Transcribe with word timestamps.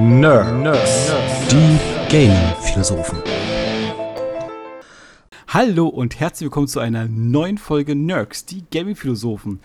Nerds. 0.00 0.52
Nerds. 0.52 1.48
Die 1.48 1.76
Gaming-Philosophen. 2.08 3.18
Hallo 5.48 5.88
und 5.88 6.20
herzlich 6.20 6.44
willkommen 6.46 6.68
zu 6.68 6.78
einer 6.78 7.08
neuen 7.08 7.58
Folge 7.58 7.96
Nerds, 7.96 8.46
die 8.46 8.64
Gaming-Philosophen. 8.70 9.58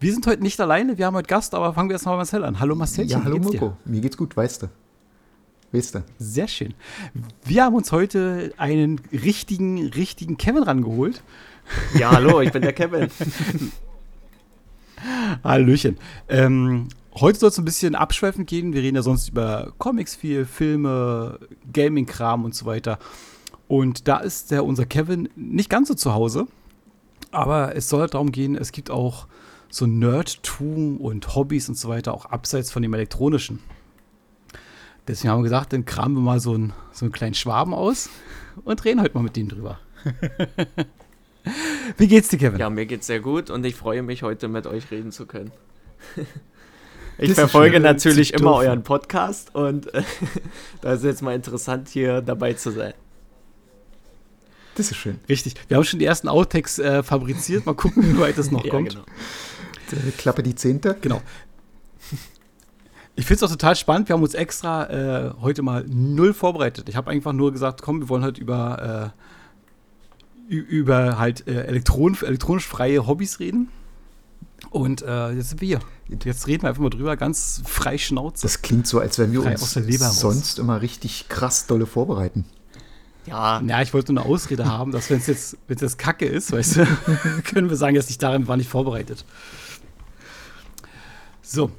Wir 0.00 0.12
sind 0.12 0.26
heute 0.26 0.42
nicht 0.42 0.60
alleine, 0.60 0.98
wir 0.98 1.06
haben 1.06 1.14
heute 1.14 1.28
Gast, 1.28 1.54
aber 1.54 1.74
fangen 1.74 1.90
wir 1.90 1.94
erstmal 1.94 2.16
Marcel 2.16 2.42
an. 2.42 2.58
Hallo 2.58 2.74
Marcel. 2.74 3.06
Ja, 3.06 3.22
hallo 3.22 3.38
Mirko. 3.38 3.76
Mir 3.84 4.00
geht's 4.00 4.16
gut, 4.16 4.36
weißt 4.36 4.64
du. 4.64 4.66
Weißt 5.70 5.94
du. 5.94 6.02
Sehr 6.18 6.48
schön. 6.48 6.74
Wir 7.44 7.62
haben 7.62 7.76
uns 7.76 7.92
heute 7.92 8.52
einen 8.56 9.00
richtigen, 9.12 9.86
richtigen 9.90 10.38
Kevin 10.38 10.64
rangeholt. 10.64 11.22
Ja, 11.96 12.10
hallo, 12.10 12.40
ich 12.40 12.50
bin 12.50 12.62
der 12.62 12.72
Kevin. 12.72 13.10
Hallöchen. 15.44 15.98
Ähm, 16.28 16.88
heute 17.14 17.38
soll 17.38 17.50
es 17.50 17.58
ein 17.58 17.64
bisschen 17.64 17.94
abschweifend 17.94 18.48
gehen. 18.48 18.72
Wir 18.72 18.82
reden 18.82 18.96
ja 18.96 19.02
sonst 19.02 19.28
über 19.30 19.72
Comics 19.78 20.14
viel, 20.14 20.44
Filme, 20.44 21.38
Gaming-Kram 21.72 22.44
und 22.44 22.54
so 22.54 22.66
weiter. 22.66 22.98
Und 23.66 24.08
da 24.08 24.18
ist 24.18 24.50
der, 24.50 24.64
unser 24.64 24.86
Kevin 24.86 25.28
nicht 25.36 25.68
ganz 25.70 25.88
so 25.88 25.94
zu 25.94 26.14
Hause. 26.14 26.46
Aber 27.30 27.76
es 27.76 27.88
soll 27.88 28.06
darum 28.06 28.32
gehen, 28.32 28.56
es 28.56 28.72
gibt 28.72 28.90
auch 28.90 29.26
so 29.70 29.86
Nerdtum 29.86 30.96
und 30.98 31.34
Hobbys 31.34 31.68
und 31.68 31.76
so 31.76 31.88
weiter, 31.88 32.14
auch 32.14 32.24
abseits 32.26 32.70
von 32.70 32.82
dem 32.82 32.94
Elektronischen. 32.94 33.60
Deswegen 35.06 35.30
haben 35.30 35.40
wir 35.40 35.44
gesagt, 35.44 35.72
dann 35.72 35.84
kramen 35.84 36.16
wir 36.16 36.22
mal 36.22 36.40
so 36.40 36.54
einen, 36.54 36.72
so 36.92 37.04
einen 37.04 37.12
kleinen 37.12 37.34
Schwaben 37.34 37.74
aus 37.74 38.08
und 38.64 38.84
reden 38.84 39.00
heute 39.02 39.14
mal 39.14 39.22
mit 39.22 39.36
denen 39.36 39.48
drüber. 39.48 39.78
Wie 41.96 42.08
geht's 42.08 42.28
dir, 42.28 42.38
Kevin? 42.38 42.60
Ja, 42.60 42.70
mir 42.70 42.86
geht's 42.86 43.06
sehr 43.06 43.20
gut 43.20 43.50
und 43.50 43.64
ich 43.64 43.74
freue 43.74 44.02
mich, 44.02 44.22
heute 44.22 44.48
mit 44.48 44.66
euch 44.66 44.90
reden 44.90 45.12
zu 45.12 45.26
können. 45.26 45.50
ich 47.18 47.34
verfolge 47.34 47.80
natürlich 47.80 48.32
immer 48.32 48.54
euren 48.54 48.82
Podcast 48.82 49.54
und 49.54 49.92
äh, 49.92 50.02
da 50.80 50.92
ist 50.92 51.04
jetzt 51.04 51.22
mal 51.22 51.34
interessant, 51.34 51.88
hier 51.88 52.20
dabei 52.20 52.54
zu 52.54 52.70
sein. 52.70 52.94
Das 54.76 54.92
ist 54.92 54.96
schön. 54.96 55.18
Richtig. 55.28 55.54
Wir 55.66 55.76
haben 55.76 55.84
schon 55.84 55.98
die 55.98 56.04
ersten 56.04 56.28
Outtakes 56.28 56.78
äh, 56.78 57.02
fabriziert. 57.02 57.66
Mal 57.66 57.74
gucken, 57.74 58.14
wie 58.14 58.20
weit 58.20 58.38
das 58.38 58.52
noch 58.52 58.64
ja, 58.64 58.70
kommt. 58.70 58.90
Genau. 58.90 59.04
Klappe 60.16 60.44
die 60.44 60.54
Zehnte. 60.54 60.96
Genau. 61.00 61.20
Ich 63.16 63.26
finde 63.26 63.44
es 63.44 63.50
auch 63.50 63.50
total 63.50 63.74
spannend. 63.74 64.08
Wir 64.08 64.14
haben 64.14 64.22
uns 64.22 64.34
extra 64.34 64.84
äh, 64.88 65.34
heute 65.40 65.62
mal 65.62 65.84
null 65.88 66.32
vorbereitet. 66.32 66.88
Ich 66.88 66.94
habe 66.94 67.10
einfach 67.10 67.32
nur 67.32 67.50
gesagt, 67.52 67.82
komm, 67.82 68.00
wir 68.00 68.08
wollen 68.08 68.22
heute 68.22 68.40
über 68.40 69.12
äh, 70.48 70.54
über 70.54 71.18
halt 71.18 71.48
äh, 71.48 71.64
elektron 71.64 72.16
elektronisch 72.22 72.68
freie 72.68 73.08
Hobbys 73.08 73.40
reden. 73.40 73.70
Und 74.70 75.02
äh, 75.02 75.32
jetzt 75.32 75.48
sind 75.50 75.60
wir 75.60 75.66
hier. 75.66 75.80
Jetzt 76.24 76.46
reden 76.46 76.62
wir 76.62 76.70
einfach 76.70 76.82
mal 76.82 76.90
drüber, 76.90 77.16
ganz 77.16 77.62
frei 77.66 77.98
Schnauze. 77.98 78.42
Das 78.42 78.62
klingt 78.62 78.86
so, 78.86 78.98
als 78.98 79.18
wenn 79.18 79.32
wir 79.32 79.44
uns 79.44 80.20
sonst 80.20 80.58
immer 80.58 80.80
richtig 80.80 81.28
krass 81.28 81.66
dolle 81.66 81.86
vorbereiten. 81.86 82.46
Ja. 83.26 83.60
Ja, 83.60 83.82
ich 83.82 83.92
wollte 83.92 84.12
nur 84.12 84.22
eine 84.22 84.32
Ausrede 84.32 84.64
haben, 84.64 84.90
dass 84.90 85.10
wenn 85.10 85.18
es 85.18 85.26
jetzt, 85.26 85.58
wenn 85.66 85.76
es 85.76 85.82
jetzt 85.82 85.98
Kacke 85.98 86.24
ist, 86.24 86.50
weißt 86.50 86.76
du, 86.76 86.86
können 87.44 87.68
wir 87.68 87.76
sagen, 87.76 87.94
dass 87.94 88.08
ich 88.08 88.16
darin 88.16 88.48
war 88.48 88.56
nicht 88.56 88.70
vorbereitet. 88.70 89.26
So, 91.42 91.70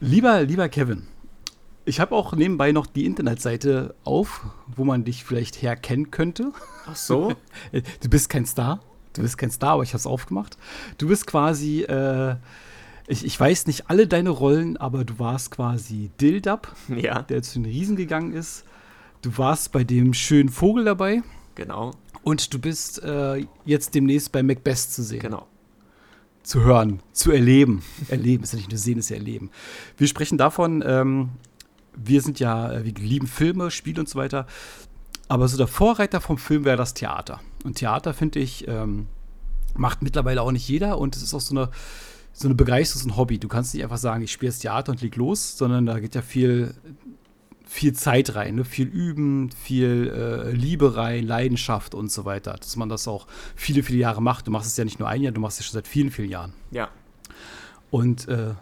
lieber, 0.00 0.42
lieber 0.42 0.68
Kevin, 0.68 1.06
ich 1.84 2.00
habe 2.00 2.14
auch 2.14 2.32
nebenbei 2.34 2.72
noch 2.72 2.86
die 2.86 3.06
Internetseite 3.06 3.94
auf, 4.04 4.42
wo 4.66 4.84
man 4.84 5.04
dich 5.04 5.24
vielleicht 5.24 5.62
herkennen 5.62 6.10
könnte. 6.10 6.52
Ach 6.86 6.96
so? 6.96 7.34
Du 8.00 8.08
bist 8.08 8.28
kein 8.28 8.46
Star. 8.46 8.80
Du 9.12 9.22
bist 9.22 9.38
kein 9.38 9.50
Star, 9.50 9.70
aber 9.70 9.82
ich 9.82 9.90
habe 9.90 9.98
es 9.98 10.06
aufgemacht. 10.06 10.56
Du 10.98 11.08
bist 11.08 11.26
quasi, 11.26 11.82
äh, 11.82 12.36
ich, 13.10 13.24
ich, 13.24 13.38
weiß 13.38 13.66
nicht 13.66 13.90
alle 13.90 14.06
deine 14.06 14.30
Rollen, 14.30 14.76
aber 14.76 15.04
du 15.04 15.18
warst 15.18 15.50
quasi 15.50 16.10
Dildab, 16.20 16.74
ja. 16.88 17.22
der 17.22 17.42
zu 17.42 17.60
den 17.60 17.66
Riesen 17.66 17.96
gegangen 17.96 18.32
ist. 18.32 18.64
Du 19.22 19.36
warst 19.36 19.72
bei 19.72 19.84
dem 19.84 20.14
schönen 20.14 20.48
Vogel 20.48 20.84
dabei. 20.84 21.22
Genau. 21.54 21.92
Und 22.22 22.54
du 22.54 22.58
bist 22.58 23.02
äh, 23.02 23.44
jetzt 23.64 23.94
demnächst 23.94 24.32
bei 24.32 24.42
Macbeth 24.42 24.78
zu 24.78 25.02
sehen. 25.02 25.20
Genau 25.20 25.46
zu 26.42 26.62
hören, 26.62 27.00
zu 27.12 27.32
erleben. 27.32 27.82
Erleben 28.08 28.44
ist 28.44 28.52
ja 28.52 28.56
nicht 28.56 28.70
nur 28.70 28.78
sehen, 28.78 28.98
ist 28.98 29.10
ja 29.10 29.16
erleben. 29.16 29.50
Wir 29.96 30.08
sprechen 30.08 30.38
davon, 30.38 30.82
ähm, 30.86 31.30
wir 31.94 32.20
sind 32.22 32.40
ja, 32.40 32.72
äh, 32.72 32.84
wir 32.84 32.92
lieben 32.94 33.26
Filme, 33.26 33.70
Spiele 33.70 34.00
und 34.00 34.08
so 34.08 34.18
weiter. 34.18 34.46
Aber 35.28 35.46
so 35.48 35.56
der 35.56 35.68
Vorreiter 35.68 36.20
vom 36.20 36.38
Film 36.38 36.64
wäre 36.64 36.76
das 36.76 36.94
Theater. 36.94 37.40
Und 37.62 37.76
Theater, 37.76 38.14
finde 38.14 38.40
ich, 38.40 38.66
ähm, 38.66 39.06
macht 39.76 40.02
mittlerweile 40.02 40.42
auch 40.42 40.50
nicht 40.50 40.68
jeder. 40.68 40.98
Und 40.98 41.14
es 41.14 41.22
ist 41.22 41.34
auch 41.34 41.40
so 41.40 41.54
eine, 41.54 41.70
so 42.40 42.48
eine 42.48 42.54
Begeisterung, 42.54 43.02
so 43.02 43.08
ein 43.10 43.16
Hobby. 43.18 43.38
Du 43.38 43.48
kannst 43.48 43.74
nicht 43.74 43.82
einfach 43.82 43.98
sagen, 43.98 44.22
ich 44.22 44.32
spiele 44.32 44.50
das 44.50 44.60
Theater 44.60 44.92
und 44.92 45.02
leg 45.02 45.14
los, 45.16 45.58
sondern 45.58 45.84
da 45.84 46.00
geht 46.00 46.14
ja 46.14 46.22
viel, 46.22 46.74
viel 47.66 47.92
Zeit 47.92 48.34
rein, 48.34 48.54
ne? 48.54 48.64
viel 48.64 48.86
Üben, 48.86 49.50
viel 49.50 50.08
äh, 50.08 50.50
Liebe 50.50 50.96
rein, 50.96 51.26
Leidenschaft 51.26 51.94
und 51.94 52.10
so 52.10 52.24
weiter. 52.24 52.54
Dass 52.54 52.76
man 52.76 52.88
das 52.88 53.06
auch 53.06 53.26
viele, 53.54 53.82
viele 53.82 53.98
Jahre 53.98 54.22
macht. 54.22 54.46
Du 54.46 54.50
machst 54.52 54.68
es 54.68 54.76
ja 54.78 54.84
nicht 54.86 54.98
nur 54.98 55.06
ein 55.06 55.20
Jahr, 55.20 55.32
du 55.32 55.40
machst 55.42 55.60
es 55.60 55.66
schon 55.66 55.74
seit 55.74 55.86
vielen, 55.86 56.10
vielen 56.10 56.30
Jahren. 56.30 56.54
Ja. 56.70 56.88
Und 57.90 58.26
äh, 58.28 58.54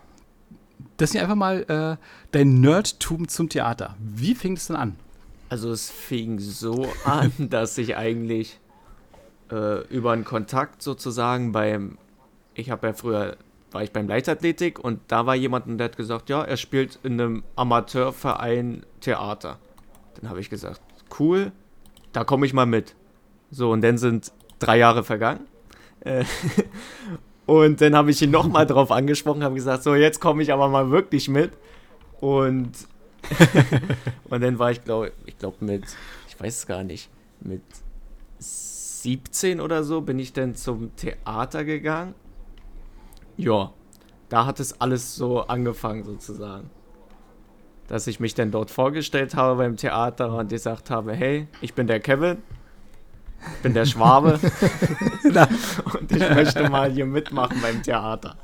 deswegen 0.99 1.23
einfach 1.23 1.37
mal 1.37 1.63
äh, 1.69 2.05
dein 2.33 2.61
Nerdtum 2.61 3.29
zum 3.29 3.49
Theater. 3.49 3.97
Wie 4.01 4.35
fing 4.35 4.57
es 4.57 4.67
denn 4.67 4.75
an? 4.75 4.97
Also 5.51 5.71
es 5.71 5.89
fing 5.89 6.41
so 6.41 6.89
an, 7.05 7.31
dass 7.39 7.79
ich 7.79 7.97
eigentlich 7.97 8.59
äh, 9.53 9.87
über 9.87 10.11
einen 10.11 10.25
Kontakt 10.25 10.83
sozusagen 10.83 11.53
beim, 11.53 11.97
ich 12.55 12.71
habe 12.71 12.89
ja 12.89 12.93
früher, 12.93 13.37
war 13.71 13.83
ich 13.83 13.93
beim 13.93 14.09
Leichtathletik 14.09 14.79
und 14.79 15.01
da 15.09 15.27
war 15.27 15.35
jemand 15.35 15.67
und 15.67 15.79
der 15.79 15.87
hat 15.87 15.97
gesagt, 15.97 16.29
ja, 16.31 16.43
er 16.43 16.57
spielt 16.57 16.99
in 17.03 17.21
einem 17.21 17.45
Amateurverein 17.57 18.85
Theater. 19.01 19.59
Dann 20.21 20.31
habe 20.31 20.41
ich 20.41 20.51
gesagt, 20.51 20.81
cool, 21.19 21.53
da 22.13 22.25
komme 22.25 22.47
ich 22.47 22.53
mal 22.53 22.67
mit. 22.67 22.95
So, 23.51 23.71
und 23.71 23.83
dann 23.83 23.99
sind 23.99 24.33
drei 24.59 24.79
Jahre 24.79 25.05
vergangen. 25.05 25.47
Äh, 26.01 26.25
und 27.47 27.81
dann 27.81 27.95
habe 27.95 28.11
ich 28.11 28.23
ihn 28.23 28.31
nochmal 28.31 28.67
drauf 28.67 28.91
angesprochen, 28.91 29.45
habe 29.45 29.55
gesagt, 29.55 29.83
so 29.83 29.95
jetzt 29.95 30.21
komme 30.21 30.43
ich 30.43 30.53
aber 30.53 30.69
mal 30.69 30.91
wirklich 30.91 31.29
mit. 31.29 31.53
Und, 32.21 32.73
und 34.31 34.41
dann 34.41 34.59
war 34.59 34.71
ich, 34.71 34.83
glaube 34.85 35.13
ich, 35.27 35.39
glaube 35.39 35.65
mit, 35.65 35.85
ich 36.29 36.41
weiß 36.41 36.59
es 36.59 36.67
gar 36.67 36.83
nicht, 36.83 37.11
mit 37.41 37.63
17 38.39 39.61
oder 39.61 39.85
so 39.85 40.01
bin 40.01 40.19
ich 40.19 40.33
dann 40.33 40.55
zum 40.55 40.95
Theater 40.97 41.65
gegangen. 41.65 42.15
Ja, 43.39 43.73
da 44.29 44.45
hat 44.45 44.61
es 44.61 44.81
alles 44.81 45.17
so 45.17 45.41
angefangen 45.41 46.05
sozusagen. 46.05 46.69
Dass 47.87 48.07
ich 48.07 48.21
mich 48.21 48.35
dann 48.35 48.51
dort 48.51 48.71
vorgestellt 48.71 49.35
habe 49.35 49.57
beim 49.57 49.77
Theater 49.77 50.35
und 50.35 50.51
gesagt 50.51 50.91
habe, 50.91 51.15
hey, 51.15 51.49
ich 51.63 51.73
bin 51.73 51.87
der 51.87 52.01
Kevin 52.01 52.43
ich 53.41 53.63
bin 53.63 53.75
der 53.75 53.87
Schwabe 53.87 54.39
und 56.01 56.13
ich 56.13 56.31
möchte 56.31 56.69
mal 56.69 56.91
hier 56.91 57.07
mitmachen 57.07 57.61
beim 57.63 57.83
Theater. 57.83 58.37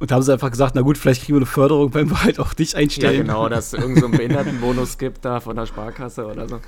Und 0.00 0.10
da 0.10 0.14
haben 0.14 0.22
sie 0.22 0.32
einfach 0.32 0.50
gesagt, 0.50 0.74
na 0.74 0.82
gut, 0.82 0.96
vielleicht 0.96 1.22
kriegen 1.22 1.34
wir 1.34 1.40
eine 1.40 1.46
Förderung, 1.46 1.92
wenn 1.94 2.08
wir 2.08 2.22
halt 2.22 2.38
auch 2.38 2.54
dich 2.54 2.76
einstellen. 2.76 3.14
Ja, 3.14 3.22
genau, 3.22 3.48
dass 3.48 3.72
es 3.72 3.80
irgendeinen 3.80 4.12
so 4.12 4.16
Behindertenbonus 4.16 4.96
gibt 4.96 5.24
da 5.24 5.40
von 5.40 5.56
der 5.56 5.66
Sparkasse 5.66 6.24
oder 6.26 6.48
so. 6.48 6.60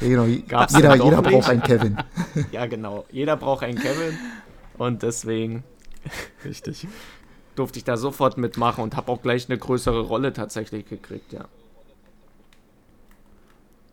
Ja, 0.00 0.08
genau. 0.08 0.26
Gab's 0.48 0.74
jeder, 0.74 0.96
jeder 0.96 1.22
braucht 1.22 1.48
einen 1.48 1.62
Kevin. 1.62 1.96
Ja, 2.50 2.66
genau. 2.66 3.04
Jeder 3.10 3.36
braucht 3.36 3.62
einen 3.62 3.78
Kevin. 3.78 4.18
Und 4.78 5.02
deswegen 5.02 5.64
Richtig. 6.44 6.86
durfte 7.54 7.78
ich 7.78 7.84
da 7.84 7.96
sofort 7.96 8.38
mitmachen 8.38 8.82
und 8.82 8.96
habe 8.96 9.10
auch 9.10 9.22
gleich 9.22 9.48
eine 9.48 9.58
größere 9.58 10.00
Rolle 10.00 10.32
tatsächlich 10.32 10.88
gekriegt, 10.88 11.32
ja. 11.32 11.46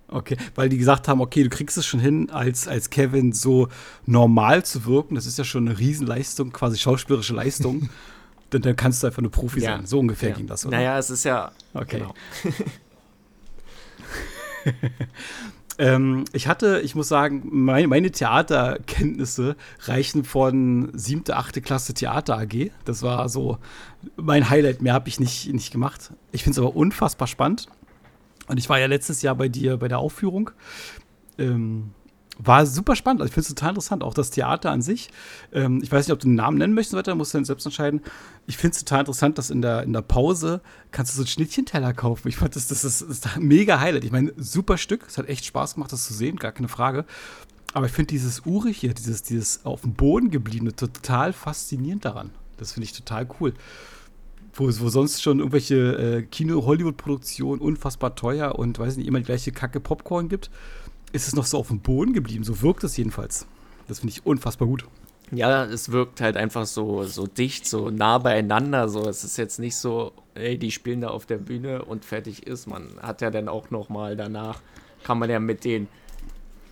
Okay, 0.08 0.36
weil 0.56 0.68
die 0.68 0.78
gesagt 0.78 1.08
haben, 1.08 1.22
okay, 1.22 1.44
du 1.44 1.50
kriegst 1.50 1.78
es 1.78 1.86
schon 1.86 2.02
hin, 2.02 2.30
als, 2.32 2.68
als 2.68 2.90
Kevin 2.90 3.32
so 3.32 3.70
normal 4.06 4.66
zu 4.66 4.86
wirken. 4.86 5.16
Das 5.16 5.26
ist 5.26 5.38
ja 5.38 5.46
schon 5.46 5.70
eine 5.70 5.80
Riesenleistung, 5.80 6.52
quasi 6.52 6.78
schauspielerische 6.78 7.34
Leistung. 7.34 7.90
dann, 8.50 8.62
dann 8.62 8.76
kannst 8.76 9.02
du 9.02 9.08
einfach 9.08 9.20
eine 9.20 9.30
Profi 9.30 9.62
ja. 9.62 9.78
sein. 9.78 9.86
So 9.86 10.00
ungefähr 10.00 10.30
ja. 10.30 10.36
ging 10.36 10.48
das, 10.48 10.66
oder? 10.66 10.76
Naja, 10.76 11.00
es 11.00 11.10
ist 11.10 11.24
ja. 11.24 11.54
Okay. 11.74 12.00
Genau. 12.00 12.14
ähm, 15.78 16.26
ich 16.34 16.48
hatte, 16.48 16.82
ich 16.84 16.96
muss 16.96 17.08
sagen, 17.08 17.44
mein, 17.46 17.90
meine 17.90 18.12
Theaterkenntnisse 18.12 19.56
reichen 19.82 20.24
von 20.24 20.92
siebte, 20.94 21.36
achte 21.36 21.62
Klasse 21.62 21.94
Theater 21.94 22.38
AG. 22.38 22.72
Das 22.86 23.04
war 23.04 23.30
so 23.30 23.58
mein 24.16 24.50
Highlight. 24.50 24.82
Mehr 24.82 24.94
habe 24.94 25.10
ich 25.10 25.20
nicht, 25.20 25.52
nicht 25.54 25.72
gemacht. 25.72 26.12
Ich 26.32 26.44
finde 26.44 26.60
es 26.60 26.66
aber 26.66 26.76
unfassbar 26.76 27.28
spannend. 27.28 27.68
Und 28.48 28.58
ich 28.58 28.70
war 28.70 28.80
ja 28.80 28.88
letztes 28.88 29.22
Jahr 29.22 29.36
bei 29.36 29.48
dir 29.48 29.78
bei 29.78 29.88
der 29.88 30.00
Aufführung. 30.00 30.52
Ähm, 31.38 31.92
war 32.44 32.66
super 32.66 32.96
spannend. 32.96 33.22
Also 33.22 33.30
ich 33.30 33.34
finde 33.34 33.48
es 33.48 33.56
total 33.56 33.70
interessant. 33.70 34.04
Auch 34.04 34.14
das 34.14 34.32
Theater 34.32 34.72
an 34.72 34.82
sich. 34.82 35.10
Ähm, 35.54 35.82
ich 35.84 35.92
weiß 35.92 36.08
nicht, 36.08 36.14
ob 36.14 36.20
du 36.20 36.28
einen 36.28 36.36
Namen 36.36 36.58
nennen 36.58 36.74
möchtest, 36.74 36.96
weiter, 36.96 37.16
musst 37.16 37.34
du 37.34 37.38
dann 37.38 37.46
selbst 37.46 37.66
entscheiden. 37.66 38.02
Ich 38.48 38.58
finde 38.58 38.76
es 38.76 38.84
total 38.84 39.02
interessant, 39.02 39.38
dass 39.38 39.50
in 39.50 39.62
der, 39.62 39.84
in 39.84 39.94
der 39.94 40.02
Pause 40.02 40.62
kannst 40.92 41.14
du 41.14 41.18
so 41.18 41.22
einen 41.22 41.28
Schnittchenteller 41.28 41.94
kaufen. 41.94 42.28
Ich 42.28 42.38
fand 42.38 42.56
das, 42.56 42.68
das 42.68 42.84
ist, 42.84 43.02
das 43.02 43.10
ist 43.10 43.40
mega 43.40 43.80
Highlight. 43.80 44.04
Ich 44.04 44.12
meine, 44.12 44.34
super 44.38 44.78
Stück. 44.78 45.06
Es 45.08 45.18
hat 45.18 45.28
echt 45.28 45.46
Spaß 45.46 45.76
gemacht, 45.76 45.92
das 45.92 46.06
zu 46.06 46.14
sehen, 46.14 46.38
gar 46.38 46.52
keine 46.52 46.68
Frage. 46.68 47.06
Aber 47.74 47.86
ich 47.86 47.92
finde 47.92 48.08
dieses 48.08 48.46
Urig 48.46 48.78
hier, 48.78 48.94
dieses, 48.94 49.24
dieses 49.24 49.66
auf 49.66 49.82
dem 49.82 49.94
Boden 49.94 50.30
gebliebene, 50.30 50.76
total 50.76 51.34
faszinierend 51.34 52.04
daran. 52.04 52.32
Das 52.58 52.74
finde 52.74 52.86
ich 52.86 52.94
total 52.94 53.28
cool. 53.40 53.54
wo, 54.54 54.66
wo 54.66 54.90
sonst 54.90 55.22
schon 55.22 55.40
irgendwelche 55.40 55.76
äh, 55.76 56.22
Kino-Hollywood-Produktionen 56.24 57.62
unfassbar 57.62 58.16
teuer 58.16 58.58
und 58.60 58.78
weiß 58.78 58.98
nicht, 58.98 59.08
immer 59.08 59.20
die 59.20 59.26
gleiche 59.26 59.52
Kacke 59.52 59.80
Popcorn 59.80 60.28
gibt, 60.30 60.52
ist 61.12 61.28
es 61.28 61.36
noch 61.36 61.46
so 61.46 61.58
auf 61.58 61.68
dem 61.68 61.80
Boden 61.80 62.14
geblieben. 62.14 62.44
So 62.44 62.62
wirkt 62.62 62.84
es 62.84 62.98
jedenfalls. 62.98 63.48
Das 63.88 64.00
finde 64.00 64.14
ich 64.14 64.26
unfassbar 64.26 64.68
gut. 64.68 64.86
Ja, 65.32 65.64
es 65.64 65.92
wirkt 65.92 66.20
halt 66.20 66.36
einfach 66.36 66.66
so, 66.66 67.04
so 67.04 67.26
dicht, 67.26 67.66
so 67.66 67.90
nah 67.90 68.18
beieinander. 68.18 68.90
So, 68.90 69.08
es 69.08 69.24
ist 69.24 69.38
jetzt 69.38 69.60
nicht 69.60 69.76
so, 69.76 70.12
ey, 70.36 70.58
die 70.58 70.72
spielen 70.72 71.02
da 71.02 71.10
auf 71.10 71.26
der 71.26 71.38
Bühne 71.38 71.86
und 71.86 72.04
fertig 72.04 72.48
ist. 72.48 72.68
Man 72.68 72.90
hat 73.02 73.22
ja 73.22 73.32
dann 73.32 73.48
auch 73.48 73.72
noch 73.72 73.90
mal 73.90 74.18
danach, 74.18 74.62
kann 75.04 75.20
man 75.20 75.30
ja 75.30 75.40
mit 75.40 75.64
den 75.64 75.88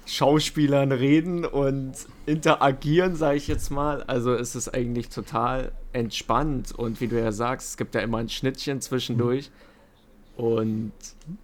Schauspielern 0.05 0.91
reden 0.91 1.45
und 1.45 1.93
interagieren, 2.25 3.15
sage 3.15 3.37
ich 3.37 3.47
jetzt 3.47 3.69
mal. 3.69 4.03
Also 4.03 4.33
es 4.33 4.55
ist 4.55 4.67
eigentlich 4.69 5.09
total 5.09 5.71
entspannt 5.93 6.71
und 6.71 6.99
wie 6.99 7.07
du 7.07 7.19
ja 7.19 7.31
sagst, 7.31 7.69
es 7.69 7.77
gibt 7.77 7.95
ja 7.95 8.01
immer 8.01 8.17
ein 8.17 8.29
Schnittchen 8.29 8.81
zwischendurch. 8.81 9.49
Mhm 9.49 9.68
und 10.39 10.93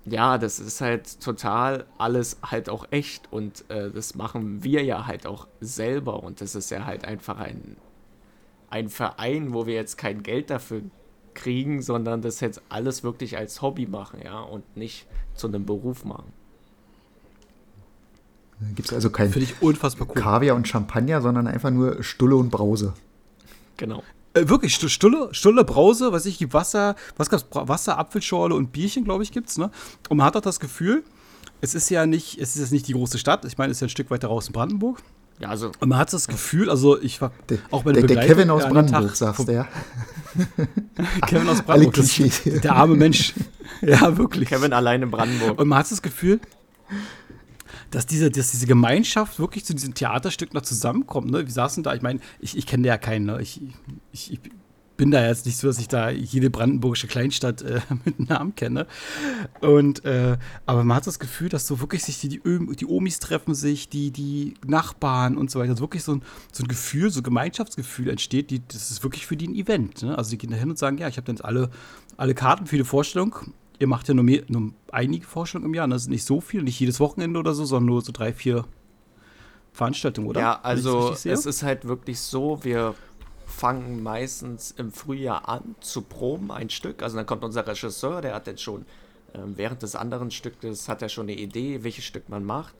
ja, 0.06 0.38
das 0.38 0.62
ist 0.62 0.80
halt 0.80 1.20
total 1.20 1.86
alles 1.98 2.38
halt 2.42 2.70
auch 2.70 2.88
echt 2.92 3.30
und 3.30 3.70
äh, 3.70 3.92
das 3.92 4.16
machen 4.16 4.64
wir 4.64 4.86
ja 4.86 5.06
halt 5.06 5.28
auch 5.28 5.48
selber 5.60 6.24
und 6.24 6.40
das 6.40 6.56
ist 6.56 6.72
ja 6.72 6.86
halt 6.86 7.04
einfach 7.04 7.38
ein, 7.38 7.76
ein 8.70 8.88
Verein, 8.88 9.54
wo 9.54 9.66
wir 9.66 9.74
jetzt 9.74 9.98
kein 9.98 10.24
Geld 10.24 10.50
dafür 10.50 10.82
kriegen, 11.34 11.82
sondern 11.82 12.22
das 12.22 12.40
jetzt 12.40 12.62
alles 12.70 13.04
wirklich 13.04 13.38
als 13.38 13.62
Hobby 13.62 13.86
machen, 13.86 14.22
ja, 14.24 14.40
und 14.40 14.78
nicht 14.78 15.08
zu 15.34 15.48
einem 15.48 15.66
Beruf 15.66 16.06
machen. 16.06 16.32
Gibt 18.76 18.88
es 18.88 18.94
also 18.94 19.10
kein 19.10 19.30
ich 19.36 19.62
unfassbar 19.62 20.08
cool. 20.08 20.22
Kaviar 20.22 20.56
und 20.56 20.70
Champagner, 20.70 21.20
sondern 21.20 21.48
einfach 21.48 21.70
nur 21.70 22.02
Stulle 22.02 22.38
und 22.38 22.50
Brause. 22.50 22.94
Genau. 23.76 24.04
Äh, 24.36 24.50
wirklich, 24.50 24.76
Stulle, 24.76 25.30
Stulle, 25.32 25.64
Brause, 25.64 26.12
was 26.12 26.26
ich, 26.26 26.54
Wasser, 26.54 26.96
was 27.18 27.30
gab's? 27.30 27.46
Wasser, 27.52 27.98
Apfelschorle 27.98 28.54
und 28.54 28.72
Bierchen, 28.72 29.06
glaube 29.06 29.24
ich, 29.24 29.32
gibt's, 29.32 29.58
ne? 29.58 29.72
Und 30.10 30.18
man 30.18 30.28
hat 30.28 30.36
auch 30.36 30.42
das 30.42 30.60
Gefühl, 30.60 31.04
es 31.62 31.74
ist 31.74 31.90
ja 31.90 32.06
nicht, 32.06 32.38
es 32.40 32.56
ist 32.56 32.62
jetzt 32.62 32.72
nicht 32.72 32.88
die 32.88 32.94
große 32.94 33.18
Stadt, 33.18 33.46
ich 33.46 33.58
meine, 33.58 33.72
es 33.72 33.78
ist 33.78 33.82
ja 33.82 33.88
ein 33.88 33.90
Stück 33.90 34.12
weiter 34.12 34.28
raus 34.28 34.48
in 34.48 34.54
Brandenburg. 34.54 35.02
Ja, 35.40 35.50
also. 35.50 35.72
Und 35.80 35.90
man 35.90 35.98
hat 35.98 36.12
das 36.14 36.28
Gefühl, 36.28 36.70
also 36.70 37.02
ich 37.02 37.22
war 37.22 37.32
der, 37.50 37.60
auch 37.72 37.84
bei 37.84 37.94
der, 37.94 38.04
der 38.04 38.26
Kevin 38.26 38.50
aus 38.50 38.68
Brandenburg, 38.68 39.16
sagst 39.16 39.48
du, 39.48 39.52
ja. 39.52 39.68
Kevin 41.28 41.50
aus 41.50 41.62
Brandenburg. 41.62 42.62
Der 42.62 42.76
arme 42.76 42.96
Mensch. 42.96 43.34
ja, 43.82 44.18
wirklich. 44.18 44.50
Kevin 44.50 44.74
allein 44.74 45.02
in 45.02 45.12
Brandenburg. 45.12 45.60
Und 45.60 45.68
man 45.68 45.80
hat 45.80 45.92
das 45.92 46.02
Gefühl, 46.02 46.40
dass 47.92 48.06
diese, 48.06 48.30
dass 48.30 48.52
diese 48.52 48.68
Gemeinschaft 48.68 49.40
wirklich 49.40 49.66
zu 49.66 49.74
diesem 49.74 49.94
Theaterstück 49.94 50.54
noch 50.54 50.62
zusammenkommt. 50.62 51.32
Ne? 51.32 51.46
Wir 51.46 51.54
saßen 51.54 51.84
da, 51.84 51.94
ich 51.94 52.02
meine, 52.02 52.20
ich, 52.40 52.58
ich 52.58 52.66
kenne 52.66 52.88
ja 52.88 52.98
keinen. 52.98 53.26
Ne? 53.26 53.42
Ich, 53.42 53.62
ich, 54.12 54.34
ich, 54.34 54.40
bin 54.98 55.12
da 55.12 55.26
jetzt 55.26 55.46
nicht 55.46 55.58
so, 55.58 55.68
dass 55.68 55.80
ich 55.80 55.88
da 55.88 56.10
jede 56.10 56.50
brandenburgische 56.50 57.08
Kleinstadt 57.08 57.62
äh, 57.62 57.82
mit 58.06 58.30
Namen 58.30 58.56
kenne. 58.56 58.88
Und, 59.62 60.06
äh, 60.06 60.38
aber 60.66 60.84
man 60.84 60.98
hat 60.98 61.08
das 61.08 61.20
Gefühl, 61.20 61.50
dass 61.50 61.68
so 61.68 61.80
wirklich 61.80 62.04
sich 62.04 62.20
die, 62.20 62.40
die, 62.40 62.86
Omis 62.86 63.20
treffen 63.20 63.56
sich, 63.56 63.90
die, 63.90 64.12
die 64.12 64.54
Nachbarn 64.66 65.38
und 65.38 65.52
so 65.52 65.60
weiter. 65.60 65.72
Also 65.72 65.82
wirklich 65.82 66.04
so 66.04 66.14
ein, 66.14 66.22
so 66.52 66.64
ein 66.64 66.68
Gefühl, 66.68 67.10
so 67.10 67.20
ein 67.20 67.24
Gemeinschaftsgefühl 67.24 68.10
entsteht. 68.10 68.52
Die, 68.52 68.62
das 68.68 68.92
ist 68.92 69.04
wirklich 69.04 69.26
für 69.26 69.38
die 69.38 69.48
ein 69.48 69.56
Event. 69.56 70.04
Ne? 70.04 70.18
Also 70.18 70.32
die 70.32 70.38
gehen 70.38 70.52
da 70.52 70.58
hin 70.58 70.70
und 70.70 70.78
sagen, 70.78 70.98
ja, 70.98 71.08
ich 71.08 71.18
habe 71.18 71.26
dann 71.26 71.44
alle, 71.44 71.70
alle 72.18 72.34
Karten 72.34 72.66
für 72.66 72.78
die 72.78 72.84
Vorstellung 72.84 73.36
ihr 73.80 73.88
macht 73.88 74.08
ja 74.08 74.14
nur, 74.14 74.24
mehr, 74.24 74.44
nur 74.48 74.72
einige 74.92 75.26
Vorstellungen 75.26 75.70
im 75.70 75.76
Jahr. 75.76 75.88
Das 75.88 76.04
ne? 76.04 76.06
ist 76.06 76.10
nicht 76.10 76.26
so 76.26 76.42
viel, 76.42 76.64
nicht 76.64 76.80
jedes 76.80 77.00
Wochenende 77.00 77.40
oder 77.40 77.54
so, 77.54 77.66
sondern 77.66 77.88
nur 77.88 78.02
so 78.02 78.12
drei, 78.12 78.34
vier 78.34 78.66
Veranstaltungen, 79.74 80.28
oder? 80.28 80.40
Ja, 80.40 80.60
also 80.62 81.12
es 81.12 81.26
ist 81.26 81.64
halt 81.64 81.86
wirklich 81.86 82.20
so, 82.20 82.64
wir 82.64 82.96
fangen 83.46 84.02
meistens 84.04 84.72
im 84.72 84.92
Frühjahr 84.92 85.48
an 85.48 85.76
zu 85.82 86.02
proben, 86.02 86.52
ein 86.52 86.70
Stück. 86.70 87.04
Also 87.04 87.18
dann 87.18 87.26
kommt 87.26 87.44
unser 87.44 87.68
Regisseur, 87.68 88.22
der 88.22 88.36
hat 88.36 88.48
jetzt 88.48 88.62
schon 88.62 88.82
äh, 89.34 89.40
während 89.56 89.82
des 89.82 89.96
anderen 89.96 90.32
Stückes, 90.32 90.90
hat 90.90 91.02
er 91.02 91.10
schon 91.10 91.26
eine 91.26 91.38
Idee, 91.38 91.84
welches 91.84 92.06
Stück 92.06 92.30
man 92.30 92.44
macht. 92.44 92.76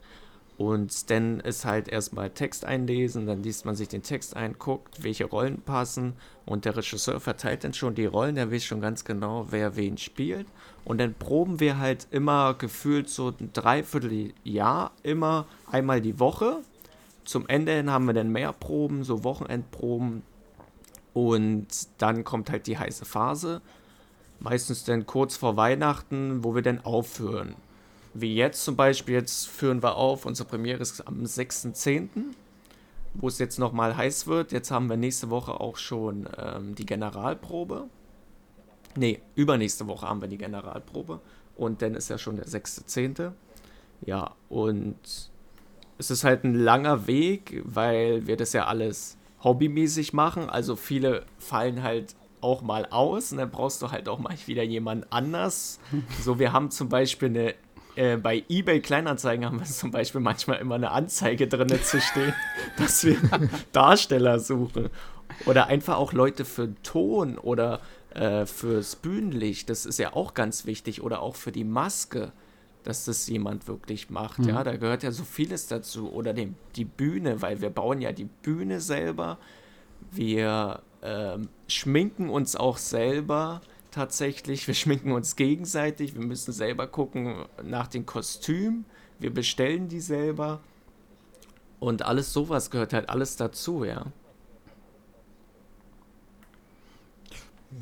Und 0.58 1.10
dann 1.10 1.40
ist 1.40 1.66
halt 1.66 1.88
erstmal 1.88 2.30
Text 2.30 2.64
einlesen, 2.64 3.26
dann 3.26 3.42
liest 3.42 3.66
man 3.66 3.76
sich 3.76 3.88
den 3.88 4.02
Text 4.02 4.36
ein, 4.36 4.58
guckt, 4.58 5.02
welche 5.02 5.26
Rollen 5.26 5.60
passen 5.60 6.14
und 6.46 6.64
der 6.64 6.76
Regisseur 6.76 7.20
verteilt 7.20 7.64
dann 7.64 7.74
schon 7.74 7.94
die 7.94 8.06
Rollen, 8.06 8.36
der 8.36 8.50
weiß 8.50 8.64
schon 8.64 8.80
ganz 8.80 9.04
genau, 9.04 9.48
wer 9.50 9.76
wen 9.76 9.98
spielt. 9.98 10.46
Und 10.86 10.98
dann 10.98 11.14
proben 11.14 11.58
wir 11.58 11.78
halt 11.78 12.06
immer 12.12 12.54
gefühlt 12.54 13.10
so 13.10 13.34
ein 13.40 13.50
Dreivierteljahr, 13.52 14.92
immer 15.02 15.46
einmal 15.68 16.00
die 16.00 16.20
Woche. 16.20 16.58
Zum 17.24 17.48
Ende 17.48 17.72
hin 17.72 17.90
haben 17.90 18.06
wir 18.06 18.14
dann 18.14 18.30
mehr 18.30 18.52
Proben, 18.52 19.02
so 19.02 19.24
Wochenendproben. 19.24 20.22
Und 21.12 21.66
dann 21.98 22.22
kommt 22.22 22.50
halt 22.50 22.68
die 22.68 22.78
heiße 22.78 23.04
Phase. 23.04 23.62
Meistens 24.38 24.84
dann 24.84 25.06
kurz 25.06 25.36
vor 25.36 25.56
Weihnachten, 25.56 26.44
wo 26.44 26.54
wir 26.54 26.62
dann 26.62 26.84
aufhören. 26.84 27.56
Wie 28.14 28.36
jetzt 28.36 28.64
zum 28.64 28.76
Beispiel, 28.76 29.16
jetzt 29.16 29.48
führen 29.48 29.82
wir 29.82 29.96
auf, 29.96 30.24
unsere 30.24 30.48
Premiere 30.48 30.78
ist 30.78 31.00
am 31.08 31.24
6.10., 31.24 32.08
wo 33.14 33.26
es 33.26 33.40
jetzt 33.40 33.58
nochmal 33.58 33.96
heiß 33.96 34.28
wird. 34.28 34.52
Jetzt 34.52 34.70
haben 34.70 34.88
wir 34.88 34.96
nächste 34.96 35.30
Woche 35.30 35.58
auch 35.60 35.78
schon 35.78 36.28
ähm, 36.38 36.76
die 36.76 36.86
Generalprobe. 36.86 37.88
Ne, 38.96 39.20
übernächste 39.34 39.86
Woche 39.86 40.08
haben 40.08 40.20
wir 40.20 40.28
die 40.28 40.38
Generalprobe. 40.38 41.20
Und 41.56 41.82
dann 41.82 41.94
ist 41.94 42.08
ja 42.08 42.18
schon 42.18 42.36
der 42.36 42.46
6.10. 42.46 43.32
Ja, 44.04 44.34
und 44.48 44.96
es 45.98 46.10
ist 46.10 46.24
halt 46.24 46.44
ein 46.44 46.54
langer 46.54 47.06
Weg, 47.06 47.62
weil 47.64 48.26
wir 48.26 48.36
das 48.36 48.52
ja 48.52 48.66
alles 48.66 49.16
hobbymäßig 49.42 50.12
machen. 50.12 50.50
Also 50.50 50.76
viele 50.76 51.24
fallen 51.38 51.82
halt 51.82 52.14
auch 52.40 52.62
mal 52.62 52.86
aus 52.86 53.32
und 53.32 53.38
dann 53.38 53.50
brauchst 53.50 53.80
du 53.82 53.90
halt 53.90 54.08
auch 54.08 54.18
mal 54.18 54.36
wieder 54.46 54.62
jemand 54.62 55.12
anders. 55.12 55.80
So, 56.22 56.38
wir 56.38 56.52
haben 56.52 56.70
zum 56.70 56.88
Beispiel 56.88 57.28
eine 57.28 57.54
äh, 57.96 58.18
bei 58.18 58.44
eBay 58.48 58.80
Kleinanzeigen 58.80 59.46
haben 59.46 59.58
wir 59.58 59.66
zum 59.66 59.90
Beispiel 59.90 60.20
manchmal 60.20 60.58
immer 60.58 60.74
eine 60.74 60.90
Anzeige 60.90 61.48
drin 61.48 61.68
zu 61.82 62.00
stehen, 62.00 62.34
dass 62.76 63.04
wir 63.04 63.16
Darsteller 63.72 64.38
suchen. 64.38 64.90
Oder 65.46 65.66
einfach 65.66 65.96
auch 65.96 66.12
Leute 66.12 66.44
für 66.44 66.74
Ton 66.82 67.38
oder 67.38 67.80
äh, 68.16 68.46
fürs 68.46 68.96
Bühnenlicht. 68.96 69.68
Das 69.68 69.84
ist 69.84 69.98
ja 69.98 70.14
auch 70.14 70.32
ganz 70.32 70.64
wichtig. 70.64 71.02
Oder 71.02 71.20
auch 71.20 71.36
für 71.36 71.52
die 71.52 71.64
Maske, 71.64 72.32
dass 72.82 73.04
das 73.04 73.28
jemand 73.28 73.68
wirklich 73.68 74.08
macht. 74.08 74.38
Mhm. 74.38 74.48
Ja, 74.48 74.64
da 74.64 74.76
gehört 74.76 75.02
ja 75.02 75.12
so 75.12 75.24
vieles 75.24 75.66
dazu. 75.66 76.10
Oder 76.10 76.32
dem, 76.32 76.54
die 76.76 76.86
Bühne, 76.86 77.42
weil 77.42 77.60
wir 77.60 77.68
bauen 77.68 78.00
ja 78.00 78.12
die 78.12 78.24
Bühne 78.24 78.80
selber. 78.80 79.38
Wir 80.10 80.82
ähm, 81.02 81.48
schminken 81.68 82.30
uns 82.30 82.56
auch 82.56 82.78
selber 82.78 83.60
tatsächlich. 83.90 84.66
Wir 84.66 84.74
schminken 84.74 85.12
uns 85.12 85.36
gegenseitig. 85.36 86.14
Wir 86.14 86.24
müssen 86.24 86.52
selber 86.52 86.86
gucken 86.86 87.44
nach 87.62 87.86
den 87.86 88.06
Kostümen. 88.06 88.86
Wir 89.18 89.32
bestellen 89.32 89.88
die 89.88 90.00
selber. 90.00 90.60
Und 91.80 92.00
alles 92.00 92.32
sowas 92.32 92.70
gehört 92.70 92.94
halt 92.94 93.10
alles 93.10 93.36
dazu, 93.36 93.84
ja. 93.84 94.06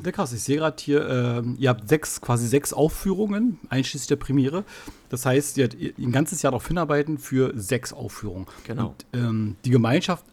Sehr 0.03 0.13
krass, 0.13 0.33
ich 0.33 0.43
sehe 0.43 0.57
gerade 0.57 0.77
hier, 0.83 1.09
äh, 1.09 1.43
ihr 1.59 1.71
habt 1.71 1.89
sechs, 1.89 2.21
quasi 2.21 2.47
sechs 2.47 2.73
Aufführungen, 2.73 3.59
einschließlich 3.69 4.09
der 4.09 4.17
Premiere. 4.17 4.65
Das 5.09 5.25
heißt, 5.25 5.57
ihr 5.59 5.65
habt 5.65 5.77
ein 5.99 6.13
ganzes 6.13 6.43
Jahr 6.43 6.53
darauf 6.53 6.67
hinarbeiten 6.67 7.19
für 7.19 7.53
sechs 7.55 7.93
Aufführungen. 7.93 8.47
Genau. 8.65 8.89
Und, 8.89 9.07
ähm, 9.13 9.57
die 9.65 9.71
Gemeinschaft 9.71 10.25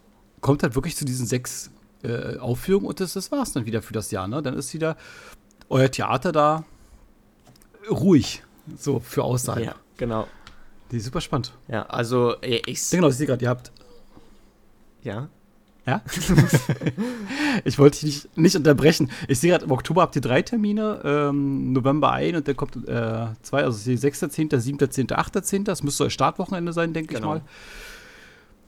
kommt 0.41 0.63
halt 0.63 0.75
wirklich 0.75 0.95
zu 0.95 1.05
diesen 1.05 1.25
sechs 1.25 1.71
äh, 2.03 2.37
Aufführungen 2.37 2.87
und 2.87 2.99
das, 2.99 3.13
das 3.13 3.31
war 3.31 3.43
es 3.43 3.51
dann 3.53 3.65
wieder 3.65 3.81
für 3.81 3.93
das 3.93 4.11
Jahr. 4.11 4.27
Ne? 4.27 4.41
Dann 4.41 4.55
ist 4.55 4.73
wieder 4.73 4.97
euer 5.69 5.89
Theater 5.89 6.31
da 6.31 6.65
ruhig, 7.89 8.43
so 8.77 8.99
für 8.99 9.23
Aussagen. 9.23 9.63
Ja, 9.63 9.75
genau. 9.97 10.27
Die 10.91 10.97
ist 10.97 11.05
super 11.05 11.21
spannend. 11.21 11.53
Ja, 11.67 11.83
also 11.83 12.35
ich. 12.41 12.89
Genau, 12.89 13.07
ich 13.09 13.15
sehe 13.15 13.27
gerade, 13.27 13.43
ihr 13.43 13.49
habt. 13.49 13.71
Ja. 15.03 15.29
Ja? 15.85 16.01
ich 17.65 17.79
wollte 17.79 17.99
dich 17.99 18.23
nicht, 18.23 18.37
nicht 18.37 18.55
unterbrechen. 18.55 19.09
Ich 19.27 19.39
sehe 19.39 19.51
gerade, 19.51 19.65
im 19.65 19.71
Oktober 19.71 20.03
habt 20.03 20.15
ihr 20.15 20.21
drei 20.21 20.41
Termine, 20.41 21.01
ähm, 21.03 21.73
November 21.73 22.11
ein 22.11 22.35
und 22.35 22.47
dann 22.47 22.55
kommt 22.55 22.75
äh, 22.87 23.27
zwei, 23.41 23.63
also 23.63 23.91
6.10., 23.91 24.51
7.10., 24.51 25.07
8.10. 25.07 25.63
Das 25.63 25.81
müsste 25.81 26.03
euer 26.03 26.09
Startwochenende 26.09 26.71
sein, 26.71 26.93
denke 26.93 27.15
genau. 27.15 27.35
ich 27.35 27.41
mal. 27.41 27.49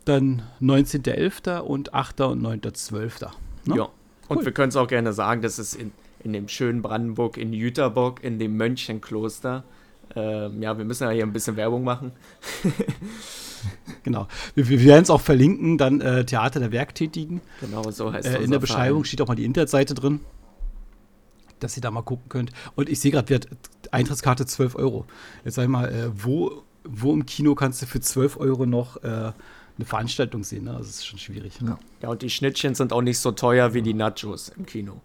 Dann 0.05 0.41
19.11. 0.61 1.59
und 1.59 1.93
8. 1.93 2.21
und 2.21 2.41
9.12. 2.41 3.29
Ne? 3.65 3.75
Ja. 3.77 3.89
Und 4.27 4.37
cool. 4.37 4.45
wir 4.45 4.51
können 4.51 4.69
es 4.69 4.75
auch 4.75 4.87
gerne 4.87 5.13
sagen, 5.13 5.41
das 5.41 5.59
ist 5.59 5.75
in, 5.75 5.91
in 6.23 6.33
dem 6.33 6.47
schönen 6.47 6.81
Brandenburg, 6.81 7.37
in 7.37 7.53
Jüterbock, 7.53 8.23
in 8.23 8.39
dem 8.39 8.57
Mönchenkloster. 8.57 9.63
Ähm, 10.15 10.61
ja, 10.61 10.77
wir 10.77 10.85
müssen 10.85 11.03
ja 11.03 11.09
hier 11.09 11.23
ein 11.23 11.33
bisschen 11.33 11.55
Werbung 11.55 11.83
machen. 11.83 12.11
genau. 14.03 14.27
Wir, 14.55 14.69
wir 14.69 14.83
werden 14.83 15.03
es 15.03 15.09
auch 15.09 15.21
verlinken, 15.21 15.77
dann 15.77 16.01
äh, 16.01 16.25
Theater 16.25 16.59
der 16.59 16.71
Werktätigen. 16.71 17.41
Genau, 17.61 17.89
so 17.91 18.11
heißt 18.11 18.27
äh, 18.27 18.43
In 18.43 18.51
der 18.51 18.59
Beschreibung 18.59 18.99
Verein. 18.99 19.05
steht 19.05 19.21
auch 19.21 19.27
mal 19.27 19.35
die 19.35 19.45
Internetseite 19.45 19.93
drin, 19.93 20.19
dass 21.59 21.75
ihr 21.75 21.81
da 21.81 21.91
mal 21.91 22.03
gucken 22.03 22.29
könnt. 22.29 22.51
Und 22.75 22.89
ich 22.89 22.99
sehe 22.99 23.11
gerade, 23.11 23.29
wird 23.29 23.47
Eintrittskarte 23.91 24.45
12 24.45 24.75
Euro. 24.75 25.05
Jetzt 25.43 25.55
sag 25.55 25.63
ich 25.63 25.69
mal, 25.69 25.89
äh, 25.89 26.09
wo, 26.13 26.63
wo 26.83 27.13
im 27.13 27.25
Kino 27.25 27.55
kannst 27.55 27.81
du 27.81 27.85
für 27.85 27.99
12 27.99 28.37
Euro 28.37 28.65
noch 28.65 28.97
äh, 29.03 29.07
eine 29.07 29.85
Veranstaltung 29.85 30.43
sehen? 30.43 30.65
Ne? 30.65 30.75
Das 30.77 30.89
ist 30.89 31.07
schon 31.07 31.17
schwierig. 31.17 31.53
Ja. 31.65 31.79
ja, 32.01 32.09
und 32.09 32.21
die 32.21 32.29
Schnittchen 32.29 32.75
sind 32.75 32.93
auch 32.93 33.01
nicht 33.01 33.19
so 33.19 33.31
teuer 33.31 33.73
wie 33.73 33.81
die 33.81 33.93
Nachos 33.93 34.51
im 34.55 34.65
Kino. 34.65 35.01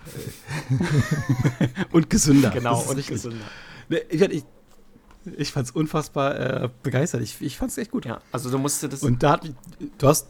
und 1.92 2.08
gesünder. 2.10 2.50
Genau, 2.50 2.80
und 2.80 3.06
gesünder. 3.06 3.44
Ich, 4.08 4.20
ich, 4.20 4.44
ich 5.36 5.52
fand 5.52 5.66
es 5.66 5.72
unfassbar 5.72 6.64
äh, 6.64 6.68
begeistert. 6.82 7.22
Ich, 7.22 7.40
ich 7.40 7.56
fand 7.56 7.70
es 7.70 7.78
echt 7.78 7.90
gut. 7.90 8.06
Ja, 8.06 8.20
also 8.32 8.50
du 8.50 8.58
musst 8.58 8.82
das. 8.82 9.02
Und 9.02 9.22
da 9.22 9.32
hat 9.32 9.50
du 9.98 10.06
hast. 10.06 10.28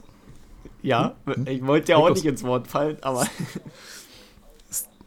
Ja, 0.81 1.15
hm? 1.25 1.45
ich 1.47 1.65
wollte 1.65 1.91
ja 1.91 1.97
auch 1.97 2.09
nicht 2.09 2.25
ins 2.25 2.43
Wort 2.43 2.67
fallen, 2.67 2.97
aber. 3.01 3.27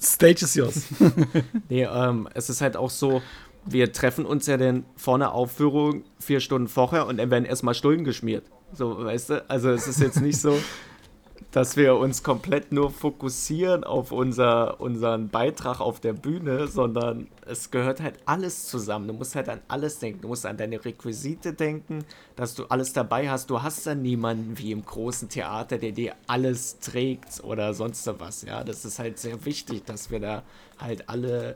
Stage 0.00 0.44
is 0.44 0.54
yours. 0.54 0.86
nee, 1.68 1.84
ähm, 1.84 2.28
es 2.34 2.50
ist 2.50 2.60
halt 2.60 2.76
auch 2.76 2.90
so, 2.90 3.22
wir 3.64 3.92
treffen 3.92 4.26
uns 4.26 4.46
ja 4.46 4.56
dann 4.56 4.84
vor 4.96 5.14
einer 5.14 5.32
Aufführung 5.32 6.04
vier 6.20 6.40
Stunden 6.40 6.68
vorher 6.68 7.06
und 7.06 7.16
dann 7.16 7.30
werden 7.30 7.44
erstmal 7.44 7.74
Stullen 7.74 8.04
geschmiert. 8.04 8.44
So, 8.72 9.04
weißt 9.04 9.30
du? 9.30 9.50
Also 9.50 9.70
es 9.70 9.86
ist 9.86 10.00
jetzt 10.00 10.20
nicht 10.20 10.40
so, 10.40 10.58
dass 11.54 11.76
wir 11.76 11.94
uns 11.94 12.24
komplett 12.24 12.72
nur 12.72 12.90
fokussieren 12.90 13.84
auf 13.84 14.10
unser, 14.10 14.80
unseren 14.80 15.28
Beitrag 15.28 15.78
auf 15.80 16.00
der 16.00 16.12
Bühne, 16.12 16.66
sondern 16.66 17.28
es 17.46 17.70
gehört 17.70 18.00
halt 18.00 18.16
alles 18.24 18.66
zusammen. 18.66 19.06
Du 19.06 19.14
musst 19.14 19.36
halt 19.36 19.48
an 19.48 19.60
alles 19.68 20.00
denken. 20.00 20.22
Du 20.22 20.28
musst 20.28 20.46
an 20.46 20.56
deine 20.56 20.84
Requisite 20.84 21.52
denken, 21.52 22.04
dass 22.34 22.56
du 22.56 22.64
alles 22.64 22.92
dabei 22.92 23.30
hast. 23.30 23.50
Du 23.50 23.62
hast 23.62 23.86
dann 23.86 24.02
niemanden 24.02 24.58
wie 24.58 24.72
im 24.72 24.84
großen 24.84 25.28
Theater, 25.28 25.78
der 25.78 25.92
dir 25.92 26.16
alles 26.26 26.80
trägt 26.80 27.44
oder 27.44 27.72
sonst 27.72 28.04
was. 28.18 28.42
Ja, 28.42 28.64
das 28.64 28.84
ist 28.84 28.98
halt 28.98 29.20
sehr 29.20 29.44
wichtig, 29.44 29.84
dass 29.84 30.10
wir 30.10 30.18
da 30.18 30.42
halt 30.80 31.08
alle 31.08 31.54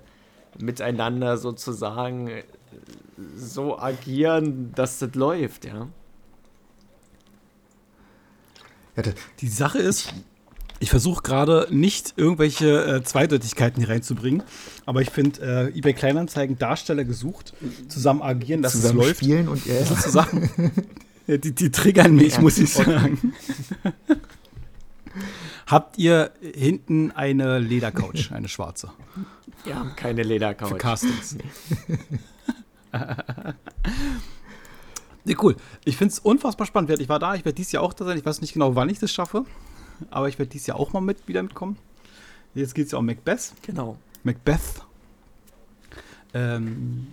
miteinander 0.61 1.39
sozusagen 1.39 2.31
so 3.37 3.77
agieren, 3.77 4.71
dass 4.77 5.01
das 5.01 5.17
läuft, 5.17 5.65
ja. 5.65 5.89
Die 9.41 9.49
Sache 9.49 9.79
ist, 9.79 10.13
ich 10.81 10.91
versuche 10.91 11.23
gerade 11.23 11.67
nicht 11.71 12.15
irgendwelche 12.17 12.97
äh, 12.97 13.03
Zweideutigkeiten 13.03 13.83
hier 13.83 13.93
reinzubringen, 13.93 14.43
aber 14.87 15.03
ich 15.03 15.11
finde 15.11 15.71
äh, 15.75 15.79
eBay 15.79 15.93
Kleinanzeigen 15.93 16.59
Darsteller 16.59 17.05
gesucht, 17.05 17.53
zusammen 17.89 18.23
agieren, 18.23 18.63
dass 18.63 18.73
zusammen 18.73 19.01
es 19.01 19.07
läuft. 19.07 19.21
Spielen 19.21 19.49
und 19.49 19.67
ja. 19.67 19.85
Sind 19.85 20.01
so 20.01 20.11
Sachen, 20.11 20.51
die, 21.27 21.53
die 21.53 21.71
triggern 21.71 22.15
mich, 22.15 22.35
ja, 22.35 22.41
muss 22.41 22.59
ich 22.59 22.73
sagen. 22.73 23.35
Habt 25.67 25.99
ihr 25.99 26.31
hinten 26.41 27.11
eine 27.11 27.59
Ledercouch, 27.59 28.31
eine 28.33 28.49
schwarze? 28.49 28.91
Wir 29.65 29.77
haben 29.77 29.95
keine 29.97 30.23
Ledercouch. 30.23 30.69
Für 30.69 30.77
Castings. 30.79 31.37
Nee, 35.29 35.37
cool. 35.43 35.57
Ich 35.85 35.99
finde 35.99 36.13
es 36.13 36.19
unfassbar 36.21 36.67
spannend. 36.67 36.91
Ich 37.01 37.09
war 37.11 37.19
da, 37.19 37.35
ich 37.35 37.45
werde 37.45 37.55
dieses 37.55 37.73
Jahr 37.73 37.83
auch 37.83 37.93
da 37.93 38.07
sein. 38.07 38.17
Ich 38.17 38.25
weiß 38.25 38.41
nicht 38.41 38.55
genau, 38.55 38.75
wann 38.75 38.89
ich 38.89 38.99
das 38.99 39.13
schaffe, 39.13 39.45
aber 40.11 40.27
ich 40.31 40.39
werde 40.39 40.51
dieses 40.51 40.69
Jahr 40.69 40.81
auch 40.81 40.95
mal 40.95 41.03
mit, 41.03 41.29
wieder 41.29 41.43
mitkommen. 41.43 41.77
Jetzt 42.55 42.75
geht 42.75 42.87
es 42.87 42.93
ja 42.93 42.99
um 42.99 43.05
Macbeth. 43.05 43.53
Genau. 43.61 43.99
Macbeth. 44.23 44.87
Ähm, 46.33 47.09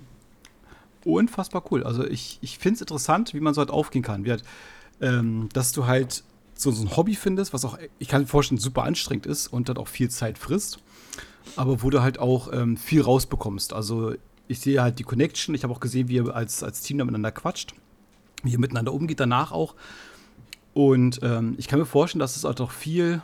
unfassbar 1.04 1.62
cool. 1.72 1.84
Also 1.84 2.06
ich, 2.06 2.40
ich 2.40 2.58
finde 2.58 2.76
es 2.76 2.82
interessant, 2.82 3.34
wie 3.34 3.42
man 3.42 3.54
so 3.54 3.60
halt 3.60 3.70
aufgehen 3.70 4.02
kann. 4.02 4.26
Halt, 4.26 4.46
ähm, 5.02 5.50
dass 5.52 5.74
du 5.74 5.86
halt 5.86 6.24
so, 6.54 6.72
so 6.72 6.84
ein 6.84 6.96
Hobby 6.96 7.16
findest, 7.16 7.52
was 7.52 7.66
auch, 7.66 7.78
ich 8.00 8.08
kann 8.08 8.22
mir 8.22 8.28
vorstellen, 8.28 8.60
super 8.60 8.84
anstrengend 8.84 9.26
ist 9.26 9.48
und 9.48 9.68
dann 9.68 9.76
auch 9.76 9.90
viel 9.90 10.10
Zeit 10.10 10.38
frisst, 10.38 10.80
aber 11.58 11.84
wo 11.84 11.90
du 11.90 12.02
halt 12.02 12.18
auch 12.18 12.54
ähm, 12.54 12.78
viel 12.78 13.02
rausbekommst. 13.02 13.74
Also 13.74 14.16
ich 14.48 14.62
sehe 14.62 14.82
halt 14.82 15.00
die 15.00 15.04
Connection. 15.04 15.54
Ich 15.54 15.64
habe 15.64 15.74
auch 15.74 15.82
gesehen, 15.82 16.08
wie 16.08 16.16
ihr 16.16 16.34
als, 16.34 16.64
als 16.64 16.82
Team 16.82 16.98
da 16.98 17.04
miteinander 17.04 17.34
quatscht 17.34 17.76
wie 18.46 18.52
ihr 18.52 18.60
miteinander 18.60 18.94
umgeht, 18.94 19.20
danach 19.20 19.52
auch. 19.52 19.76
Und 20.74 21.20
ähm, 21.24 21.56
ich 21.58 21.68
kann 21.68 21.80
mir 21.80 21.86
vorstellen, 21.86 22.20
dass 22.20 22.36
es 22.36 22.44
auch 22.44 22.54
doch 22.54 22.72
viel, 22.72 23.22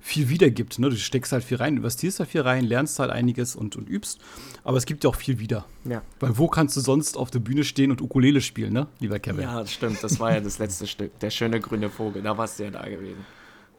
viel 0.00 0.28
wiedergibt. 0.28 0.80
Ne? 0.80 0.90
Du 0.90 0.96
steckst 0.96 1.32
halt 1.32 1.44
viel 1.44 1.58
rein, 1.58 1.76
investierst 1.76 2.18
da 2.18 2.24
viel 2.24 2.40
rein, 2.40 2.64
lernst 2.64 2.98
halt 2.98 3.10
einiges 3.10 3.54
und, 3.54 3.76
und 3.76 3.88
übst. 3.88 4.20
Aber 4.64 4.76
es 4.78 4.84
gibt 4.84 5.04
ja 5.04 5.10
auch 5.10 5.14
viel 5.14 5.38
wieder. 5.38 5.64
Ja. 5.84 6.02
Weil 6.18 6.36
wo 6.38 6.48
kannst 6.48 6.76
du 6.76 6.80
sonst 6.80 7.16
auf 7.16 7.30
der 7.30 7.38
Bühne 7.38 7.62
stehen 7.62 7.92
und 7.92 8.02
Ukulele 8.02 8.40
spielen, 8.40 8.72
ne, 8.72 8.88
lieber 8.98 9.20
Kevin? 9.20 9.42
Ja, 9.42 9.60
das 9.60 9.72
stimmt. 9.72 10.02
Das 10.02 10.18
war 10.18 10.32
ja 10.32 10.40
das 10.40 10.58
letzte 10.58 10.88
Stück. 10.88 11.16
Der 11.20 11.30
schöne 11.30 11.60
grüne 11.60 11.88
Vogel. 11.88 12.20
Da 12.20 12.36
warst 12.36 12.58
du 12.58 12.64
ja 12.64 12.70
da 12.72 12.82
gewesen. 12.82 13.24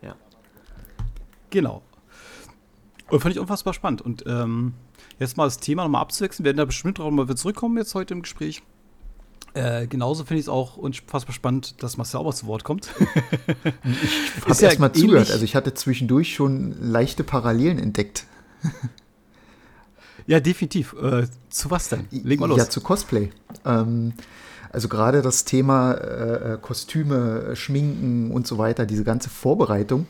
Ja. 0.02 0.16
Genau. 1.50 1.84
Und 3.10 3.20
fand 3.20 3.36
ich 3.36 3.40
unfassbar 3.40 3.74
spannend. 3.74 4.02
Und 4.02 4.24
ähm, 4.28 4.74
jetzt 5.20 5.36
mal 5.36 5.44
das 5.44 5.58
Thema 5.58 5.84
nochmal 5.84 6.02
abzuwechseln. 6.02 6.46
Wir 6.46 6.50
werden 6.50 6.58
da 6.58 6.66
bestimmt 6.66 7.02
auch 7.02 7.12
mal 7.12 7.26
wieder 7.26 7.36
zurückkommen 7.36 7.78
jetzt 7.78 7.94
heute 7.96 8.14
im 8.14 8.22
Gespräch. 8.22 8.64
Äh, 9.54 9.88
genauso 9.88 10.24
finde 10.24 10.40
ich 10.40 10.46
es 10.46 10.50
auch 10.50 10.78
unfassbar 10.78 11.34
spannend, 11.34 11.84
dass 11.84 11.98
Marcel 11.98 12.20
auch 12.20 12.34
zu 12.34 12.48
Wort 12.48 12.64
kommt. 12.64 12.90
ich 13.84 14.42
habe 14.42 14.62
ja 14.62 14.70
erst 14.70 14.80
mal 14.80 14.92
zugehört. 14.92 15.30
Also 15.30 15.44
ich 15.44 15.56
hatte 15.56 15.74
zwischendurch 15.74 16.34
schon 16.34 16.76
leichte 16.82 17.24
Parallelen 17.24 17.78
entdeckt. 17.78 18.26
ja, 20.26 20.40
definitiv. 20.40 20.94
Äh, 20.94 21.28
zu 21.50 21.70
was 21.70 21.90
denn? 21.90 22.08
Leg 22.10 22.40
mal 22.40 22.48
los. 22.48 22.58
Ja, 22.58 22.70
zu 22.70 22.82
Cosplay. 22.82 23.30
Ähm, 23.64 24.14
also 24.72 24.88
gerade 24.88 25.22
das 25.22 25.46
Thema 25.46 25.94
äh, 25.94 26.58
Kostüme, 26.60 27.56
Schminken 27.56 28.32
und 28.32 28.48
so 28.48 28.58
weiter, 28.58 28.88
diese 28.88 29.04
ganze 29.04 29.30
Vorbereitung. 29.30 30.08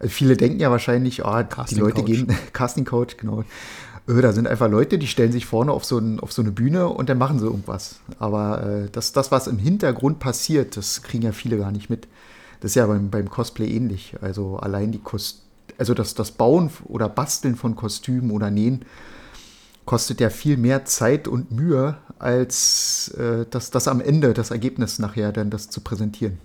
Also 0.00 0.10
viele 0.10 0.36
denken 0.36 0.58
ja 0.58 0.70
wahrscheinlich, 0.70 1.24
oh, 1.24 1.42
die 1.70 1.74
Leute 1.76 2.02
gehen, 2.02 2.26
Casting 2.52 2.84
Coach, 2.84 3.16
genau, 3.16 3.42
äh, 3.42 3.44
da 4.08 4.32
sind 4.32 4.46
einfach 4.46 4.70
Leute, 4.70 4.98
die 4.98 5.06
stellen 5.06 5.32
sich 5.32 5.46
vorne 5.46 5.72
auf 5.72 5.84
so, 5.84 5.98
ein, 5.98 6.18
auf 6.20 6.32
so 6.32 6.42
eine 6.42 6.50
Bühne 6.50 6.88
und 6.88 7.08
dann 7.08 7.18
machen 7.18 7.38
sie 7.38 7.46
irgendwas. 7.46 8.00
Aber 8.18 8.64
äh, 8.64 8.88
das, 8.90 9.12
das, 9.12 9.30
was 9.30 9.46
im 9.46 9.58
Hintergrund 9.58 10.18
passiert, 10.18 10.76
das 10.76 11.02
kriegen 11.02 11.24
ja 11.24 11.32
viele 11.32 11.58
gar 11.58 11.72
nicht 11.72 11.90
mit. 11.90 12.08
Das 12.60 12.72
ist 12.72 12.74
ja 12.76 12.86
beim, 12.86 13.10
beim 13.10 13.28
Cosplay 13.28 13.68
ähnlich. 13.68 14.14
Also 14.20 14.56
allein 14.56 14.92
die 14.92 14.98
Kost 14.98 15.42
also 15.78 15.94
das, 15.94 16.14
das 16.14 16.32
Bauen 16.32 16.70
oder 16.84 17.08
Basteln 17.08 17.56
von 17.56 17.76
Kostümen 17.76 18.30
oder 18.32 18.50
Nähen 18.50 18.84
kostet 19.84 20.20
ja 20.20 20.28
viel 20.28 20.56
mehr 20.56 20.84
Zeit 20.84 21.28
und 21.28 21.50
Mühe, 21.50 21.96
als 22.18 23.08
äh, 23.16 23.46
das, 23.48 23.70
das 23.70 23.88
am 23.88 24.00
Ende, 24.00 24.34
das 24.34 24.50
Ergebnis 24.50 24.98
nachher 24.98 25.32
dann 25.32 25.50
das 25.50 25.70
zu 25.70 25.80
präsentieren. 25.80 26.38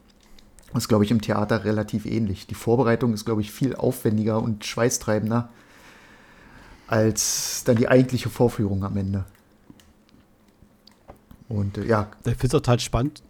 Das 0.74 0.84
ist, 0.84 0.88
glaube 0.88 1.04
ich, 1.04 1.12
im 1.12 1.22
Theater 1.22 1.66
relativ 1.66 2.06
ähnlich. 2.06 2.48
Die 2.48 2.56
Vorbereitung 2.56 3.14
ist, 3.14 3.26
glaube 3.26 3.42
ich, 3.42 3.52
viel 3.52 3.76
aufwendiger 3.76 4.42
und 4.42 4.66
schweißtreibender 4.66 5.50
als 6.88 7.64
dann 7.66 7.76
die 7.76 7.88
eigentliche 7.88 8.30
Vorführung 8.30 8.84
am 8.84 8.98
Ende. 8.98 9.26
Und 11.50 11.78
äh, 11.78 11.86
ja. 11.86 12.10
Ich 12.20 12.32
finde 12.32 12.46
es 12.46 12.52
total 12.52 12.80
spannend. 12.80 13.24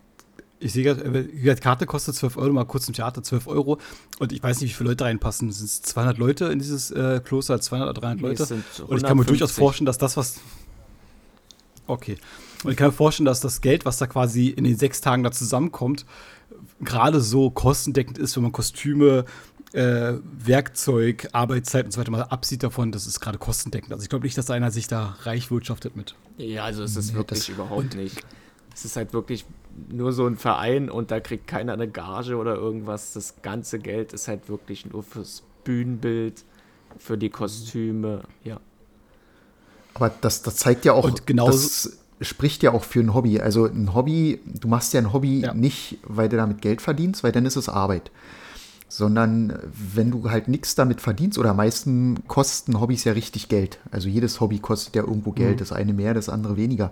Ich 0.60 0.72
sehe 0.72 0.84
gerade, 0.84 1.26
die 1.26 1.56
Karte 1.56 1.86
kostet 1.86 2.16
12 2.16 2.38
Euro, 2.38 2.54
mal 2.54 2.64
kurz 2.64 2.88
im 2.88 2.94
Theater 2.94 3.22
12 3.22 3.48
Euro. 3.48 3.80
Und 4.20 4.32
ich 4.32 4.42
weiß 4.42 4.62
nicht, 4.62 4.72
wie 4.72 4.74
viele 4.74 4.92
Leute 4.92 5.04
reinpassen. 5.04 5.52
Sind 5.52 5.66
es 5.66 5.82
200 5.82 6.18
Leute 6.18 6.46
in 6.46 6.60
dieses 6.60 6.90
äh, 6.92 7.20
Kloster, 7.24 7.60
200 7.60 7.90
oder 7.90 8.02
300 8.02 8.22
Leute? 8.22 8.64
Und 8.88 8.98
ich 8.98 9.04
kann 9.04 9.18
mir 9.18 9.26
durchaus 9.26 9.52
vorstellen, 9.52 9.86
dass 9.86 9.98
das, 9.98 10.16
was. 10.16 10.40
Okay. 11.86 12.18
Und 12.64 12.72
ich 12.72 12.78
kann 12.78 12.88
mir 12.88 12.94
vorstellen, 12.94 13.26
dass 13.26 13.42
das 13.42 13.60
Geld, 13.60 13.84
was 13.84 13.98
da 13.98 14.08
quasi 14.08 14.48
in 14.48 14.64
den 14.64 14.78
sechs 14.78 15.02
Tagen 15.02 15.24
da 15.24 15.34
zusammenkommt, 15.34 16.06
gerade 16.80 17.20
so 17.20 17.50
kostendeckend 17.50 18.18
ist, 18.18 18.38
wenn 18.38 18.44
man 18.44 18.54
Kostüme, 18.54 19.26
äh, 19.74 20.14
Werkzeug, 20.24 21.28
Arbeitszeit 21.32 21.86
und 21.86 21.92
so 21.92 22.00
weiter 22.00 22.12
mal 22.12 22.22
absieht 22.22 22.64
davon, 22.64 22.92
das 22.92 23.08
ist 23.08 23.20
gerade 23.20 23.38
kostendeckend. 23.40 23.92
Also 23.92 24.04
ich 24.04 24.10
glaube 24.10 24.26
nicht, 24.26 24.38
dass 24.38 24.50
einer 24.50 24.72
sich 24.72 24.88
da 24.88 25.18
reich 25.24 25.52
wirtschaftet 25.52 25.96
mit. 25.96 26.16
Ja, 26.38 26.64
also 26.64 26.84
es 26.84 26.96
ist 26.96 27.12
nee, 27.12 27.18
wirklich 27.18 27.50
überhaupt 27.50 27.96
nicht. 27.96 28.24
Es 28.74 28.86
ist 28.86 28.96
halt 28.96 29.14
wirklich 29.14 29.46
nur 29.90 30.14
so 30.14 30.26
ein 30.28 30.38
Verein 30.38 30.90
und 30.90 31.12
da 31.12 31.20
kriegt 31.20 31.48
keiner 31.48 31.74
eine 31.74 31.88
Gage 31.88 32.38
oder 32.38 32.56
irgendwas. 32.56 33.14
Das 33.14 33.42
ganze 33.42 33.80
Geld 33.80 34.14
ist 34.14 34.28
halt 34.28 34.48
wirklich 34.48 34.86
nur 34.86 35.04
fürs 35.04 35.44
Bühnenbild, 35.64 36.44
für 36.98 37.18
die 37.18 37.30
Kostüme, 37.30 38.24
ja. 38.44 38.60
Aber 39.96 40.12
das, 40.22 40.42
das 40.42 40.56
zeigt 40.56 40.86
ja 40.86 40.94
auch, 40.94 41.06
und 41.06 41.22
das 41.30 41.98
spricht 42.22 42.64
ja 42.64 42.72
auch 42.72 42.84
für 42.84 43.00
ein 43.00 43.14
Hobby. 43.14 43.40
Also 43.40 43.66
ein 43.66 43.94
Hobby, 43.94 44.40
du 44.46 44.68
machst 44.68 44.94
ja 44.94 45.00
ein 45.00 45.14
Hobby 45.14 45.42
ja. 45.42 45.54
nicht, 45.54 45.98
weil 46.04 46.30
du 46.30 46.38
damit 46.38 46.62
Geld 46.62 46.82
verdienst, 46.82 47.24
weil 47.24 47.32
dann 47.32 47.46
ist 47.46 47.56
es 47.56 47.70
Arbeit 47.70 48.12
sondern 48.96 49.58
wenn 49.74 50.12
du 50.12 50.30
halt 50.30 50.48
nichts 50.48 50.76
damit 50.76 51.02
verdienst 51.02 51.40
oder 51.40 51.56
meisten 51.56 52.28
kosten 52.28 52.80
Hobbys 52.80 53.06
ja 53.06 53.14
richtig 53.14 53.50
Geld. 53.50 53.80
Also 53.90 54.08
jedes 54.08 54.40
Hobby 54.40 54.60
kostet 54.60 54.96
ja 54.96 55.02
irgendwo 55.02 55.32
Geld, 55.32 55.56
mhm. 55.56 55.60
das 55.60 55.72
eine 55.72 55.94
mehr, 55.94 56.14
das 56.14 56.30
andere 56.30 56.58
weniger. 56.58 56.92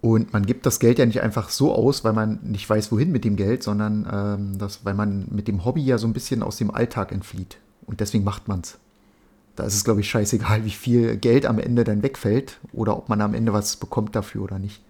Und 0.00 0.32
man 0.32 0.46
gibt 0.46 0.64
das 0.64 0.80
Geld 0.80 0.98
ja 0.98 1.04
nicht 1.04 1.20
einfach 1.20 1.50
so 1.50 1.74
aus, 1.74 2.02
weil 2.02 2.14
man 2.14 2.38
nicht 2.42 2.68
weiß, 2.68 2.90
wohin 2.92 3.12
mit 3.12 3.26
dem 3.26 3.36
Geld, 3.36 3.62
sondern 3.62 4.08
ähm, 4.10 4.58
das, 4.58 4.86
weil 4.86 4.94
man 4.94 5.26
mit 5.30 5.48
dem 5.48 5.66
Hobby 5.66 5.82
ja 5.84 5.98
so 5.98 6.06
ein 6.06 6.14
bisschen 6.14 6.42
aus 6.42 6.56
dem 6.56 6.70
Alltag 6.70 7.12
entflieht. 7.12 7.58
Und 7.84 8.00
deswegen 8.00 8.24
macht 8.24 8.48
man 8.48 8.60
es. 8.60 8.78
Da 9.56 9.64
ist 9.64 9.74
es, 9.74 9.84
glaube 9.84 10.00
ich, 10.00 10.08
scheißegal, 10.08 10.64
wie 10.64 10.70
viel 10.70 11.18
Geld 11.18 11.44
am 11.44 11.58
Ende 11.58 11.84
dann 11.84 12.02
wegfällt 12.02 12.58
oder 12.72 12.96
ob 12.96 13.10
man 13.10 13.20
am 13.20 13.34
Ende 13.34 13.52
was 13.52 13.76
bekommt 13.76 14.16
dafür 14.16 14.42
oder 14.42 14.58
nicht. 14.58 14.80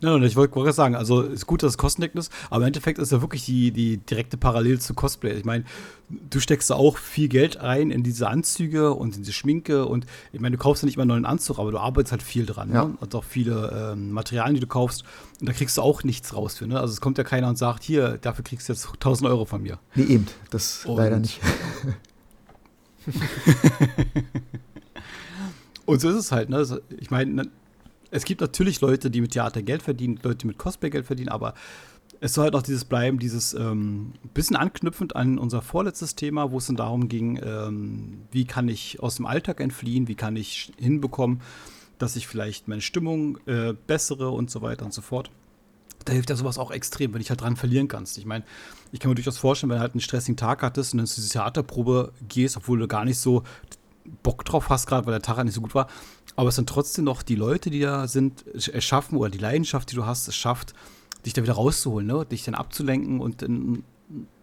Nein, 0.00 0.22
ich 0.22 0.36
wollte 0.36 0.54
gerade 0.54 0.72
sagen, 0.72 0.94
also 0.94 1.22
ist 1.22 1.46
gut, 1.46 1.62
dass 1.62 1.72
es 1.72 1.78
kostendeckend 1.78 2.20
ist, 2.20 2.32
aber 2.50 2.62
im 2.62 2.68
Endeffekt 2.68 2.98
ist 2.98 3.12
ja 3.12 3.20
wirklich 3.20 3.44
die, 3.44 3.70
die 3.70 3.98
direkte 3.98 4.36
Parallel 4.36 4.80
zu 4.80 4.94
Cosplay. 4.94 5.32
Ich 5.32 5.44
meine, 5.44 5.64
du 6.08 6.40
steckst 6.40 6.70
da 6.70 6.74
auch 6.74 6.98
viel 6.98 7.28
Geld 7.28 7.56
ein 7.58 7.90
in 7.90 8.02
diese 8.02 8.28
Anzüge 8.28 8.92
und 8.94 9.16
in 9.16 9.22
diese 9.22 9.32
Schminke 9.32 9.86
und 9.86 10.06
ich 10.32 10.40
meine, 10.40 10.56
du 10.56 10.62
kaufst 10.62 10.82
ja 10.82 10.86
nicht 10.86 10.96
immer 10.96 11.02
einen 11.02 11.10
neuen 11.10 11.26
Anzug, 11.26 11.58
aber 11.58 11.70
du 11.70 11.78
arbeitest 11.78 12.12
halt 12.12 12.22
viel 12.22 12.46
dran. 12.46 12.72
Ja. 12.72 12.84
Ne? 12.84 12.94
Und 13.00 13.14
auch 13.14 13.24
viele 13.24 13.92
ähm, 13.92 14.12
Materialien, 14.12 14.54
die 14.54 14.60
du 14.60 14.66
kaufst 14.66 15.04
und 15.40 15.48
da 15.48 15.52
kriegst 15.52 15.76
du 15.76 15.82
auch 15.82 16.04
nichts 16.04 16.34
raus 16.34 16.56
für. 16.56 16.66
Ne? 16.66 16.80
Also 16.80 16.92
es 16.92 17.00
kommt 17.00 17.18
ja 17.18 17.24
keiner 17.24 17.48
und 17.48 17.56
sagt, 17.56 17.82
hier, 17.82 18.18
dafür 18.20 18.44
kriegst 18.44 18.68
du 18.68 18.72
jetzt 18.72 18.86
1000 18.86 19.28
Euro 19.28 19.44
von 19.44 19.62
mir. 19.62 19.78
Nee, 19.94 20.04
eben, 20.04 20.26
das 20.50 20.84
und, 20.86 20.96
leider 20.96 21.18
nicht. 21.18 21.40
und 25.86 26.00
so 26.00 26.08
ist 26.08 26.16
es 26.16 26.32
halt. 26.32 26.48
Ne? 26.48 26.66
Ich 26.98 27.10
meine, 27.10 27.48
es 28.16 28.24
gibt 28.24 28.40
natürlich 28.40 28.80
Leute, 28.80 29.10
die 29.10 29.20
mit 29.20 29.32
Theater 29.32 29.62
Geld 29.62 29.82
verdienen, 29.82 30.18
Leute, 30.22 30.38
die 30.38 30.46
mit 30.46 30.58
Cosplay 30.58 30.88
Geld 30.88 31.04
verdienen, 31.04 31.28
aber 31.28 31.52
es 32.20 32.32
soll 32.32 32.44
halt 32.44 32.54
auch 32.54 32.62
dieses 32.62 32.86
bleiben, 32.86 33.18
dieses 33.18 33.52
ähm, 33.52 34.14
bisschen 34.32 34.56
anknüpfend 34.56 35.14
an 35.14 35.38
unser 35.38 35.60
vorletztes 35.60 36.14
Thema, 36.14 36.50
wo 36.50 36.56
es 36.56 36.66
dann 36.66 36.76
darum 36.76 37.08
ging, 37.08 37.38
ähm, 37.44 38.22
wie 38.32 38.46
kann 38.46 38.68
ich 38.68 39.00
aus 39.00 39.16
dem 39.16 39.26
Alltag 39.26 39.60
entfliehen, 39.60 40.08
wie 40.08 40.14
kann 40.14 40.34
ich 40.34 40.72
hinbekommen, 40.78 41.42
dass 41.98 42.16
ich 42.16 42.26
vielleicht 42.26 42.68
meine 42.68 42.80
Stimmung 42.80 43.38
äh, 43.46 43.74
bessere 43.86 44.30
und 44.30 44.50
so 44.50 44.62
weiter 44.62 44.86
und 44.86 44.94
so 44.94 45.02
fort. 45.02 45.30
Da 46.06 46.14
hilft 46.14 46.30
ja 46.30 46.36
sowas 46.36 46.56
auch 46.56 46.70
extrem, 46.70 47.12
wenn 47.12 47.20
ich 47.20 47.28
halt 47.28 47.42
dran 47.42 47.56
verlieren 47.56 47.88
kannst. 47.88 48.16
Ich 48.16 48.24
meine, 48.24 48.44
ich 48.92 49.00
kann 49.00 49.10
mir 49.10 49.16
durchaus 49.16 49.36
vorstellen, 49.36 49.70
wenn 49.70 49.76
du 49.76 49.82
halt 49.82 49.92
einen 49.92 50.00
stressigen 50.00 50.36
Tag 50.36 50.62
hattest 50.62 50.94
und 50.94 50.98
dann 50.98 51.06
zu 51.06 51.20
dieser 51.20 51.40
Theaterprobe 51.40 52.12
gehst, 52.28 52.56
obwohl 52.56 52.78
du 52.78 52.88
gar 52.88 53.04
nicht 53.04 53.18
so 53.18 53.42
Bock 54.22 54.44
drauf 54.44 54.70
hast, 54.70 54.86
gerade 54.86 55.06
weil 55.06 55.12
der 55.12 55.22
Tag 55.22 55.36
halt 55.36 55.46
nicht 55.46 55.54
so 55.54 55.60
gut 55.60 55.74
war, 55.74 55.88
aber 56.36 56.50
es 56.50 56.56
sind 56.56 56.68
trotzdem 56.68 57.04
noch 57.04 57.22
die 57.22 57.34
Leute, 57.34 57.70
die 57.70 57.80
da 57.80 58.06
sind, 58.06 58.44
erschaffen 58.68 59.18
oder 59.18 59.30
die 59.30 59.38
Leidenschaft, 59.38 59.90
die 59.90 59.96
du 59.96 60.06
hast, 60.06 60.28
es 60.28 60.36
schafft, 60.36 60.74
dich 61.24 61.32
da 61.32 61.42
wieder 61.42 61.54
rauszuholen, 61.54 62.06
ne? 62.06 62.24
dich 62.24 62.44
dann 62.44 62.54
abzulenken 62.54 63.20
und 63.20 63.42
in 63.42 63.82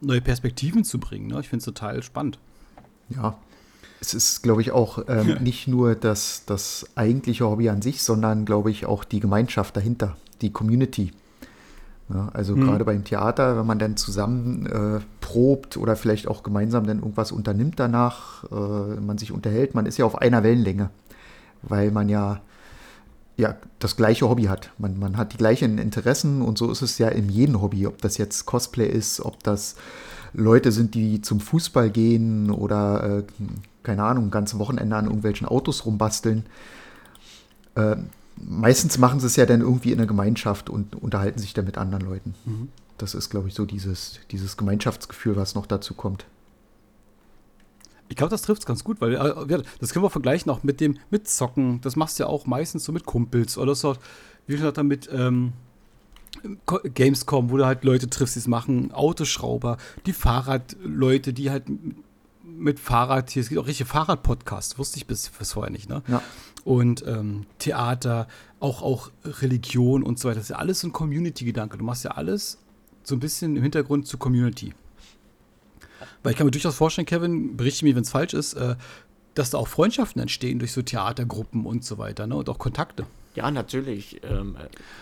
neue 0.01 0.21
Perspektiven 0.21 0.83
zu 0.83 1.00
bringen. 1.00 1.27
Ne? 1.27 1.39
Ich 1.39 1.50
finde 1.50 1.59
es 1.59 1.65
total 1.65 2.03
spannend. 2.03 2.39
Ja, 3.09 3.38
es 4.01 4.13
ist, 4.13 4.43
glaube 4.43 4.62
ich, 4.62 4.71
auch 4.71 5.03
ähm, 5.07 5.38
nicht 5.41 5.67
nur 5.67 5.95
das, 5.95 6.43
das 6.45 6.85
eigentliche 6.95 7.45
Hobby 7.45 7.69
an 7.69 7.81
sich, 7.81 8.03
sondern, 8.03 8.45
glaube 8.45 8.71
ich, 8.71 8.85
auch 8.85 9.03
die 9.03 9.19
Gemeinschaft 9.19 9.77
dahinter, 9.77 10.17
die 10.41 10.51
Community. 10.51 11.12
Ja, 12.13 12.29
also 12.33 12.55
mhm. 12.55 12.65
gerade 12.65 12.83
beim 12.83 13.05
Theater, 13.05 13.57
wenn 13.57 13.65
man 13.65 13.79
dann 13.79 13.95
zusammen 13.95 14.65
äh, 14.65 15.00
probt 15.21 15.77
oder 15.77 15.95
vielleicht 15.95 16.27
auch 16.27 16.43
gemeinsam 16.43 16.85
dann 16.85 17.00
irgendwas 17.00 17.31
unternimmt 17.31 17.79
danach, 17.79 18.43
äh, 18.51 19.00
man 19.00 19.17
sich 19.17 19.31
unterhält, 19.31 19.73
man 19.73 19.85
ist 19.85 19.97
ja 19.97 20.05
auf 20.05 20.17
einer 20.21 20.43
Wellenlänge, 20.43 20.89
weil 21.63 21.91
man 21.91 22.10
ja 22.10 22.41
ja, 23.36 23.55
das 23.79 23.96
gleiche 23.96 24.29
Hobby 24.29 24.43
hat. 24.43 24.72
Man, 24.77 25.00
man 25.00 25.17
hat 25.17 25.34
die 25.34 25.38
gleichen 25.38 25.77
Interessen 25.77 26.41
und 26.41 26.58
so 26.58 26.72
ist 26.72 26.82
es 26.82 26.98
ja 26.98 27.08
in 27.10 27.29
jedem 27.29 27.62
Hobby, 27.62 27.88
ob 27.88 28.01
das 28.01 28.17
jetzt 28.17 28.46
Cosplay 28.46 28.88
ist, 28.88 29.22
ob 29.22 29.41
das 29.43 29.75
Leute 30.34 30.72
sind, 30.72 30.96
die 30.96 31.22
zum 31.22 31.39
Fußball 31.39 31.89
gehen 31.89 32.51
oder, 32.51 33.20
äh, 33.20 33.24
keine 33.82 34.03
Ahnung, 34.03 34.32
ganze 34.32 34.60
Wochenende 34.60 34.96
an 34.96 35.05
irgendwelchen 35.05 35.48
Autos 35.48 35.86
rumbasteln. 35.86 36.46
Äh, 37.75 37.96
meistens 38.38 38.98
machen 38.98 39.20
sie 39.20 39.27
es 39.27 39.36
ja 39.36 39.46
dann 39.46 39.62
irgendwie 39.62 39.91
in 39.91 39.98
der 39.98 40.08
Gemeinschaft 40.08 40.70
und 40.70 40.96
unterhalten 40.96 41.39
sich 41.39 41.53
dann 41.53 41.65
mit 41.65 41.77
anderen 41.77 42.05
Leuten. 42.05 42.36
Mhm. 42.46 42.70
Das 42.98 43.15
ist, 43.15 43.29
glaube 43.29 43.48
ich, 43.48 43.55
so 43.55 43.65
dieses, 43.65 44.20
dieses 44.32 44.58
Gemeinschaftsgefühl, 44.58 45.36
was 45.36 45.55
noch 45.55 45.65
dazu 45.65 45.96
kommt. 45.96 46.25
Ich 48.13 48.17
glaube, 48.17 48.29
das 48.29 48.43
trifft 48.43 48.62
es 48.62 48.67
ganz 48.67 48.84
gut, 48.84 49.01
weil 49.01 49.15
äh, 49.15 49.63
das 49.79 49.91
können 49.91 50.05
wir 50.05 50.12
vergleichen 50.12 50.51
auch 50.51 50.62
mit 50.62 50.79
dem 50.79 51.00
mit 51.10 51.27
Zocken. 51.27 51.82
Das 51.82 51.96
machst 51.96 52.20
du 52.20 52.24
ja 52.25 52.29
auch 52.29 52.46
meistens 52.46 52.84
so 52.84 52.91
mit 52.91 53.08
Kumpels 53.08 53.58
oder 53.58 53.74
so. 53.74 53.96
Wie 54.46 54.55
gesagt, 54.55 54.77
damit 54.77 55.10
ähm, 55.12 55.53
Gamescom, 56.93 57.50
wo 57.50 57.58
du 57.58 57.65
halt 57.65 57.84
Leute 57.84 58.12
triffst, 58.12 58.36
die 58.36 58.39
es 58.39 58.48
machen, 58.48 58.91
Autoschrauber, 58.91 59.77
die 60.05 60.13
Fahrradleute, 60.13 61.34
die 61.34 61.50
halt 61.50 61.63
mit 62.43 62.79
Fahrrad 62.79 63.32
hier, 63.32 63.41
es 63.41 63.50
gibt 63.50 63.60
auch 63.60 63.65
richtige 63.65 63.89
Fahrradpodcasts, 63.89 64.77
wusste 64.77 64.98
ich 64.98 65.08
bis, 65.08 65.29
bis 65.29 65.53
vorher 65.53 65.72
nicht, 65.72 65.89
ne? 65.89 66.03
Ja. 66.08 66.22
Und 66.63 67.03
ähm, 67.08 67.48
Theater, 67.58 68.27
auch, 68.60 68.84
auch 68.84 69.10
Religion 69.25 70.03
und 70.03 70.20
so 70.20 70.29
weiter. 70.29 70.36
Das 70.36 70.46
ist 70.46 70.50
ja 70.50 70.58
alles 70.58 70.82
so 70.82 70.88
ein 70.88 70.93
Community-Gedanke. 70.93 71.79
Du 71.79 71.84
machst 71.84 72.03
ja 72.03 72.12
alles 72.12 72.60
so 73.01 73.15
ein 73.15 73.20
bisschen 73.20 73.55
im 73.58 73.63
Hintergrund 73.63 74.05
zur 74.05 74.20
Community. 74.20 74.75
Weil 76.22 76.31
ich 76.31 76.38
kann 76.38 76.45
mir 76.45 76.51
durchaus 76.51 76.75
vorstellen, 76.75 77.05
Kevin, 77.05 77.57
berichte 77.57 77.86
mir, 77.86 77.95
wenn 77.95 78.03
es 78.03 78.10
falsch 78.10 78.33
ist, 78.33 78.53
äh, 78.53 78.75
dass 79.33 79.50
da 79.50 79.57
auch 79.57 79.67
Freundschaften 79.67 80.22
entstehen 80.22 80.60
durch 80.60 80.72
so 80.72 80.81
Theatergruppen 80.81 81.65
und 81.65 81.83
so 81.83 81.98
weiter, 81.98 82.27
ne? 82.27 82.36
Und 82.36 82.50
auch 82.50 82.60
Kontakte. 82.60 83.05
Ja, 83.36 83.50
natürlich. 83.50 84.22
Ähm, 84.24 84.57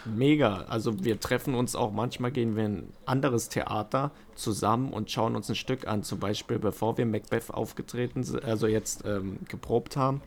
mega. 0.06 0.62
Also 0.70 1.04
wir 1.04 1.20
treffen 1.20 1.54
uns 1.54 1.76
auch, 1.76 1.92
manchmal 1.92 2.32
gehen 2.32 2.56
wir 2.56 2.66
in 2.66 2.78
ein 2.78 2.94
anderes 3.06 3.50
Theater 3.50 4.12
zusammen 4.36 4.94
und 4.94 5.12
schauen 5.12 5.36
uns 5.36 5.50
ein 5.50 5.56
Stück 5.56 5.86
an. 5.86 6.04
Zum 6.04 6.20
Beispiel, 6.20 6.58
bevor 6.58 6.98
wir 6.98 7.06
Macbeth 7.06 7.54
aufgetreten 7.54 8.24
sind, 8.24 8.44
also 8.44 8.68
jetzt 8.68 9.04
ähm, 9.06 9.40
geprobt 9.50 9.98
haben, 9.98 10.22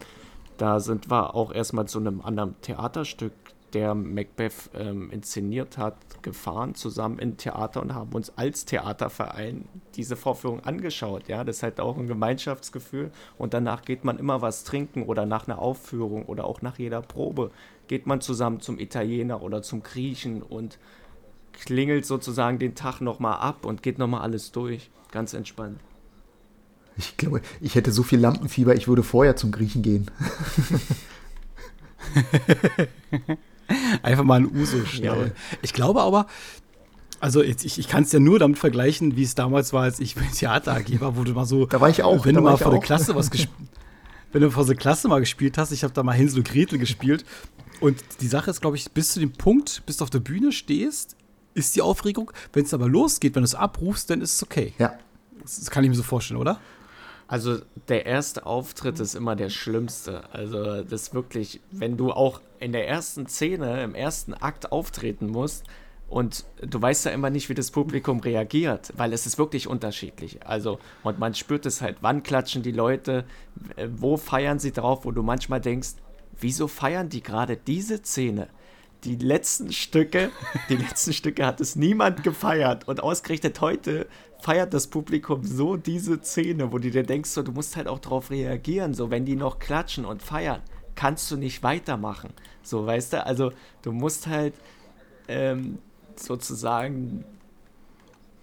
da 0.57 0.81
sind 0.81 1.11
wir 1.11 1.35
auch 1.35 1.53
erstmal 1.53 1.87
zu 1.87 1.99
einem 1.99 2.21
anderen 2.21 2.61
Theaterstück 2.61 3.33
der 3.75 3.95
Macbeth 3.95 4.71
ähm, 4.75 5.11
inszeniert 5.11 5.79
hat, 5.79 5.97
gefahren, 6.23 6.75
zusammen 6.75 7.19
im 7.19 7.37
Theater 7.37 7.83
und 7.83 7.93
haben 7.93 8.13
uns 8.13 8.33
als 8.39 8.65
Theaterverein 8.65 9.69
diese 9.97 10.17
Vorführung 10.17 10.61
angeschaut. 10.61 11.29
Ja, 11.29 11.43
das 11.43 11.57
ist 11.57 11.63
halt 11.65 11.81
auch 11.81 11.99
ein 11.99 12.07
Gemeinschaftsgefühl. 12.07 13.11
Und 13.37 13.53
danach 13.53 13.83
geht 13.83 14.05
man 14.05 14.19
immer 14.19 14.41
was 14.43 14.65
trinken 14.65 15.03
oder 15.03 15.27
nach 15.27 15.49
einer 15.49 15.59
Aufführung 15.59 16.25
oder 16.27 16.45
auch 16.45 16.63
nach 16.63 16.79
jeder 16.79 17.03
Probe 17.03 17.51
geht 17.87 18.07
man 18.07 18.21
zusammen 18.21 18.61
zum 18.61 18.79
Italiener 18.79 19.43
oder 19.43 19.63
zum 19.63 19.83
Griechen 19.83 20.43
und 20.43 20.79
klingelt 21.53 22.07
sozusagen 22.07 22.59
den 22.59 22.75
Tag 22.75 23.01
nochmal 23.01 23.39
ab 23.39 23.67
und 23.67 23.83
geht 23.83 23.99
nochmal 23.99 24.23
alles 24.23 24.53
durch. 24.53 24.91
Ganz 25.11 25.35
entspannt. 25.35 25.81
Ich 26.97 27.17
glaube, 27.17 27.41
ich 27.61 27.75
hätte 27.75 27.91
so 27.93 28.03
viel 28.03 28.21
Lampenfieber, 28.21 28.75
ich 28.75 28.87
würde 28.89 29.03
vorher 29.03 29.37
zum 29.37 29.51
Griechen 29.51 29.83
gehen. 29.83 30.11
Einfach 34.03 34.25
mal 34.25 34.41
ein 34.41 34.55
Uso 34.55 34.85
schnell. 34.85 35.27
Ja. 35.27 35.31
Ich 35.63 35.73
glaube 35.73 36.03
aber, 36.03 36.27
also 37.21 37.43
jetzt, 37.43 37.65
ich, 37.65 37.79
ich 37.79 37.89
kann 37.89 38.05
es 38.05 38.13
ja 38.13 38.21
nur 38.21 38.39
damit 38.39 38.59
vergleichen, 38.59 39.17
wie 39.17 39.23
es 39.23 39.35
damals 39.35 39.73
war, 39.73 39.83
als 39.83 39.99
ich 39.99 40.15
beim 40.15 40.31
Theater 40.31 40.77
AG 40.77 41.01
war, 41.01 41.17
wo 41.17 41.25
du 41.25 41.33
mal 41.33 41.47
so. 41.47 41.67
Da 41.67 41.81
war 41.81 41.89
ich 41.89 42.03
auch. 42.03 42.27
Wenn 42.27 42.35
du 42.35 42.43
mal 42.43 42.59
vor 42.59 42.71
der 42.73 42.81
Klasse 42.81 43.15
was 43.15 43.31
gespielt 43.31 43.55
wenn 44.35 44.43
du 44.43 44.51
vor 44.51 44.67
der 44.67 44.75
Klasse 44.75 45.07
mal 45.07 45.21
gespielt 45.21 45.57
hast, 45.57 45.71
ich 45.71 45.85
habe 45.85 45.95
da 45.95 46.03
mal 46.03 46.13
Hänsel 46.13 46.41
und 46.41 46.49
Gretel 46.49 46.79
gespielt. 46.79 47.25
Und 47.81 48.03
die 48.21 48.27
Sache 48.27 48.51
ist, 48.51 48.61
glaube 48.61 48.77
ich, 48.77 48.91
bis 48.91 49.13
zu 49.13 49.21
dem 49.21 49.33
Punkt, 49.33 49.85
bis 49.87 49.99
du 49.99 50.05
auf 50.05 50.11
der 50.11 50.19
Bühne 50.19 50.51
stehst, 50.51 51.17
ist 51.55 51.77
die 51.77 51.83
Aufregung. 51.83 52.33
Wenn 52.53 52.65
es 52.65 52.75
aber 52.75 52.89
losgeht, 52.89 53.37
wenn 53.37 53.43
du 53.43 53.47
es 53.47 53.55
abrufst, 53.55 54.11
dann 54.11 54.21
ist 54.21 54.35
es 54.35 54.43
okay. 54.43 54.75
Ja. 54.79 54.99
Das 55.41 55.71
kann 55.71 55.85
ich 55.85 55.91
mir 55.91 55.97
so 55.97 56.03
vorstellen, 56.03 56.41
oder? 56.41 56.59
Also 57.35 57.59
der 57.89 58.07
erste 58.07 58.47
Auftritt 58.47 59.01
ist 59.01 59.17
immer 59.17 59.35
der 59.35 59.51
schlimmste. 59.51 60.23
Also 60.33 60.85
das 60.85 61.15
wirklich, 61.15 61.61
wenn 61.73 61.97
du 61.97 62.13
auch 62.13 62.41
in 62.61 62.71
der 62.71 62.87
ersten 62.87 63.27
Szene, 63.27 63.83
im 63.83 63.97
ersten 63.97 64.35
Akt 64.35 64.71
auftreten 64.71 65.27
musst 65.27 65.65
und 66.09 66.45
du 66.63 66.81
weißt 66.81 67.07
ja 67.07 67.11
immer 67.11 67.31
nicht, 67.31 67.49
wie 67.49 67.55
das 67.55 67.73
Publikum 67.73 68.21
reagiert, 68.21 68.93
weil 68.97 69.13
es 69.13 69.27
ist 69.27 69.37
wirklich 69.37 69.67
unterschiedlich. 69.67 70.47
Also 70.47 70.79
und 71.03 71.19
man 71.19 71.35
spürt 71.35 71.67
es 71.67 71.83
halt, 71.83 71.97
wann 72.03 72.23
klatschen 72.23 72.63
die 72.63 72.71
Leute, 72.71 73.25
wo 73.91 74.17
feiern 74.17 74.61
sie 74.61 74.71
drauf, 74.71 75.05
wo 75.05 75.11
du 75.11 75.25
manchmal 75.25 75.61
denkst, 75.61 75.95
wieso 76.39 76.69
feiern 76.69 77.09
die 77.09 77.25
gerade 77.25 77.57
diese 77.57 77.99
Szene? 77.99 78.47
die 79.05 79.17
letzten 79.17 79.73
Stücke, 79.73 80.31
die 80.69 80.77
letzten 80.77 81.13
Stücke 81.13 81.47
hat 81.47 81.61
es 81.61 81.77
niemand 81.77 82.23
gefeiert. 82.23 82.89
Und 82.89 83.03
ausgerechnet 83.03 83.61
heute 83.61 84.07
feiert 84.45 84.75
das 84.75 84.89
Publikum 84.89 85.43
so 85.43 85.79
diese 85.79 86.23
Szene, 86.23 86.71
wo 86.71 86.77
du 86.77 86.91
dir 86.91 87.03
denkst, 87.03 87.31
so, 87.31 87.43
du 87.43 87.53
musst 87.53 87.77
halt 87.77 87.89
auch 87.89 87.99
darauf 87.99 88.31
reagieren. 88.31 88.93
So, 88.93 89.11
wenn 89.11 89.25
die 89.25 89.37
noch 89.37 89.59
klatschen 89.59 90.05
und 90.05 90.23
feiern, 90.23 90.61
kannst 90.95 91.31
du 91.31 91.39
nicht 91.39 91.63
weitermachen. 91.63 92.29
So, 92.63 92.85
weißt 92.85 93.15
du, 93.15 93.25
also 93.25 93.53
du 93.81 93.93
musst 93.93 94.27
halt 94.27 94.53
ähm, 95.29 95.79
sozusagen 96.15 97.25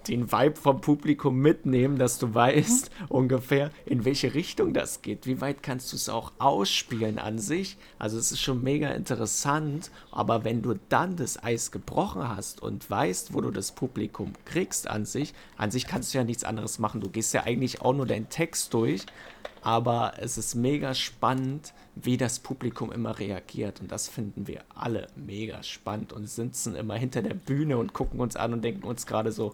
den 0.07 0.31
Vibe 0.31 0.55
vom 0.55 0.81
Publikum 0.81 1.37
mitnehmen, 1.37 1.97
dass 1.97 2.19
du 2.19 2.33
weißt 2.33 2.91
ungefähr, 3.09 3.71
in 3.85 4.05
welche 4.05 4.33
Richtung 4.33 4.73
das 4.73 5.01
geht. 5.01 5.25
Wie 5.25 5.41
weit 5.41 5.63
kannst 5.63 5.91
du 5.91 5.95
es 5.95 6.09
auch 6.09 6.31
ausspielen 6.39 7.19
an 7.19 7.39
sich? 7.39 7.77
Also 7.99 8.17
es 8.17 8.31
ist 8.31 8.41
schon 8.41 8.63
mega 8.63 8.89
interessant, 8.89 9.91
aber 10.11 10.43
wenn 10.43 10.61
du 10.61 10.75
dann 10.89 11.15
das 11.15 11.41
Eis 11.41 11.71
gebrochen 11.71 12.27
hast 12.27 12.61
und 12.61 12.89
weißt, 12.89 13.33
wo 13.33 13.41
du 13.41 13.51
das 13.51 13.71
Publikum 13.71 14.33
kriegst 14.45 14.87
an 14.87 15.05
sich, 15.05 15.33
an 15.57 15.71
sich 15.71 15.87
kannst 15.87 16.13
du 16.13 16.17
ja 16.17 16.23
nichts 16.23 16.43
anderes 16.43 16.79
machen. 16.79 17.01
Du 17.01 17.09
gehst 17.09 17.33
ja 17.33 17.43
eigentlich 17.43 17.81
auch 17.81 17.93
nur 17.93 18.05
deinen 18.05 18.29
Text 18.29 18.73
durch, 18.73 19.05
aber 19.61 20.13
es 20.17 20.37
ist 20.37 20.55
mega 20.55 20.93
spannend, 20.93 21.73
wie 21.95 22.17
das 22.17 22.39
Publikum 22.39 22.91
immer 22.91 23.19
reagiert. 23.19 23.79
Und 23.79 23.91
das 23.91 24.07
finden 24.07 24.47
wir 24.47 24.63
alle 24.73 25.07
mega 25.15 25.61
spannend 25.63 26.13
und 26.13 26.27
sitzen 26.27 26.75
immer 26.75 26.95
hinter 26.95 27.21
der 27.21 27.35
Bühne 27.35 27.77
und 27.77 27.93
gucken 27.93 28.19
uns 28.19 28.35
an 28.35 28.53
und 28.53 28.63
denken 28.63 28.83
uns 28.83 29.05
gerade 29.05 29.31
so, 29.31 29.53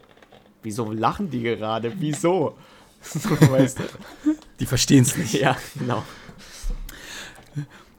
wieso 0.63 0.91
lachen 0.91 1.29
die 1.29 1.41
gerade? 1.41 1.93
Wieso? 1.97 2.57
weißt 3.51 3.79
du? 3.79 3.83
Die 4.59 4.65
verstehen 4.65 5.03
es 5.03 5.15
nicht. 5.17 5.33
Ja, 5.33 5.57
genau. 5.77 6.03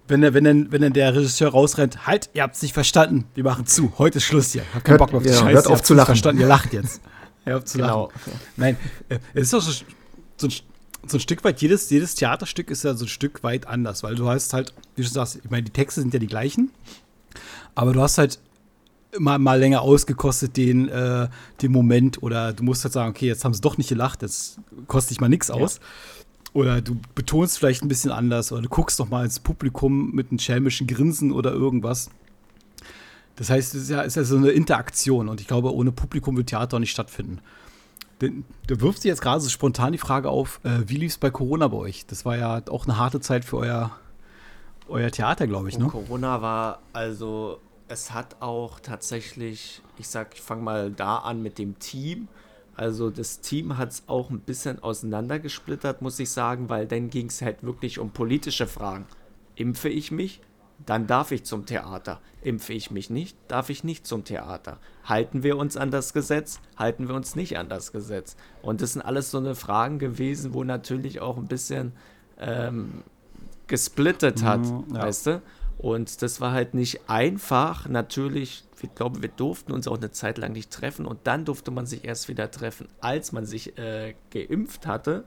Wenn, 0.06 0.22
der, 0.22 0.32
wenn, 0.32 0.44
dann, 0.44 0.72
wenn 0.72 0.80
dann 0.80 0.92
der 0.92 1.14
Regisseur 1.14 1.50
rausrennt, 1.50 2.06
halt, 2.06 2.30
ihr 2.32 2.42
habt 2.42 2.56
es 2.56 2.62
nicht 2.62 2.72
verstanden, 2.72 3.26
wir 3.34 3.44
machen 3.44 3.66
zu, 3.66 3.92
heute 3.98 4.18
ist 4.18 4.24
Schluss 4.24 4.52
hier. 4.52 4.62
Hab 4.74 4.82
keinen 4.82 4.96
Bock 4.96 5.10
mehr 5.10 5.18
auf 5.18 5.22
die 5.22 5.28
ja, 5.28 5.34
Scheiße. 5.34 5.54
Hört 5.54 5.66
auf 5.66 5.82
zu 5.82 5.94
lachen. 5.94 6.06
Verstanden, 6.06 6.40
ihr 6.40 6.46
lacht 6.46 6.72
jetzt. 6.72 7.02
Hört 7.44 7.58
auf 7.58 7.64
zu 7.66 7.78
genau. 7.78 8.08
lachen. 8.08 8.40
Nein, 8.56 8.76
äh, 9.10 9.18
es 9.34 9.42
ist 9.42 9.52
doch 9.52 9.60
so, 9.60 9.84
so, 10.38 10.46
ein, 10.46 10.52
so 11.06 11.16
ein 11.18 11.20
Stück 11.20 11.44
weit, 11.44 11.60
jedes, 11.60 11.90
jedes 11.90 12.14
Theaterstück 12.14 12.70
ist 12.70 12.84
ja 12.84 12.94
so 12.94 13.04
ein 13.04 13.08
Stück 13.08 13.42
weit 13.42 13.66
anders, 13.66 14.02
weil 14.02 14.14
du 14.14 14.28
hast 14.28 14.54
halt, 14.54 14.72
wie 14.96 15.02
du 15.02 15.08
sagst, 15.08 15.40
ich 15.44 15.50
meine, 15.50 15.64
die 15.64 15.72
Texte 15.72 16.00
sind 16.00 16.14
ja 16.14 16.20
die 16.20 16.26
gleichen, 16.26 16.70
aber 17.74 17.92
du 17.92 18.00
hast 18.00 18.16
halt 18.16 18.40
mal, 19.18 19.38
mal 19.38 19.58
länger 19.58 19.82
ausgekostet, 19.82 20.56
den, 20.56 20.88
äh, 20.88 21.28
den 21.62 21.72
Moment. 21.72 22.22
Oder 22.22 22.52
du 22.52 22.62
musst 22.64 22.84
halt 22.84 22.92
sagen, 22.92 23.10
okay, 23.10 23.26
jetzt 23.26 23.44
haben 23.44 23.54
sie 23.54 23.60
doch 23.60 23.78
nicht 23.78 23.88
gelacht, 23.88 24.22
jetzt 24.22 24.58
kostet 24.86 25.12
ich 25.12 25.20
mal 25.20 25.28
nichts 25.28 25.50
aus. 25.50 25.80
Oder 26.52 26.80
du 26.80 26.96
betonst 27.14 27.58
vielleicht 27.58 27.82
ein 27.82 27.88
bisschen 27.88 28.10
anders 28.10 28.52
oder 28.52 28.62
du 28.62 28.68
guckst 28.68 28.98
noch 28.98 29.08
mal 29.08 29.24
ins 29.24 29.38
Publikum 29.38 30.12
mit 30.12 30.30
einem 30.30 30.38
schelmischen 30.38 30.86
Grinsen 30.86 31.30
oder 31.30 31.52
irgendwas. 31.52 32.10
Das 33.36 33.50
heißt, 33.50 33.74
es 33.74 33.82
ist 33.82 33.90
ja, 33.90 34.00
ist 34.00 34.16
ja 34.16 34.24
so 34.24 34.36
eine 34.36 34.50
Interaktion 34.50 35.28
und 35.28 35.40
ich 35.40 35.46
glaube, 35.46 35.72
ohne 35.72 35.92
Publikum 35.92 36.36
wird 36.36 36.48
Theater 36.48 36.76
auch 36.76 36.80
nicht 36.80 36.90
stattfinden. 36.90 37.38
Da 38.18 38.80
wirft 38.80 39.02
sich 39.02 39.10
jetzt 39.10 39.20
gerade 39.20 39.40
so 39.40 39.48
spontan 39.48 39.92
die 39.92 39.98
Frage 39.98 40.28
auf, 40.28 40.58
äh, 40.64 40.80
wie 40.88 40.96
lief 40.96 41.12
es 41.12 41.18
bei 41.18 41.30
Corona 41.30 41.68
bei 41.68 41.76
euch? 41.76 42.04
Das 42.06 42.24
war 42.24 42.36
ja 42.36 42.62
auch 42.68 42.86
eine 42.86 42.96
harte 42.96 43.20
Zeit 43.20 43.44
für 43.44 43.58
euer, 43.58 43.92
euer 44.88 45.12
Theater, 45.12 45.46
glaube 45.46 45.68
ich, 45.68 45.78
ne? 45.78 45.86
Corona 45.86 46.42
war, 46.42 46.80
also 46.92 47.60
es 47.88 48.12
hat 48.12 48.36
auch 48.40 48.80
tatsächlich, 48.80 49.82
ich 49.96 50.08
sag, 50.08 50.34
ich 50.34 50.40
fange 50.40 50.62
mal 50.62 50.90
da 50.90 51.18
an 51.18 51.42
mit 51.42 51.58
dem 51.58 51.78
Team. 51.78 52.28
Also 52.74 53.10
das 53.10 53.40
Team 53.40 53.76
hat 53.76 53.90
es 53.90 54.02
auch 54.06 54.30
ein 54.30 54.40
bisschen 54.40 54.82
auseinandergesplittert, 54.82 56.00
muss 56.00 56.18
ich 56.18 56.30
sagen, 56.30 56.68
weil 56.68 56.86
dann 56.86 57.10
ging 57.10 57.26
es 57.26 57.42
halt 57.42 57.62
wirklich 57.62 57.98
um 57.98 58.10
politische 58.10 58.66
Fragen. 58.66 59.06
Impfe 59.56 59.88
ich 59.88 60.12
mich? 60.12 60.40
dann 60.86 61.06
darf 61.06 61.32
ich 61.32 61.44
zum 61.44 61.66
Theater. 61.66 62.20
Impfe 62.42 62.72
ich 62.72 62.90
mich 62.90 63.10
nicht, 63.10 63.36
darf 63.48 63.68
ich 63.68 63.84
nicht 63.84 64.06
zum 64.06 64.24
Theater. 64.24 64.78
Halten 65.04 65.42
wir 65.42 65.56
uns 65.56 65.76
an 65.76 65.90
das 65.90 66.12
Gesetz, 66.12 66.60
halten 66.76 67.08
wir 67.08 67.14
uns 67.14 67.34
nicht 67.34 67.58
an 67.58 67.68
das 67.68 67.92
Gesetz. 67.92 68.36
Und 68.62 68.80
das 68.80 68.92
sind 68.92 69.02
alles 69.02 69.30
so 69.30 69.38
eine 69.38 69.54
Fragen 69.54 69.98
gewesen, 69.98 70.54
wo 70.54 70.64
natürlich 70.64 71.20
auch 71.20 71.36
ein 71.36 71.46
bisschen 71.46 71.92
ähm, 72.38 73.02
gesplittet 73.66 74.42
hat, 74.42 74.60
mhm, 74.60 74.94
ja. 74.94 75.02
weißt 75.02 75.26
du? 75.26 75.42
Und 75.78 76.22
das 76.22 76.40
war 76.40 76.52
halt 76.52 76.74
nicht 76.74 77.08
einfach. 77.08 77.88
Natürlich, 77.88 78.64
ich 78.82 78.94
glaube, 78.94 79.22
wir 79.22 79.28
durften 79.28 79.72
uns 79.72 79.86
auch 79.86 79.96
eine 79.96 80.10
Zeit 80.10 80.36
lang 80.36 80.52
nicht 80.52 80.72
treffen 80.72 81.06
und 81.06 81.20
dann 81.24 81.44
durfte 81.44 81.70
man 81.70 81.86
sich 81.86 82.04
erst 82.04 82.28
wieder 82.28 82.50
treffen, 82.50 82.88
als 83.00 83.32
man 83.32 83.46
sich 83.46 83.78
äh, 83.78 84.14
geimpft 84.30 84.86
hatte. 84.86 85.24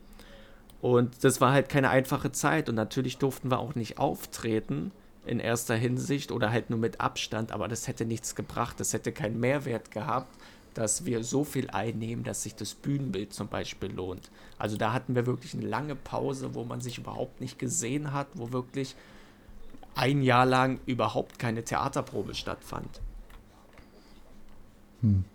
Und 0.82 1.24
das 1.24 1.40
war 1.40 1.54
halt 1.54 1.70
keine 1.70 1.90
einfache 1.90 2.32
Zeit 2.32 2.68
und 2.68 2.76
natürlich 2.76 3.18
durften 3.18 3.50
wir 3.50 3.60
auch 3.60 3.76
nicht 3.76 3.98
auftreten 3.98 4.92
in 5.26 5.40
erster 5.40 5.76
Hinsicht 5.76 6.32
oder 6.32 6.52
halt 6.52 6.70
nur 6.70 6.80
mit 6.80 7.00
Abstand, 7.00 7.52
aber 7.52 7.68
das 7.68 7.88
hätte 7.88 8.06
nichts 8.06 8.36
gebracht, 8.36 8.80
das 8.80 8.92
hätte 8.92 9.12
keinen 9.12 9.40
Mehrwert 9.40 9.92
gehabt, 9.92 10.36
dass 10.74 11.06
wir 11.06 11.24
so 11.24 11.44
viel 11.44 11.70
einnehmen, 11.70 12.24
dass 12.24 12.44
sich 12.44 12.56
das 12.56 12.74
Bühnenbild 12.74 13.32
zum 13.32 13.48
Beispiel 13.48 13.92
lohnt. 13.92 14.32
Also 14.58 14.78
da 14.78 14.92
hatten 14.92 15.14
wir 15.14 15.28
wirklich 15.28 15.54
eine 15.54 15.68
lange 15.68 15.96
Pause, 15.96 16.56
wo 16.56 16.64
man 16.64 16.82
sich 16.82 16.98
überhaupt 16.98 17.42
nicht 17.42 17.60
gesehen 17.60 18.12
hat, 18.12 18.28
wo 18.34 18.52
wirklich 18.52 18.96
ein 19.96 20.22
Jahr 20.22 20.46
lang 20.46 20.80
überhaupt 20.86 21.40
keine 21.40 21.64
Theaterprobe 21.64 22.34
stattfand. 22.34 23.02
Hm. 25.02 25.26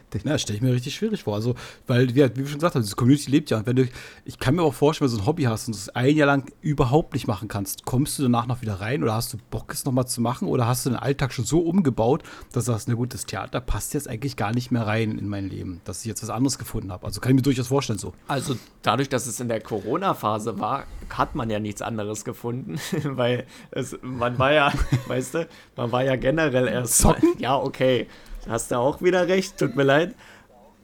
Ja, 0.24 0.38
stelle 0.38 0.56
ich 0.56 0.62
mir 0.62 0.72
richtig 0.72 0.94
schwierig 0.94 1.24
vor. 1.24 1.34
Also, 1.34 1.54
weil, 1.86 2.14
wie, 2.14 2.24
wie 2.24 2.36
wir 2.36 2.46
schon 2.46 2.58
gesagt 2.58 2.74
haben, 2.74 2.82
diese 2.82 2.96
Community 2.96 3.30
lebt 3.30 3.50
ja. 3.50 3.58
Und 3.58 3.66
wenn 3.66 3.76
du, 3.76 3.88
ich 4.24 4.38
kann 4.38 4.54
mir 4.54 4.62
auch 4.62 4.74
vorstellen, 4.74 5.10
wenn 5.10 5.16
du 5.16 5.22
so 5.22 5.24
ein 5.24 5.26
Hobby 5.26 5.44
hast 5.44 5.68
und 5.68 5.76
es 5.76 5.88
ein 5.90 6.14
Jahr 6.14 6.26
lang 6.26 6.50
überhaupt 6.62 7.14
nicht 7.14 7.26
machen 7.26 7.48
kannst, 7.48 7.84
kommst 7.84 8.18
du 8.18 8.22
danach 8.22 8.46
noch 8.46 8.62
wieder 8.62 8.80
rein 8.80 9.02
oder 9.02 9.14
hast 9.14 9.32
du 9.32 9.38
Bock, 9.50 9.72
es 9.72 9.84
nochmal 9.84 10.06
zu 10.06 10.20
machen 10.20 10.48
oder 10.48 10.66
hast 10.66 10.86
du 10.86 10.90
den 10.90 10.98
Alltag 10.98 11.32
schon 11.32 11.44
so 11.44 11.60
umgebaut, 11.60 12.22
dass 12.52 12.64
du 12.64 12.72
sagst, 12.72 12.88
na 12.88 12.94
gut, 12.94 13.14
das 13.14 13.26
Theater 13.26 13.60
passt 13.60 13.94
jetzt 13.94 14.08
eigentlich 14.08 14.36
gar 14.36 14.52
nicht 14.52 14.70
mehr 14.70 14.86
rein 14.86 15.18
in 15.18 15.28
mein 15.28 15.48
Leben, 15.48 15.80
dass 15.84 16.00
ich 16.00 16.06
jetzt 16.06 16.22
was 16.22 16.30
anderes 16.30 16.58
gefunden 16.58 16.92
habe. 16.92 17.06
Also 17.06 17.20
kann 17.20 17.30
ich 17.30 17.36
mir 17.36 17.42
durchaus 17.42 17.68
vorstellen 17.68 17.98
so. 17.98 18.12
Also 18.28 18.56
dadurch, 18.82 19.08
dass 19.08 19.26
es 19.26 19.40
in 19.40 19.48
der 19.48 19.60
Corona-Phase 19.60 20.58
war, 20.58 20.84
hat 21.10 21.34
man 21.34 21.50
ja 21.50 21.58
nichts 21.58 21.82
anderes 21.82 22.24
gefunden, 22.24 22.76
weil 23.04 23.46
es, 23.70 23.96
man 24.02 24.38
war 24.38 24.52
ja, 24.52 24.72
weißt 25.06 25.34
du, 25.34 25.48
man 25.76 25.92
war 25.92 26.04
ja 26.04 26.16
generell 26.16 26.68
erst. 26.68 26.98
Zocken? 26.98 27.34
Ja, 27.38 27.56
okay 27.56 28.06
hast 28.48 28.70
du 28.70 28.76
auch 28.76 29.02
wieder 29.02 29.28
recht, 29.28 29.58
tut 29.58 29.76
mir 29.76 29.82
leid. 29.84 30.14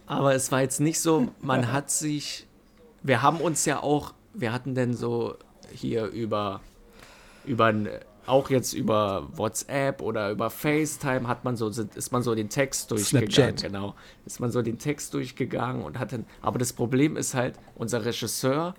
Aber 0.07 0.35
es 0.35 0.53
war 0.53 0.61
jetzt 0.61 0.81
nicht 0.81 1.01
so, 1.01 1.29
man 1.41 1.73
hat 1.73 1.91
sich, 1.91 2.47
wir 3.03 3.23
haben 3.23 3.39
uns 3.39 3.65
ja 3.65 3.83
auch, 3.83 4.13
wir 4.35 4.53
hatten 4.53 4.75
denn 4.75 4.95
so 4.95 5.37
hier 5.73 6.07
über, 6.07 6.61
über 7.45 7.73
auch 8.27 8.51
jetzt 8.51 8.73
über 8.73 9.29
WhatsApp 9.35 10.01
oder 10.01 10.31
über 10.31 10.51
FaceTime 10.51 11.27
hat 11.27 11.45
man 11.45 11.57
so, 11.57 11.69
ist 11.69 12.13
man 12.13 12.23
so 12.23 12.35
den 12.35 12.49
Text 12.49 12.91
durchgegangen. 12.91 13.31
Snapchat. 13.31 13.63
Genau. 13.63 13.95
Ist 14.27 14.39
man 14.39 14.53
so 14.53 14.63
den 14.63 14.79
Text 14.79 15.15
durchgegangen 15.15 15.83
und 15.83 15.99
hat 15.99 16.13
dann, 16.13 16.25
aber 16.41 16.59
das 16.59 16.73
Problem 16.73 17.17
ist 17.17 17.35
halt, 17.35 17.55
unser 17.75 18.05
Regisseur 18.05 18.75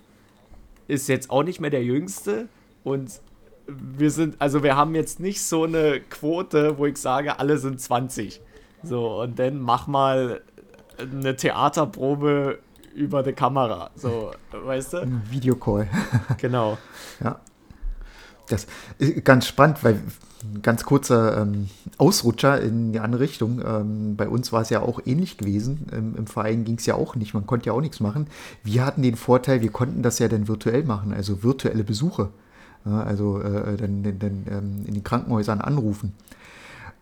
ist 0.87 1.09
jetzt 1.09 1.29
auch 1.29 1.43
nicht 1.43 1.59
mehr 1.59 1.69
der 1.69 1.83
Jüngste 1.83 2.47
und 2.83 3.19
wir 3.67 4.11
sind, 4.11 4.35
also 4.39 4.63
wir 4.63 4.75
haben 4.75 4.95
jetzt 4.95 5.19
nicht 5.19 5.41
so 5.41 5.63
eine 5.63 6.01
Quote, 6.01 6.77
wo 6.77 6.85
ich 6.85 6.97
sage, 6.97 7.39
alle 7.39 7.57
sind 7.57 7.79
20. 7.79 8.41
So, 8.83 9.21
und 9.21 9.39
dann 9.39 9.59
mach 9.59 9.87
mal 9.87 10.41
eine 10.99 11.35
Theaterprobe 11.35 12.59
über 12.93 13.23
die 13.23 13.33
Kamera. 13.33 13.89
So, 13.95 14.31
weißt 14.51 14.93
du? 14.93 14.97
Ein 14.99 15.21
Videocall. 15.29 15.87
Genau. 16.37 16.77
ja. 17.23 17.39
Das 18.49 18.67
ist 18.97 19.23
ganz 19.23 19.47
spannend, 19.47 19.83
weil 19.83 20.01
ganz 20.61 20.83
kurzer 20.83 21.41
ähm, 21.41 21.69
Ausrutscher 21.97 22.59
in 22.61 22.91
die 22.91 22.99
andere 22.99 23.21
Richtung. 23.21 23.61
Ähm, 23.65 24.15
bei 24.17 24.27
uns 24.27 24.51
war 24.51 24.61
es 24.61 24.69
ja 24.69 24.81
auch 24.81 24.99
ähnlich 25.05 25.37
gewesen. 25.37 25.87
Ähm, 25.91 26.15
Im 26.17 26.27
Verein 26.27 26.65
ging 26.65 26.75
es 26.75 26.85
ja 26.85 26.95
auch 26.95 27.15
nicht. 27.15 27.33
Man 27.33 27.47
konnte 27.47 27.67
ja 27.67 27.73
auch 27.73 27.81
nichts 27.81 27.99
machen. 27.99 28.27
Wir 28.63 28.85
hatten 28.85 29.01
den 29.01 29.15
Vorteil, 29.15 29.61
wir 29.61 29.71
konnten 29.71 30.03
das 30.03 30.19
ja 30.19 30.27
dann 30.27 30.47
virtuell 30.47 30.83
machen, 30.83 31.13
also 31.13 31.43
virtuelle 31.43 31.83
Besuche. 31.83 32.29
Ja, 32.85 33.01
also 33.03 33.39
äh, 33.39 33.77
dann, 33.77 34.03
dann, 34.03 34.19
dann 34.19 34.45
ähm, 34.49 34.85
in 34.85 34.93
den 34.93 35.03
Krankenhäusern 35.03 35.61
anrufen. 35.61 36.13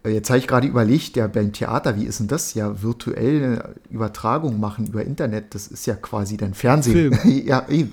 Jetzt 0.03 0.29
habe 0.29 0.39
ich 0.39 0.47
gerade 0.47 0.67
überlegt, 0.67 1.15
ja, 1.15 1.27
beim 1.27 1.53
Theater, 1.53 1.95
wie 1.95 2.05
ist 2.05 2.19
denn 2.19 2.27
das? 2.27 2.55
Ja, 2.55 2.81
virtuelle 2.81 3.75
Übertragung 3.89 4.59
machen 4.59 4.87
über 4.87 5.05
Internet, 5.05 5.53
das 5.53 5.67
ist 5.67 5.85
ja 5.85 5.93
quasi 5.93 6.37
dein 6.37 6.55
Fernsehen. 6.55 7.13
Film. 7.13 7.43
ja, 7.45 7.67
eben. 7.69 7.91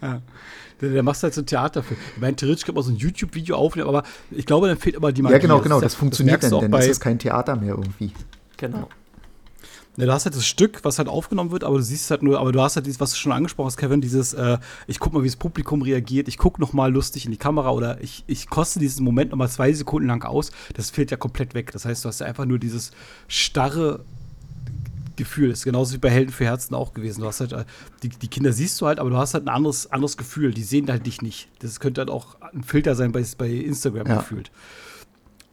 Ja. 0.00 0.22
Der, 0.80 1.02
machst 1.02 1.22
halt 1.22 1.34
so 1.34 1.42
ein 1.42 1.46
Theaterfilm. 1.46 2.00
Ich 2.16 2.20
meine, 2.20 2.34
theoretisch 2.34 2.64
kann 2.64 2.74
man 2.74 2.82
so 2.82 2.90
ein 2.90 2.96
YouTube-Video 2.96 3.54
aufnehmen, 3.54 3.88
aber 3.88 4.02
ich 4.30 4.46
glaube, 4.46 4.66
dann 4.66 4.76
fehlt 4.76 4.96
immer 4.96 5.12
die 5.12 5.22
Magie. 5.22 5.34
Ja, 5.34 5.38
genau, 5.38 5.60
genau, 5.60 5.76
das, 5.76 5.92
das 5.92 5.94
funktioniert 5.94 6.42
das 6.42 6.50
dann, 6.50 6.70
dann 6.70 6.80
ist 6.80 6.88
es 6.88 7.00
kein 7.00 7.18
Theater 7.18 7.54
mehr 7.54 7.76
irgendwie. 7.76 8.12
Genau. 8.56 8.78
Ja, 8.78 8.88
du 9.96 10.12
hast 10.12 10.24
halt 10.24 10.34
das 10.34 10.46
Stück, 10.46 10.80
was 10.84 10.98
halt 10.98 11.08
aufgenommen 11.08 11.50
wird, 11.50 11.64
aber 11.64 11.76
du 11.76 11.82
siehst 11.82 12.10
halt 12.10 12.22
nur, 12.22 12.40
aber 12.40 12.52
du 12.52 12.60
hast 12.60 12.76
halt 12.76 12.86
dieses, 12.86 13.00
was 13.00 13.10
du 13.10 13.16
schon 13.18 13.32
angesprochen 13.32 13.66
hast, 13.66 13.76
Kevin, 13.76 14.00
dieses, 14.00 14.32
äh, 14.32 14.58
ich 14.86 14.98
guck 14.98 15.12
mal, 15.12 15.22
wie 15.22 15.28
das 15.28 15.36
Publikum 15.36 15.82
reagiert, 15.82 16.28
ich 16.28 16.38
guck 16.38 16.58
noch 16.58 16.72
mal 16.72 16.90
lustig 16.90 17.26
in 17.26 17.30
die 17.30 17.36
Kamera 17.36 17.70
oder 17.70 18.00
ich, 18.00 18.24
ich 18.26 18.48
koste 18.48 18.78
diesen 18.78 19.04
Moment 19.04 19.30
noch 19.30 19.38
mal 19.38 19.48
zwei 19.48 19.72
Sekunden 19.72 20.08
lang 20.08 20.24
aus. 20.24 20.50
Das 20.74 20.90
fehlt 20.90 21.10
ja 21.10 21.16
komplett 21.16 21.54
weg. 21.54 21.72
Das 21.72 21.84
heißt, 21.84 22.04
du 22.04 22.08
hast 22.08 22.20
ja 22.20 22.26
einfach 22.26 22.46
nur 22.46 22.58
dieses 22.58 22.92
starre 23.28 24.04
Gefühl. 25.16 25.50
Das 25.50 25.58
ist 25.58 25.64
genauso 25.64 25.94
wie 25.94 25.98
bei 25.98 26.10
Helden 26.10 26.32
für 26.32 26.44
Herzen 26.44 26.74
auch 26.74 26.94
gewesen. 26.94 27.20
Du 27.20 27.26
hast 27.26 27.40
halt, 27.40 27.52
äh, 27.52 27.64
die, 28.02 28.08
die 28.08 28.28
Kinder 28.28 28.52
siehst 28.52 28.80
du 28.80 28.86
halt, 28.86 28.98
aber 28.98 29.10
du 29.10 29.16
hast 29.18 29.34
halt 29.34 29.44
ein 29.44 29.54
anderes, 29.54 29.92
anderes 29.92 30.16
Gefühl. 30.16 30.54
Die 30.54 30.62
sehen 30.62 30.90
halt 30.90 31.04
dich 31.06 31.20
nicht. 31.20 31.48
Das 31.58 31.80
könnte 31.80 32.00
halt 32.00 32.10
auch 32.10 32.36
ein 32.40 32.62
Filter 32.62 32.94
sein 32.94 33.12
bei, 33.12 33.22
bei 33.36 33.50
Instagram 33.50 34.06
ja. 34.06 34.16
gefühlt. 34.16 34.50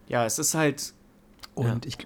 Ja, 0.08 0.26
es 0.26 0.40
ist 0.40 0.54
halt. 0.54 0.94
Und 1.56 1.68
ja. 1.68 1.80
ich 1.86 1.98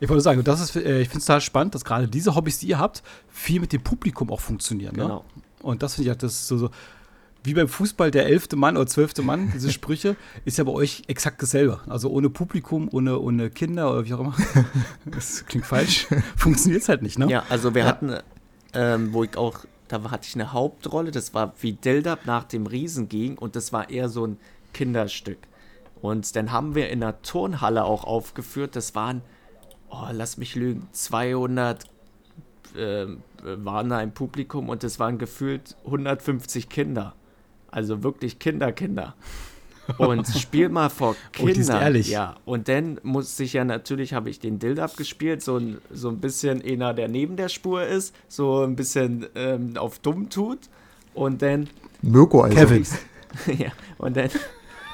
ich 0.00 0.08
wollte 0.08 0.22
sagen, 0.22 0.42
das 0.44 0.60
ist, 0.60 0.76
äh, 0.76 1.00
ich 1.00 1.08
finde 1.08 1.18
es 1.18 1.26
total 1.26 1.40
spannend, 1.40 1.74
dass 1.74 1.84
gerade 1.84 2.08
diese 2.08 2.34
Hobbys, 2.34 2.58
die 2.58 2.68
ihr 2.68 2.78
habt, 2.78 3.02
viel 3.28 3.60
mit 3.60 3.72
dem 3.72 3.82
Publikum 3.82 4.30
auch 4.30 4.40
funktionieren. 4.40 4.94
Ne? 4.96 5.02
Genau. 5.02 5.24
Ne? 5.34 5.42
Und 5.62 5.82
das 5.82 5.94
finde 5.94 6.06
ich 6.06 6.10
halt, 6.10 6.22
das 6.22 6.46
so, 6.46 6.56
so, 6.56 6.70
wie 7.44 7.54
beim 7.54 7.68
Fußball 7.68 8.10
der 8.10 8.26
elfte 8.26 8.56
Mann 8.56 8.76
oder 8.76 8.86
zwölfte 8.86 9.22
Mann, 9.22 9.50
diese 9.52 9.72
Sprüche, 9.72 10.16
ist 10.44 10.58
ja 10.58 10.64
bei 10.64 10.72
euch 10.72 11.02
exakt 11.08 11.42
dasselbe. 11.42 11.80
Also 11.88 12.10
ohne 12.10 12.30
Publikum, 12.30 12.88
ohne, 12.92 13.18
ohne 13.18 13.50
Kinder 13.50 13.90
oder 13.90 14.04
wie 14.04 14.14
auch 14.14 14.20
immer. 14.20 14.36
Das 15.06 15.44
klingt 15.46 15.66
falsch. 15.66 16.06
Funktioniert 16.36 16.82
es 16.82 16.88
halt 16.88 17.02
nicht, 17.02 17.18
ne? 17.18 17.28
Ja, 17.28 17.44
also 17.48 17.74
wir 17.74 17.82
ja. 17.82 17.88
hatten, 17.88 18.16
ähm, 18.74 19.12
wo 19.12 19.24
ich 19.24 19.36
auch, 19.36 19.64
da 19.88 20.10
hatte 20.10 20.26
ich 20.28 20.34
eine 20.34 20.52
Hauptrolle, 20.52 21.10
das 21.10 21.34
war 21.34 21.54
wie 21.60 21.72
Dildab 21.72 22.26
nach 22.26 22.44
dem 22.44 22.66
Riesen 22.66 23.08
ging 23.08 23.38
und 23.38 23.56
das 23.56 23.72
war 23.72 23.90
eher 23.90 24.08
so 24.08 24.26
ein 24.26 24.36
Kinderstück. 24.74 25.38
Und 26.00 26.36
dann 26.36 26.52
haben 26.52 26.74
wir 26.74 26.90
in 26.90 27.00
der 27.00 27.22
Turnhalle 27.22 27.84
auch 27.84 28.04
aufgeführt, 28.04 28.76
das 28.76 28.94
waren 28.94 29.22
oh, 29.90 30.08
lass 30.12 30.36
mich 30.36 30.54
lügen, 30.54 30.88
200 30.92 31.84
äh, 32.76 33.06
waren 33.42 33.88
da 33.88 34.00
im 34.00 34.12
Publikum 34.12 34.68
und 34.68 34.84
es 34.84 34.98
waren 34.98 35.18
gefühlt 35.18 35.76
150 35.84 36.68
Kinder. 36.68 37.14
Also 37.70 38.02
wirklich 38.02 38.38
Kinder, 38.38 38.72
Kinder. 38.72 39.14
Und 39.96 40.26
spiel 40.38 40.68
mal 40.68 40.90
vor 40.90 41.16
Kindern. 41.32 41.76
Oh, 41.76 41.80
ehrlich. 41.80 42.08
Ja, 42.08 42.36
und 42.44 42.68
dann 42.68 43.00
muss 43.02 43.38
ich 43.40 43.54
ja 43.54 43.64
natürlich, 43.64 44.12
habe 44.12 44.28
ich 44.30 44.38
den 44.38 44.58
Dild 44.58 44.80
abgespielt, 44.80 45.42
so 45.42 45.56
ein, 45.56 45.78
so 45.90 46.08
ein 46.08 46.18
bisschen 46.18 46.62
einer, 46.62 46.92
der 46.94 47.08
neben 47.08 47.36
der 47.36 47.48
Spur 47.48 47.84
ist, 47.84 48.14
so 48.28 48.62
ein 48.64 48.76
bisschen 48.76 49.26
ähm, 49.34 49.76
auf 49.76 49.98
dumm 49.98 50.28
tut. 50.30 50.58
Und 51.14 51.42
dann. 51.42 51.68
Mirko, 52.02 52.42
also. 52.42 52.56
Kevin. 52.56 52.86
ja, 53.58 53.72
und 53.96 54.16
dann. 54.16 54.30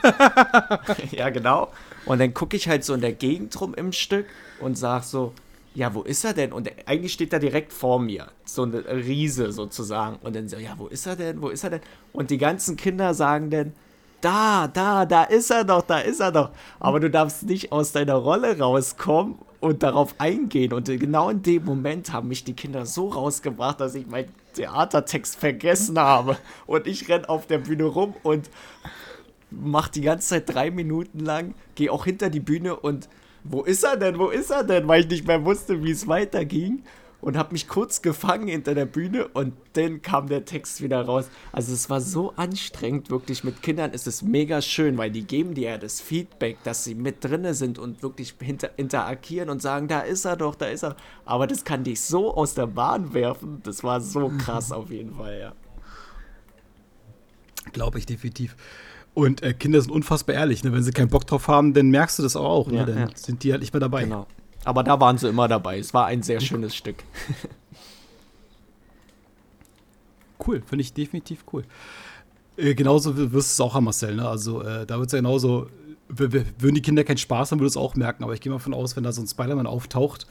ja, 1.10 1.30
genau. 1.30 1.72
Und 2.06 2.20
dann 2.20 2.34
gucke 2.34 2.56
ich 2.56 2.68
halt 2.68 2.84
so 2.84 2.94
in 2.94 3.00
der 3.00 3.12
Gegend 3.12 3.58
rum 3.60 3.74
im 3.74 3.92
Stück 3.92 4.26
und 4.64 4.76
sag 4.76 5.04
so, 5.04 5.32
ja, 5.74 5.92
wo 5.92 6.02
ist 6.02 6.24
er 6.24 6.32
denn? 6.32 6.52
Und 6.52 6.70
eigentlich 6.86 7.12
steht 7.12 7.32
er 7.32 7.40
direkt 7.40 7.72
vor 7.72 7.98
mir, 7.98 8.28
so 8.44 8.62
eine 8.62 8.84
Riese 8.86 9.52
sozusagen. 9.52 10.16
Und 10.22 10.36
dann 10.36 10.48
so, 10.48 10.56
ja, 10.56 10.74
wo 10.78 10.86
ist 10.86 11.06
er 11.06 11.16
denn? 11.16 11.42
Wo 11.42 11.48
ist 11.48 11.64
er 11.64 11.70
denn? 11.70 11.80
Und 12.12 12.30
die 12.30 12.38
ganzen 12.38 12.76
Kinder 12.76 13.12
sagen 13.12 13.50
dann, 13.50 13.72
da, 14.20 14.68
da, 14.68 15.04
da 15.04 15.24
ist 15.24 15.50
er 15.50 15.64
doch, 15.64 15.82
da 15.82 15.98
ist 15.98 16.20
er 16.20 16.32
doch. 16.32 16.50
Aber 16.80 17.00
du 17.00 17.10
darfst 17.10 17.42
nicht 17.42 17.72
aus 17.72 17.92
deiner 17.92 18.14
Rolle 18.14 18.58
rauskommen 18.58 19.36
und 19.60 19.82
darauf 19.82 20.14
eingehen. 20.18 20.72
Und 20.72 20.86
genau 20.86 21.28
in 21.28 21.42
dem 21.42 21.64
Moment 21.64 22.12
haben 22.12 22.28
mich 22.28 22.44
die 22.44 22.54
Kinder 22.54 22.86
so 22.86 23.08
rausgebracht, 23.08 23.80
dass 23.80 23.94
ich 23.94 24.06
meinen 24.06 24.32
Theatertext 24.54 25.36
vergessen 25.36 25.98
habe. 25.98 26.38
Und 26.66 26.86
ich 26.86 27.08
renn 27.08 27.24
auf 27.26 27.46
der 27.46 27.58
Bühne 27.58 27.84
rum 27.84 28.14
und 28.22 28.48
mach 29.50 29.88
die 29.88 30.00
ganze 30.00 30.28
Zeit 30.28 30.54
drei 30.54 30.70
Minuten 30.70 31.20
lang, 31.20 31.54
gehe 31.74 31.92
auch 31.92 32.04
hinter 32.04 32.30
die 32.30 32.40
Bühne 32.40 32.76
und 32.76 33.08
wo 33.44 33.62
ist 33.62 33.84
er 33.84 33.96
denn, 33.96 34.18
wo 34.18 34.28
ist 34.28 34.50
er 34.50 34.64
denn, 34.64 34.88
weil 34.88 35.02
ich 35.02 35.08
nicht 35.08 35.26
mehr 35.26 35.44
wusste, 35.44 35.82
wie 35.84 35.90
es 35.90 36.08
weiterging 36.08 36.82
und 37.24 37.38
habe 37.38 37.52
mich 37.52 37.68
kurz 37.68 38.02
gefangen 38.02 38.48
hinter 38.48 38.74
der 38.74 38.84
Bühne 38.84 39.28
und 39.28 39.54
dann 39.74 40.02
kam 40.02 40.28
der 40.28 40.44
Text 40.44 40.82
wieder 40.82 41.02
raus. 41.02 41.30
Also 41.52 41.72
es 41.72 41.88
war 41.88 42.02
so 42.02 42.32
anstrengend, 42.36 43.08
wirklich 43.08 43.44
mit 43.44 43.62
Kindern 43.62 43.92
ist 43.92 44.06
es 44.06 44.20
mega 44.22 44.60
schön, 44.60 44.98
weil 44.98 45.10
die 45.10 45.26
geben 45.26 45.54
dir 45.54 45.70
ja 45.70 45.78
das 45.78 46.02
Feedback, 46.02 46.62
dass 46.64 46.84
sie 46.84 46.94
mit 46.94 47.24
drinne 47.24 47.54
sind 47.54 47.78
und 47.78 48.02
wirklich 48.02 48.34
hinter, 48.40 48.78
interagieren 48.78 49.48
und 49.48 49.62
sagen, 49.62 49.88
da 49.88 50.00
ist 50.00 50.26
er 50.26 50.36
doch, 50.36 50.54
da 50.54 50.66
ist 50.66 50.82
er. 50.84 50.96
Aber 51.24 51.46
das 51.46 51.64
kann 51.64 51.84
dich 51.84 52.02
so 52.02 52.34
aus 52.34 52.54
der 52.54 52.66
Bahn 52.66 53.14
werfen, 53.14 53.60
das 53.62 53.82
war 53.82 54.02
so 54.02 54.28
krass 54.38 54.72
auf 54.72 54.90
jeden 54.90 55.14
Fall, 55.14 55.38
ja. 55.38 55.52
Glaube 57.72 57.98
ich 57.98 58.04
definitiv. 58.04 58.54
Und 59.14 59.42
äh, 59.42 59.54
Kinder 59.54 59.80
sind 59.80 59.92
unfassbar 59.92 60.34
ehrlich, 60.34 60.64
ne? 60.64 60.72
wenn 60.72 60.82
sie 60.82 60.90
keinen 60.90 61.08
Bock 61.08 61.26
drauf 61.26 61.46
haben, 61.46 61.72
dann 61.72 61.88
merkst 61.90 62.18
du 62.18 62.24
das 62.24 62.34
auch, 62.34 62.66
ne? 62.66 62.78
Ja, 62.78 62.84
dann 62.84 62.98
ja. 62.98 63.08
sind 63.14 63.44
die 63.44 63.52
halt 63.52 63.60
nicht 63.60 63.72
mehr 63.72 63.80
dabei. 63.80 64.04
Genau. 64.04 64.26
Aber 64.64 64.82
da 64.82 64.98
waren 65.00 65.18
sie 65.18 65.28
immer 65.28 65.46
dabei. 65.46 65.78
Es 65.78 65.94
war 65.94 66.06
ein 66.06 66.22
sehr 66.22 66.40
schönes 66.40 66.74
Stück. 66.74 66.96
Cool, 70.46 70.62
finde 70.66 70.82
ich 70.82 70.92
definitiv 70.92 71.44
cool. 71.52 71.64
Äh, 72.56 72.74
genauso 72.74 73.16
wirst 73.16 73.32
du 73.32 73.38
es 73.38 73.60
auch 73.60 73.74
haben, 73.74 73.84
Marcel. 73.84 74.16
Ne? 74.16 74.28
Also 74.28 74.62
äh, 74.62 74.86
da 74.86 74.98
wird 74.98 75.06
es 75.06 75.12
ja 75.12 75.18
genauso, 75.18 75.68
würden 76.08 76.74
die 76.74 76.82
Kinder 76.82 77.04
keinen 77.04 77.18
Spaß 77.18 77.50
haben, 77.50 77.60
würde 77.60 77.68
es 77.68 77.76
auch 77.76 77.94
merken. 77.94 78.24
Aber 78.24 78.34
ich 78.34 78.40
gehe 78.40 78.50
mal 78.50 78.58
davon 78.58 78.74
aus, 78.74 78.96
wenn 78.96 79.04
da 79.04 79.12
so 79.12 79.22
ein 79.22 79.26
Spider-Man 79.26 79.66
auftaucht, 79.66 80.26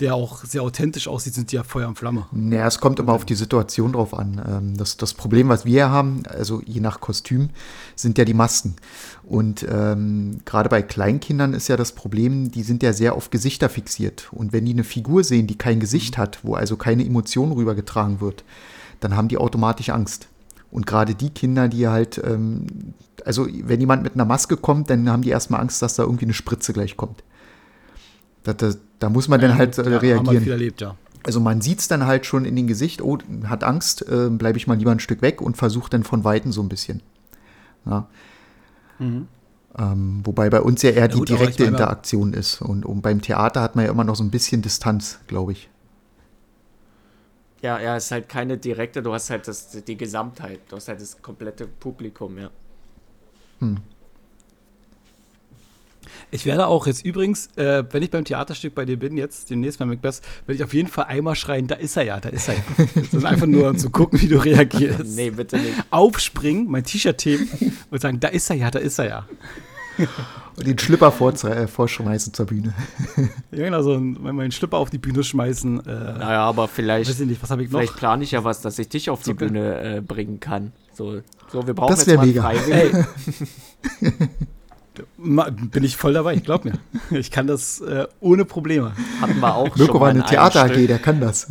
der 0.00 0.14
auch 0.14 0.44
sehr 0.44 0.62
authentisch 0.62 1.06
aussieht, 1.08 1.34
sind 1.34 1.52
die 1.52 1.56
ja 1.56 1.62
Feuer 1.62 1.88
und 1.88 1.98
Flamme. 1.98 2.26
Naja, 2.32 2.66
es 2.66 2.80
kommt 2.80 2.98
immer 2.98 3.12
auf 3.12 3.24
die 3.24 3.34
Situation 3.34 3.92
drauf 3.92 4.14
an. 4.14 4.40
Ähm, 4.46 4.76
Das, 4.76 4.96
das 4.96 5.14
Problem, 5.14 5.48
was 5.48 5.64
wir 5.64 5.90
haben, 5.90 6.22
also 6.26 6.62
je 6.64 6.80
nach 6.80 7.00
Kostüm, 7.00 7.50
sind 7.94 8.16
ja 8.18 8.24
die 8.24 8.34
Masken. 8.34 8.76
Und 9.24 9.66
ähm, 9.70 10.40
gerade 10.44 10.68
bei 10.68 10.82
Kleinkindern 10.82 11.54
ist 11.54 11.68
ja 11.68 11.76
das 11.76 11.92
Problem, 11.92 12.50
die 12.50 12.62
sind 12.62 12.82
ja 12.82 12.92
sehr 12.92 13.14
auf 13.14 13.30
Gesichter 13.30 13.68
fixiert. 13.68 14.28
Und 14.32 14.52
wenn 14.52 14.64
die 14.64 14.72
eine 14.72 14.84
Figur 14.84 15.22
sehen, 15.22 15.46
die 15.46 15.58
kein 15.58 15.80
Gesicht 15.80 16.18
hat, 16.18 16.40
wo 16.42 16.54
also 16.54 16.76
keine 16.76 17.04
Emotion 17.04 17.52
rübergetragen 17.52 18.20
wird, 18.20 18.44
dann 19.00 19.16
haben 19.16 19.28
die 19.28 19.38
automatisch 19.38 19.90
Angst. 19.90 20.28
Und 20.70 20.86
gerade 20.86 21.14
die 21.14 21.30
Kinder, 21.30 21.68
die 21.68 21.88
halt, 21.88 22.20
ähm, 22.24 22.94
also 23.24 23.46
wenn 23.46 23.80
jemand 23.80 24.02
mit 24.02 24.14
einer 24.14 24.24
Maske 24.24 24.56
kommt, 24.56 24.88
dann 24.88 25.10
haben 25.10 25.22
die 25.22 25.30
erstmal 25.30 25.60
Angst, 25.60 25.82
dass 25.82 25.96
da 25.96 26.04
irgendwie 26.04 26.26
eine 26.26 26.34
Spritze 26.34 26.72
gleich 26.72 26.96
kommt. 26.96 27.22
Da, 28.42 28.52
da, 28.52 28.72
da 28.98 29.08
muss 29.10 29.28
man 29.28 29.40
dann 29.40 29.56
halt 29.56 29.76
äh, 29.78 29.82
Ja, 29.82 29.84
Haben 29.86 29.92
wir 29.92 30.02
reagieren. 30.02 30.42
viel 30.42 30.52
erlebt, 30.52 30.80
ja. 30.80 30.96
Also 31.22 31.40
man 31.40 31.60
sieht 31.60 31.80
es 31.80 31.88
dann 31.88 32.06
halt 32.06 32.24
schon 32.24 32.46
in 32.46 32.56
den 32.56 32.66
Gesicht, 32.66 33.02
oh, 33.02 33.18
hat 33.44 33.62
Angst, 33.62 34.08
äh, 34.08 34.30
bleibe 34.30 34.56
ich 34.56 34.66
mal 34.66 34.78
lieber 34.78 34.90
ein 34.90 35.00
Stück 35.00 35.20
weg 35.20 35.42
und 35.42 35.56
versuche 35.58 35.90
dann 35.90 36.02
von 36.02 36.24
Weitem 36.24 36.50
so 36.50 36.62
ein 36.62 36.68
bisschen. 36.70 37.02
Ja. 37.84 38.08
Ähm, 39.78 40.20
wobei 40.24 40.50
bei 40.50 40.60
uns 40.60 40.82
ja 40.82 40.90
eher 40.90 41.08
die 41.08 41.18
gut, 41.18 41.30
aber 41.30 41.38
direkte 41.40 41.64
Interaktion 41.64 42.32
ist. 42.32 42.62
Und, 42.62 42.84
und 42.84 43.02
beim 43.02 43.20
Theater 43.20 43.60
hat 43.62 43.76
man 43.76 43.84
ja 43.84 43.90
immer 43.90 44.04
noch 44.04 44.16
so 44.16 44.24
ein 44.24 44.30
bisschen 44.30 44.62
Distanz, 44.62 45.20
glaube 45.26 45.52
ich. 45.52 45.68
Ja, 47.62 47.78
ja, 47.78 47.96
es 47.96 48.06
ist 48.06 48.10
halt 48.12 48.28
keine 48.28 48.56
direkte, 48.56 49.02
du 49.02 49.12
hast 49.12 49.28
halt 49.28 49.46
das, 49.46 49.70
die 49.84 49.96
Gesamtheit, 49.96 50.60
du 50.70 50.76
hast 50.76 50.88
halt 50.88 51.00
das 51.00 51.20
komplette 51.20 51.66
Publikum, 51.66 52.38
ja. 52.38 52.50
Ich 56.30 56.46
werde 56.46 56.66
auch 56.66 56.86
jetzt 56.86 57.04
übrigens, 57.04 57.48
äh, 57.56 57.84
wenn 57.90 58.02
ich 58.02 58.10
beim 58.10 58.24
Theaterstück 58.24 58.74
bei 58.74 58.84
dir 58.84 58.98
bin, 58.98 59.16
jetzt 59.16 59.50
demnächst 59.50 59.78
bei 59.78 59.84
Macbeth, 59.84 60.20
werde 60.46 60.56
ich 60.56 60.64
auf 60.64 60.74
jeden 60.74 60.88
Fall 60.88 61.04
einmal 61.06 61.34
schreien, 61.34 61.66
da 61.66 61.74
ist 61.76 61.96
er 61.96 62.04
ja, 62.04 62.20
da 62.20 62.28
ist 62.28 62.48
er 62.48 62.54
ja. 62.54 62.60
Das 62.94 63.14
ist 63.14 63.24
einfach 63.24 63.46
nur 63.46 63.68
um 63.70 63.78
zu 63.78 63.90
gucken, 63.90 64.20
wie 64.20 64.28
du 64.28 64.38
reagierst. 64.38 65.16
Nee, 65.16 65.30
bitte 65.30 65.56
nicht. 65.58 65.74
Aufspringen, 65.90 66.68
mein 66.70 66.84
T-Shirt 66.84 67.24
heben 67.24 67.48
und 67.90 68.00
sagen, 68.00 68.20
da 68.20 68.28
ist 68.28 68.48
er 68.50 68.56
ja, 68.56 68.70
da 68.70 68.78
ist 68.78 68.98
er 68.98 69.08
ja. 69.08 69.26
Und 70.56 70.66
den 70.66 70.78
Schlipper 70.78 71.12
vor, 71.12 71.32
äh, 71.44 71.66
vorschmeißen 71.66 72.32
zur 72.32 72.46
Bühne. 72.46 72.72
Ja, 73.50 73.64
genau, 73.64 73.82
so 73.82 73.92
ein- 73.94 74.16
meinen 74.20 74.50
Schlipper 74.52 74.78
auf 74.78 74.88
die 74.88 74.96
Bühne 74.98 75.22
schmeißen. 75.22 75.80
Äh, 75.84 75.90
Naja, 75.92 76.40
aber 76.42 76.68
vielleicht, 76.68 77.10
weiß 77.10 77.20
ich 77.20 77.26
nicht, 77.26 77.42
was 77.42 77.50
habe 77.50 77.62
ich 77.64 77.70
noch? 77.70 77.80
vielleicht 77.80 77.96
plane 77.96 78.24
ich 78.24 78.30
ja 78.30 78.42
was, 78.44 78.62
dass 78.62 78.78
ich 78.78 78.88
dich 78.88 79.10
auf 79.10 79.22
die. 79.22 79.34
Bühne 79.34 79.96
äh, 79.96 80.00
bringen 80.00 80.40
kann. 80.40 80.72
So, 80.94 81.20
so 81.52 81.66
wir 81.66 81.74
brauchen 81.74 81.90
Das 81.90 82.06
jetzt 82.06 82.16
mal 82.16 82.26
mega. 82.26 82.42
Freiwilligen. 82.42 83.06
Ey. 84.00 84.12
Bin 85.16 85.84
ich 85.84 85.96
voll 85.96 86.12
dabei, 86.14 86.36
glaub 86.36 86.64
mir. 86.64 86.74
Ich 87.10 87.30
kann 87.30 87.46
das 87.46 87.80
äh, 87.80 88.06
ohne 88.20 88.44
Probleme. 88.44 88.92
Hatten 89.20 89.40
wir 89.40 89.54
auch 89.54 89.68
schon 89.68 89.78
Mirko 89.78 89.94
mal 89.98 90.00
war 90.00 90.10
in 90.10 90.16
eine 90.16 90.24
einem 90.24 90.30
Theater 90.30 90.62
AG, 90.64 90.72
Stück. 90.72 90.86
der 90.88 90.98
kann 90.98 91.20
das. 91.20 91.48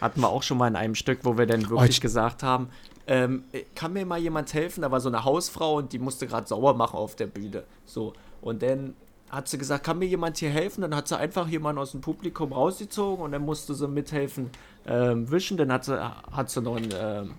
Hatten 0.00 0.20
wir 0.20 0.28
auch 0.28 0.42
schon 0.42 0.58
mal 0.58 0.68
in 0.68 0.76
einem 0.76 0.94
Stück, 0.94 1.20
wo 1.22 1.38
wir 1.38 1.46
dann 1.46 1.68
wirklich 1.68 1.90
ich- 1.90 2.00
gesagt 2.00 2.42
haben, 2.42 2.68
ähm, 3.06 3.44
kann 3.74 3.92
mir 3.92 4.06
mal 4.06 4.18
jemand 4.18 4.52
helfen? 4.54 4.82
Da 4.82 4.90
war 4.90 5.00
so 5.00 5.08
eine 5.08 5.24
Hausfrau 5.24 5.76
und 5.76 5.92
die 5.92 5.98
musste 5.98 6.26
gerade 6.26 6.46
sauer 6.46 6.74
machen 6.74 6.96
auf 6.96 7.16
der 7.16 7.26
Bühne. 7.26 7.64
So. 7.84 8.14
Und 8.40 8.62
dann 8.62 8.94
hat 9.30 9.48
sie 9.48 9.58
gesagt, 9.58 9.84
kann 9.84 9.98
mir 9.98 10.06
jemand 10.06 10.38
hier 10.38 10.50
helfen? 10.50 10.80
Dann 10.82 10.94
hat 10.94 11.08
sie 11.08 11.18
einfach 11.18 11.46
jemanden 11.48 11.80
aus 11.80 11.90
dem 11.92 12.00
Publikum 12.00 12.52
rausgezogen 12.52 13.24
und 13.24 13.32
dann 13.32 13.42
musste 13.42 13.74
sie 13.74 13.88
mithelfen 13.88 14.50
ähm, 14.86 15.30
wischen. 15.30 15.56
Dann 15.58 15.70
hat 15.72 15.84
sie, 15.84 15.98
hat 16.32 16.50
sie 16.50 16.62
noch 16.62 16.76
einen, 16.76 16.90
ähm, 16.96 17.30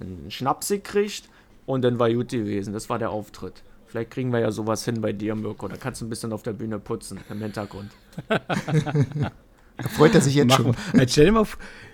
einen 0.00 0.30
Schnaps 0.30 0.68
gekriegt 0.68 1.28
und 1.66 1.82
dann 1.82 1.98
war 1.98 2.10
gut 2.12 2.28
gewesen. 2.30 2.72
Das 2.74 2.90
war 2.90 2.98
der 2.98 3.10
Auftritt. 3.10 3.62
Vielleicht 3.90 4.12
kriegen 4.12 4.32
wir 4.32 4.38
ja 4.38 4.52
sowas 4.52 4.84
hin 4.84 5.00
bei 5.00 5.12
dir, 5.12 5.34
Mirko. 5.34 5.66
Da 5.66 5.76
kannst 5.76 6.00
du 6.00 6.06
ein 6.06 6.08
bisschen 6.08 6.32
auf 6.32 6.44
der 6.44 6.52
Bühne 6.52 6.78
putzen 6.78 7.18
im 7.28 7.42
Hintergrund. 7.42 7.90
Da 8.28 9.88
freut 9.88 10.14
er 10.14 10.20
sich 10.20 10.34
jetzt 10.34 10.50
Machen 10.50 10.74
schon. 10.74 11.00
Jetzt 11.00 11.12
stell, 11.12 11.26
dir 11.26 11.32
mal, 11.32 11.46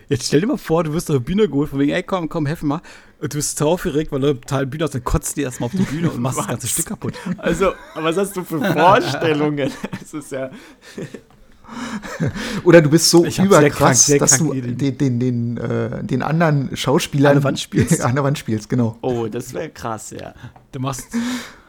jetzt 0.08 0.26
stell 0.26 0.40
dir 0.40 0.46
mal 0.46 0.58
vor, 0.58 0.84
du 0.84 0.92
wirst 0.92 1.10
auf 1.10 1.18
die 1.18 1.22
Bühne 1.22 1.48
geholt, 1.48 1.70
von 1.70 1.78
wegen, 1.78 1.92
ey, 1.92 2.02
komm, 2.02 2.28
komm, 2.28 2.46
helf 2.46 2.62
mir 2.62 2.68
mal. 2.68 2.82
Und 3.20 3.32
du 3.32 3.38
bist 3.38 3.56
so 3.56 3.68
aufgeregt, 3.68 4.12
weil 4.12 4.20
du 4.20 4.34
total 4.34 4.66
Bühne 4.66 4.84
hast, 4.84 4.94
dann 4.94 5.04
kotzt 5.04 5.36
du 5.36 5.42
erstmal 5.42 5.68
auf 5.68 5.72
die 5.72 5.84
Bühne 5.84 6.10
und 6.10 6.20
machst 6.20 6.38
das 6.38 6.48
ganze? 6.48 6.66
Stück 6.66 6.86
kaputt. 6.86 7.14
Also, 7.38 7.72
was 7.94 8.16
hast 8.16 8.36
du 8.36 8.44
für 8.44 8.60
Vorstellungen? 8.60 9.70
Es 10.02 10.12
ist 10.12 10.32
ja. 10.32 10.50
Oder 12.64 12.82
du 12.82 12.90
bist 12.90 13.10
so 13.10 13.24
Ich 13.24 13.40
hab 13.40 13.48
sehr 13.48 13.58
überkrass, 13.58 13.78
krank, 13.78 13.96
sehr 13.96 14.18
dass 14.18 14.38
krank 14.38 14.52
du 14.52 14.60
den, 14.60 14.98
den, 14.98 15.18
den, 15.18 15.56
äh, 15.56 16.04
den 16.04 16.22
anderen 16.22 16.76
Schauspielern 16.76 17.30
An 17.30 17.36
der 17.36 17.44
Wand 17.44 17.60
spielst. 17.60 18.00
an 18.02 18.14
der 18.14 18.24
Wand 18.24 18.38
spielst, 18.38 18.68
genau. 18.68 18.98
Oh, 19.02 19.26
das 19.26 19.54
wäre 19.54 19.70
krass, 19.70 20.10
ja. 20.10 20.34
Du 20.72 20.80
machst, 20.80 21.06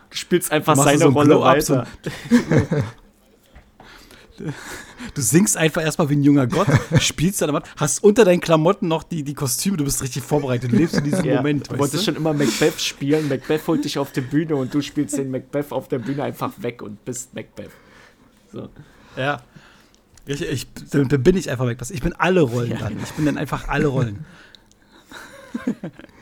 Du 0.09 0.15
spielst 0.17 0.51
einfach 0.51 0.75
Du 0.75 0.83
seine 0.83 0.99
so 0.99 1.09
Rolle 1.09 1.39
weiter. 1.41 1.85
du 5.13 5.21
singst 5.21 5.57
einfach 5.57 5.81
erstmal 5.81 6.09
wie 6.09 6.15
ein 6.15 6.23
junger 6.23 6.47
Gott, 6.47 6.67
spielst 6.99 7.41
Wand, 7.41 7.65
hast 7.75 8.03
unter 8.03 8.23
deinen 8.25 8.39
Klamotten 8.41 8.87
noch 8.87 9.03
die, 9.03 9.23
die 9.23 9.33
Kostüme, 9.33 9.77
du 9.77 9.83
bist 9.83 10.01
richtig 10.01 10.23
vorbereitet, 10.23 10.71
du 10.71 10.75
lebst 10.75 10.95
in 10.95 11.03
diesem 11.03 11.25
Ja, 11.25 11.37
Moment. 11.37 11.71
du 11.71 11.77
wolltest 11.77 12.01
du? 12.03 12.05
schon 12.05 12.15
immer 12.15 12.33
Macbeth 12.33 12.79
spielen. 12.79 13.27
Macbeth 13.27 13.67
holt 13.67 13.83
dich 13.85 13.97
auf 13.97 14.11
die 14.11 14.21
Bühne 14.21 14.55
und 14.55 14.73
du 14.73 14.81
spielst 14.81 15.17
den 15.17 15.31
Macbeth 15.31 15.71
auf 15.71 15.87
der 15.87 15.99
Bühne 15.99 16.23
einfach 16.23 16.53
weg 16.61 16.81
und 16.81 17.03
bist 17.05 17.33
Macbeth. 17.33 17.71
So. 18.51 18.69
Ja. 19.15 19.41
Ich, 20.25 20.41
ich, 20.41 20.67
dann 20.91 21.07
dann 21.07 21.23
bin 21.23 21.37
ich 21.37 21.49
einfach 21.49 21.65
weg. 21.67 21.79
Ich 21.89 22.01
bin 22.01 22.13
alle 22.13 22.41
Rollen 22.41 22.71
Ja, 22.71 22.77
dann. 22.77 22.97
Ich 23.01 23.11
bin 23.13 23.25
dann 23.25 23.37
einfach 23.37 23.67
alle 23.69 23.87
Rollen. 23.87 24.25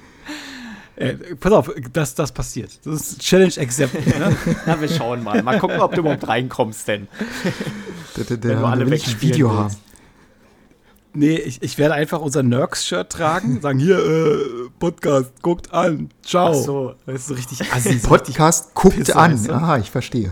äh, 0.96 1.14
pass 1.36 1.52
auf, 1.52 1.72
das, 1.92 2.16
das 2.16 2.32
passiert. 2.32 2.80
Das 2.86 3.02
ist 3.02 3.20
Challenge 3.20 3.54
accepted. 3.58 4.06
Ne? 4.06 4.36
Na, 4.66 4.80
wir 4.80 4.90
schauen 4.90 5.24
mal. 5.24 5.44
Mal 5.44 5.60
gucken, 5.60 5.80
ob 5.80 5.94
du 5.94 6.00
überhaupt 6.02 6.28
reinkommst, 6.28 6.88
denn. 6.88 7.08
Da, 8.16 8.24
da, 8.24 8.36
da, 8.36 8.50
Wenn 8.50 8.60
du 8.60 8.66
alle 8.66 8.90
wegspielen 8.90 9.22
Video 9.22 9.50
willst. 9.50 9.76
haben. 9.76 9.86
Nee, 11.18 11.38
ich, 11.38 11.64
ich 11.64 11.78
werde 11.78 11.94
einfach 11.94 12.20
unser 12.20 12.44
Nerks-Shirt 12.44 13.10
tragen, 13.10 13.62
sagen, 13.62 13.80
hier, 13.80 13.98
äh, 13.98 14.70
Podcast, 14.80 15.42
guckt 15.42 15.74
an, 15.74 16.10
ciao. 16.24 16.52
Ach 16.52 16.54
so. 16.54 16.96
Das 17.06 17.16
ist 17.16 17.28
so 17.28 17.34
richtig 17.36 17.72
assi. 17.72 17.96
Podcast 18.00 18.74
guckt 18.74 18.98
Pisse, 18.98 19.16
an. 19.16 19.34
weißt 19.34 19.48
du? 19.48 19.54
Aha, 19.54 19.78
ich 19.78 19.92
verstehe. 19.92 20.32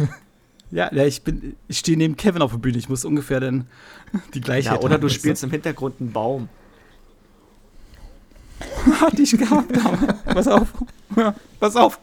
ja, 0.72 0.92
ja, 0.92 1.04
ich 1.04 1.22
bin, 1.22 1.56
ich 1.68 1.78
stehe 1.78 1.96
neben 1.96 2.16
Kevin 2.16 2.42
auf 2.42 2.50
der 2.50 2.58
Bühne. 2.58 2.78
Ich 2.78 2.88
muss 2.88 3.04
ungefähr 3.04 3.38
dann 3.38 3.68
die 4.34 4.40
gleiche 4.40 4.70
Ja, 4.70 4.80
oder 4.80 4.98
du 4.98 5.08
spielst 5.08 5.44
im 5.44 5.50
Hintergrund 5.50 6.00
einen 6.00 6.12
Baum. 6.12 6.48
Hatte 9.00 9.22
ich 9.22 9.36
gehabt. 9.36 9.74
damals. 9.76 10.22
Pass 10.24 10.48
auf. 10.48 10.68
Ja, 11.16 11.34
pass 11.60 11.76
auf. 11.76 11.98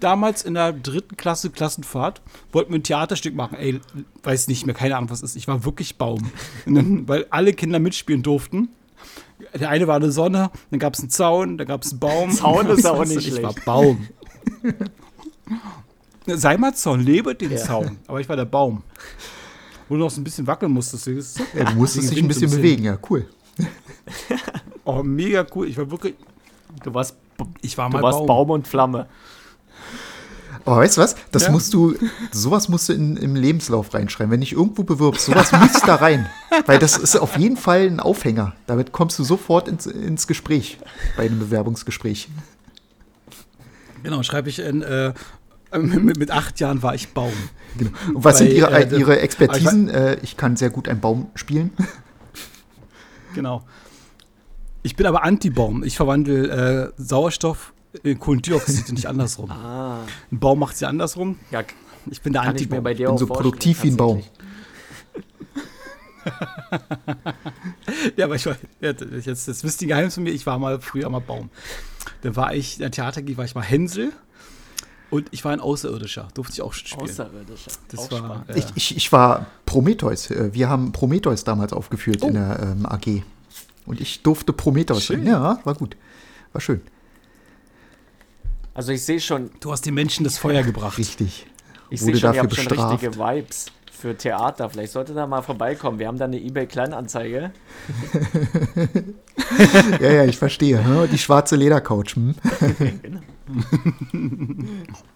Damals 0.00 0.42
in 0.42 0.54
der 0.54 0.72
dritten 0.72 1.16
Klasse 1.16 1.48
Klassenfahrt 1.50 2.20
wollten 2.52 2.72
wir 2.72 2.78
ein 2.78 2.82
Theaterstück 2.82 3.34
machen. 3.34 3.56
Ey, 3.58 3.80
weiß 4.22 4.48
nicht 4.48 4.66
mehr, 4.66 4.74
keine 4.74 4.96
Ahnung, 4.96 5.08
was 5.10 5.22
es 5.22 5.30
ist. 5.30 5.36
Ich 5.36 5.48
war 5.48 5.64
wirklich 5.64 5.96
Baum. 5.96 6.30
Dann, 6.66 7.08
weil 7.08 7.26
alle 7.30 7.52
Kinder 7.54 7.78
mitspielen 7.78 8.22
durften. 8.22 8.68
Der 9.58 9.70
eine 9.70 9.86
war 9.86 9.96
eine 9.96 10.10
Sonne, 10.12 10.50
dann 10.70 10.80
gab 10.80 10.94
es 10.94 11.00
einen 11.00 11.10
Zaun, 11.10 11.56
dann 11.56 11.66
gab 11.66 11.82
es 11.84 11.92
einen 11.92 12.00
Baum. 12.00 12.30
Zaun 12.30 12.66
ist 12.70 12.86
auch 12.86 13.04
nicht 13.04 13.26
Ich 13.26 13.42
war 13.42 13.52
schlecht. 13.52 13.64
Baum. 13.64 14.06
Sei 16.26 16.56
mal 16.58 16.74
Zaun, 16.74 17.00
lebe 17.00 17.34
den 17.34 17.52
Ja. 17.52 17.56
Zaun. 17.56 17.98
Aber 18.06 18.20
ich 18.20 18.28
war 18.28 18.36
der 18.36 18.44
Baum. 18.44 18.82
Wo 19.88 19.94
du 19.94 20.00
noch 20.02 20.10
so 20.10 20.20
ein 20.20 20.24
bisschen 20.24 20.46
wackeln 20.46 20.72
musstest. 20.72 21.06
Ja, 21.54 21.64
du 21.64 21.74
musstest 21.76 22.10
dich 22.10 22.18
ein 22.18 22.24
Wind 22.24 22.34
so 22.34 22.40
bisschen 22.40 22.50
bewegen, 22.58 22.84
ja, 22.84 22.98
cool. 23.08 23.26
Oh, 24.88 25.02
mega 25.02 25.44
cool. 25.54 25.68
Ich 25.68 25.76
war 25.76 25.90
wirklich. 25.90 26.14
Du 26.82 26.94
warst, 26.94 27.14
Ich 27.60 27.76
war 27.76 27.90
du 27.90 27.96
mal 27.98 28.02
warst 28.02 28.20
Baum. 28.20 28.26
Baum 28.26 28.50
und 28.50 28.66
Flamme. 28.66 29.06
Aber 30.64 30.76
weißt 30.78 30.96
du 30.96 31.02
was? 31.02 31.14
Das 31.30 31.44
Ja. 31.44 31.50
musst 31.50 31.74
du, 31.74 31.94
sowas 32.32 32.70
musst 32.70 32.88
du 32.88 32.94
in, 32.94 33.18
im 33.18 33.36
Lebenslauf 33.36 33.92
reinschreiben. 33.92 34.30
Wenn 34.30 34.40
dich 34.40 34.52
irgendwo 34.54 34.84
bewirbst, 34.84 35.26
sowas 35.26 35.52
muss 35.52 35.82
da 35.82 35.96
rein. 35.96 36.26
Weil 36.64 36.78
das 36.78 36.96
ist 36.96 37.16
auf 37.16 37.36
jeden 37.36 37.58
Fall 37.58 37.82
ein 37.86 38.00
Aufhänger. 38.00 38.54
Damit 38.66 38.92
kommst 38.92 39.18
du 39.18 39.24
sofort 39.24 39.68
ins, 39.68 39.84
ins 39.84 40.26
Gespräch, 40.26 40.78
bei 41.18 41.26
einem 41.26 41.38
Bewerbungsgespräch. 41.38 42.28
Genau, 44.02 44.22
schreibe 44.22 44.48
ich 44.48 44.58
in, 44.58 44.80
äh, 44.80 45.12
mit, 45.76 46.18
mit 46.18 46.30
acht 46.30 46.60
Jahren 46.60 46.82
war 46.82 46.94
ich 46.94 47.12
Baum. 47.12 47.32
Genau. 47.76 47.90
Und 48.14 48.24
was 48.24 48.38
sind 48.38 48.48
Weil, 48.48 48.56
ihre, 48.56 48.84
äh, 48.84 48.98
ihre 48.98 49.20
Expertisen? 49.20 49.90
Äh, 49.90 50.16
ich 50.22 50.38
kann 50.38 50.56
sehr 50.56 50.70
gut 50.70 50.88
einen 50.88 51.00
Baum 51.00 51.30
spielen. 51.34 51.72
Genau. 53.34 53.62
Ich 54.88 54.96
bin 54.96 55.04
aber 55.04 55.22
Anti-Baum. 55.22 55.84
Ich 55.84 55.96
verwandle 55.98 56.48
äh, 56.48 56.92
Sauerstoff 56.96 57.74
in 58.02 58.18
Kohlendioxid 58.18 58.88
und 58.88 58.94
nicht 58.94 59.04
andersrum. 59.06 59.50
Ah, 59.50 59.98
Ein 60.32 60.38
Baum 60.40 60.60
macht 60.60 60.78
sie 60.78 60.86
andersrum. 60.86 61.38
ja, 61.50 61.62
Ich 62.10 62.22
bin 62.22 62.32
der 62.32 62.40
kann 62.40 62.56
ich 62.56 62.62
Anti-Baum. 62.62 62.82
bei 62.82 62.94
dir 62.94 63.08
bin 63.08 63.14
auch 63.14 63.18
so 63.18 63.26
produktiv 63.26 63.82
wie 63.82 63.88
ein 63.90 63.96
Baum. 63.98 64.22
Ja, 68.16 68.24
aber 68.26 68.34
ich 68.36 68.46
war, 68.46 68.56
jetzt, 68.80 69.48
das 69.48 69.62
wisst 69.64 69.80
ihr 69.82 69.88
Geheimnis 69.88 70.14
von 70.14 70.22
mir, 70.22 70.30
ich 70.30 70.46
war 70.46 70.58
mal 70.58 70.80
früher 70.80 71.08
mal 71.10 71.20
Baum. 71.20 71.50
Dann 72.22 72.34
war 72.36 72.54
ich, 72.54 72.74
in 72.74 72.80
der 72.80 72.90
Theater 72.90 73.22
war 73.36 73.44
ich 73.44 73.54
mal 73.54 73.62
Hänsel 73.62 74.12
und 75.10 75.28
ich 75.30 75.44
war 75.44 75.52
ein 75.52 75.60
Außerirdischer. 75.60 76.28
Durfte 76.34 76.54
ich 76.54 76.62
auch 76.62 76.72
schon 76.72 76.86
spielen. 76.86 77.02
Außerirdischer. 77.10 77.70
Das 77.88 78.00
auch 78.12 78.22
war, 78.22 78.44
äh, 78.48 78.58
Ich, 78.58 78.66
ich, 78.74 78.96
ich 78.96 79.12
war 79.12 79.46
Prometheus. 79.66 80.30
Äh, 80.30 80.50
Wir 80.52 80.68
haben 80.68 80.92
Prometheus 80.92 81.44
damals 81.44 81.72
aufgeführt 81.72 82.18
Oh. 82.22 82.28
in 82.28 82.34
der 82.34 82.58
ähm, 82.62 82.86
AG. 82.86 83.22
Und 83.88 84.00
ich 84.00 84.22
durfte 84.22 84.52
Prometheus 84.52 85.04
Schön. 85.04 85.20
sein. 85.24 85.26
Ja, 85.28 85.60
war 85.64 85.74
gut. 85.74 85.96
War 86.52 86.60
schön. 86.60 86.82
Also 88.74 88.92
ich 88.92 89.02
sehe 89.02 89.18
schon, 89.20 89.50
Du 89.60 89.72
hast 89.72 89.86
den 89.86 89.94
Menschen 89.94 90.24
das 90.24 90.38
Feuer 90.38 90.62
gebracht. 90.62 90.98
Richtig. 90.98 91.46
ich 91.90 92.00
sehe 92.00 92.14
schon, 92.14 92.18
ihr 92.18 92.20
dafür 92.20 92.42
habt 92.42 92.54
schon 92.54 92.64
bestraft. 92.66 92.92
richtige 93.02 93.16
Vibes 93.18 93.66
für 93.90 94.16
Theater. 94.16 94.68
Vielleicht 94.70 94.92
sollte 94.92 95.14
da 95.14 95.26
mal 95.26 95.42
vorbeikommen. 95.42 95.98
Wir 95.98 96.06
haben 96.06 96.18
da 96.18 96.26
eine 96.26 96.38
eBay-Kleinanzeige. 96.40 97.50
Ja, 100.00 100.12
ja, 100.12 100.24
ich 100.24 100.36
verstehe. 100.36 100.84
Hm? 100.84 101.08
Die 101.10 101.16
schwarze 101.18 101.56
Ledercouch. 101.56 102.14
Hm? 102.16 102.34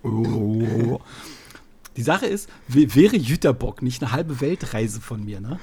Oh. 0.03 1.01
Die 1.97 2.03
Sache 2.03 2.25
ist, 2.27 2.49
wäre 2.69 3.17
Jüterbock 3.17 3.83
nicht 3.83 4.03
eine 4.03 4.13
halbe 4.13 4.41
Weltreise 4.41 5.01
von 5.03 5.23
mir, 5.25 5.41
ne? 5.41 5.59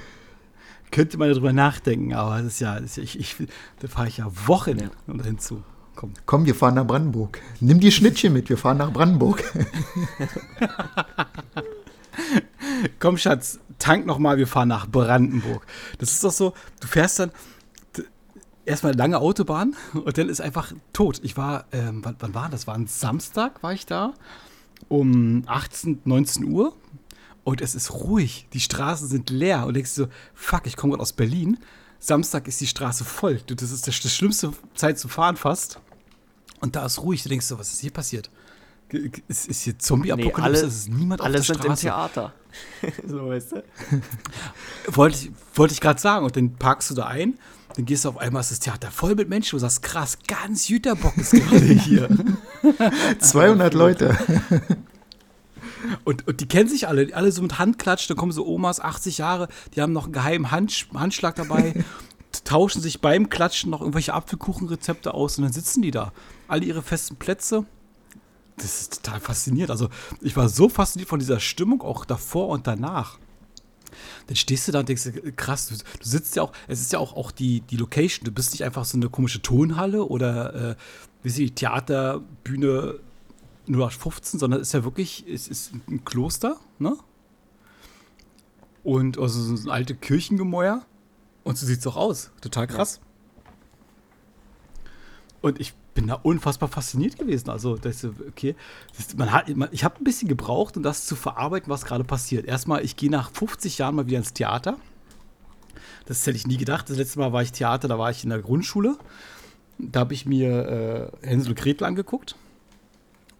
Könnte 0.91 1.17
man 1.17 1.29
darüber 1.29 1.53
nachdenken, 1.53 2.13
aber 2.13 2.37
das 2.37 2.53
ist 2.53 2.59
ja, 2.61 2.79
das 2.79 2.91
ist 2.91 2.97
ja 2.97 3.03
ich, 3.03 3.19
ich, 3.19 3.35
da 3.79 3.87
fahre 3.87 4.07
ich 4.07 4.17
ja 4.17 4.27
Wochen 4.47 4.77
Ja. 4.79 5.23
hinzu. 5.23 5.63
Komm. 5.95 6.13
Komm, 6.25 6.45
wir 6.45 6.55
fahren 6.55 6.75
nach 6.75 6.87
Brandenburg. 6.87 7.41
Nimm 7.59 7.79
die 7.79 7.91
Schnittchen 7.91 8.31
mit, 8.31 8.49
wir 8.49 8.57
fahren 8.57 8.77
nach 8.77 8.91
Brandenburg. 8.93 9.43
Komm, 12.99 13.17
Schatz, 13.17 13.59
tank 13.79 14.05
noch 14.05 14.17
mal, 14.17 14.37
wir 14.37 14.47
fahren 14.47 14.69
nach 14.69 14.87
Brandenburg. 14.87 15.65
Das 15.97 16.11
ist 16.11 16.23
doch 16.23 16.31
so, 16.31 16.53
du 16.79 16.87
fährst 16.87 17.19
dann 17.19 17.31
erstmal 18.65 18.95
lange 18.95 19.19
Autobahn 19.19 19.75
und 19.93 20.17
dann 20.17 20.29
ist 20.29 20.41
einfach 20.41 20.71
tot. 20.93 21.19
Ich 21.23 21.37
war, 21.37 21.65
ähm, 21.71 22.01
wann, 22.03 22.15
wann 22.19 22.33
war 22.33 22.49
das? 22.49 22.67
War 22.67 22.75
ein 22.75 22.87
Samstag, 22.87 23.61
war 23.63 23.73
ich 23.73 23.85
da, 23.85 24.13
um 24.87 25.43
18, 25.47 26.01
19 26.05 26.45
Uhr 26.45 26.73
und 27.49 27.61
es 27.61 27.75
ist 27.75 27.91
ruhig. 27.93 28.47
Die 28.53 28.59
Straßen 28.59 29.07
sind 29.07 29.29
leer 29.29 29.65
und 29.65 29.73
denkst 29.75 29.95
du 29.95 30.03
so, 30.03 30.09
fuck, 30.33 30.65
ich 30.67 30.75
komme 30.77 30.91
gerade 30.91 31.01
aus 31.01 31.13
Berlin. 31.13 31.57
Samstag 31.99 32.47
ist 32.47 32.61
die 32.61 32.67
Straße 32.67 33.03
voll. 33.03 33.41
Du, 33.45 33.55
Das 33.55 33.71
ist 33.71 33.87
das, 33.87 33.99
das 33.99 34.13
schlimmste 34.15 34.53
Zeit 34.75 34.97
zu 34.99 35.07
fahren 35.07 35.35
fast. 35.35 35.79
Und 36.61 36.75
da 36.75 36.85
ist 36.85 36.99
ruhig. 37.01 37.23
Du 37.23 37.29
denkst 37.29 37.45
so, 37.45 37.59
was 37.59 37.71
ist 37.73 37.81
hier 37.81 37.91
passiert? 37.91 38.29
Ist, 39.27 39.47
ist 39.47 39.61
hier 39.63 39.77
Zombie-Apokalypse? 39.77 40.41
alle- 40.43 40.67
es 40.67 40.75
ist 40.75 40.89
niemand 40.89 41.21
Alle 41.21 41.39
auf 41.39 41.45
der 41.45 41.55
sind 41.55 41.65
im 41.65 41.71
Straße. 41.71 41.81
Theater. 41.83 42.33
so 43.07 43.27
weißt 43.27 43.51
du. 43.51 43.63
Wollte 44.95 45.17
ich, 45.17 45.31
wollte 45.55 45.73
ich 45.73 45.81
gerade 45.81 45.99
sagen. 46.01 46.25
Und 46.25 46.35
dann 46.35 46.55
parkst 46.55 46.89
du 46.89 46.95
da 46.95 47.05
ein, 47.05 47.37
dann 47.75 47.85
gehst 47.85 48.05
du 48.05 48.09
auf 48.09 48.17
einmal, 48.17 48.41
ist 48.41 48.51
das 48.51 48.59
Theater 48.59 48.89
voll 48.91 49.13
mit 49.15 49.29
Menschen. 49.29 49.51
Du 49.57 49.59
sagst, 49.59 49.83
krass, 49.83 50.17
ganz 50.27 50.67
Jüterbock 50.69 51.15
ist 51.17 51.31
gerade 51.33 51.57
hier. 51.65 52.09
200 53.19 53.73
Leute. 53.73 54.17
Und, 56.03 56.27
und 56.27 56.41
die 56.41 56.47
kennen 56.47 56.69
sich 56.69 56.87
alle, 56.87 57.13
alle 57.13 57.31
so 57.31 57.41
mit 57.41 57.59
Handklatsch. 57.59 58.09
Dann 58.09 58.17
kommen 58.17 58.31
so 58.31 58.45
Omas, 58.45 58.79
80 58.79 59.19
Jahre, 59.19 59.47
die 59.75 59.81
haben 59.81 59.93
noch 59.93 60.05
einen 60.05 60.13
geheimen 60.13 60.51
Handsch 60.51 60.87
Handschlag 60.93 61.35
dabei, 61.35 61.83
tauschen 62.43 62.81
sich 62.81 63.01
beim 63.01 63.29
Klatschen 63.29 63.71
noch 63.71 63.81
irgendwelche 63.81 64.13
Apfelkuchenrezepte 64.13 65.13
aus 65.13 65.37
und 65.37 65.43
dann 65.43 65.53
sitzen 65.53 65.81
die 65.81 65.91
da. 65.91 66.11
Alle 66.47 66.65
ihre 66.65 66.81
festen 66.81 67.15
Plätze. 67.15 67.65
Das 68.57 68.81
ist 68.81 69.03
total 69.03 69.21
faszinierend. 69.21 69.71
Also, 69.71 69.89
ich 70.21 70.35
war 70.35 70.49
so 70.49 70.67
fasziniert 70.67 71.09
von 71.09 71.19
dieser 71.19 71.39
Stimmung, 71.39 71.81
auch 71.81 72.05
davor 72.05 72.49
und 72.49 72.67
danach. 72.67 73.17
Dann 74.27 74.35
stehst 74.35 74.67
du 74.67 74.71
da 74.71 74.81
und 74.81 74.89
denkst, 74.89 75.09
krass, 75.35 75.67
du, 75.67 75.75
du 75.75 76.07
sitzt 76.07 76.35
ja 76.35 76.43
auch, 76.43 76.51
es 76.67 76.81
ist 76.81 76.91
ja 76.91 76.99
auch, 76.99 77.15
auch 77.15 77.31
die, 77.31 77.61
die 77.61 77.77
Location. 77.77 78.25
Du 78.25 78.31
bist 78.31 78.51
nicht 78.51 78.63
einfach 78.63 78.85
so 78.85 78.97
eine 78.97 79.09
komische 79.09 79.41
Tonhalle 79.41 80.05
oder, 80.05 80.71
äh, 80.71 80.75
wie 81.23 81.29
sie, 81.29 81.51
Theaterbühne 81.51 82.99
0815, 83.69 84.39
sondern 84.39 84.61
es 84.61 84.69
ist 84.69 84.73
ja 84.73 84.83
wirklich, 84.83 85.25
es 85.27 85.47
ist 85.47 85.73
ein 85.87 86.03
Kloster, 86.03 86.57
ne? 86.79 86.97
Und 88.83 89.17
also 89.17 89.55
so 89.55 89.69
ein 89.69 89.69
alte 89.69 89.95
Kirchengemäuer. 89.95 90.85
Und 91.43 91.57
so 91.57 91.65
sieht 91.65 91.79
es 91.79 91.87
auch 91.87 91.95
aus. 91.95 92.31
Total 92.41 92.67
krass. 92.67 92.99
Und 95.41 95.59
ich 95.59 95.73
bin 95.93 96.07
da 96.07 96.15
unfassbar 96.15 96.69
fasziniert 96.69 97.17
gewesen. 97.17 97.49
Also, 97.49 97.75
das, 97.75 98.05
okay, 98.05 98.55
das, 98.97 99.15
man 99.15 99.31
hat, 99.31 99.55
man, 99.55 99.69
ich 99.71 99.83
habe 99.83 99.95
ein 99.99 100.03
bisschen 100.03 100.27
gebraucht, 100.27 100.77
um 100.77 100.83
das 100.83 101.05
zu 101.05 101.15
verarbeiten, 101.15 101.69
was 101.69 101.85
gerade 101.85 102.03
passiert. 102.03 102.45
Erstmal, 102.45 102.83
ich 102.83 102.95
gehe 102.95 103.09
nach 103.09 103.31
50 103.31 103.77
Jahren 103.77 103.95
mal 103.95 104.07
wieder 104.07 104.17
ins 104.17 104.33
Theater. 104.33 104.77
Das 106.05 106.25
hätte 106.25 106.37
ich 106.37 106.47
nie 106.47 106.57
gedacht. 106.57 106.89
Das 106.89 106.97
letzte 106.97 107.19
Mal 107.19 107.33
war 107.33 107.41
ich 107.41 107.51
Theater, 107.51 107.87
da 107.87 107.99
war 107.99 108.11
ich 108.11 108.23
in 108.23 108.29
der 108.29 108.39
Grundschule. 108.39 108.97
Da 109.77 110.01
habe 110.01 110.13
ich 110.13 110.25
mir 110.25 111.11
äh, 111.21 111.27
Hänsel 111.27 111.51
und 111.51 111.55
Gretel 111.59 111.85
angeguckt. 111.85 112.35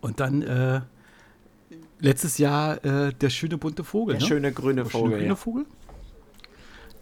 Und 0.02 0.20
dann 0.20 0.42
äh, 0.42 0.82
letztes 2.00 2.38
Jahr 2.38 2.84
äh, 2.86 3.14
der 3.14 3.30
schöne 3.30 3.58
bunte 3.58 3.84
Vogel. 3.84 4.14
Der 4.16 4.22
ne? 4.22 4.28
schöne 4.28 4.52
grüne 4.54 4.84
Der 4.84 4.90
schöne 4.90 5.02
Vogel. 5.04 5.18
grüne 5.18 5.28
Ja. 5.30 5.36
Vogel? 5.36 5.66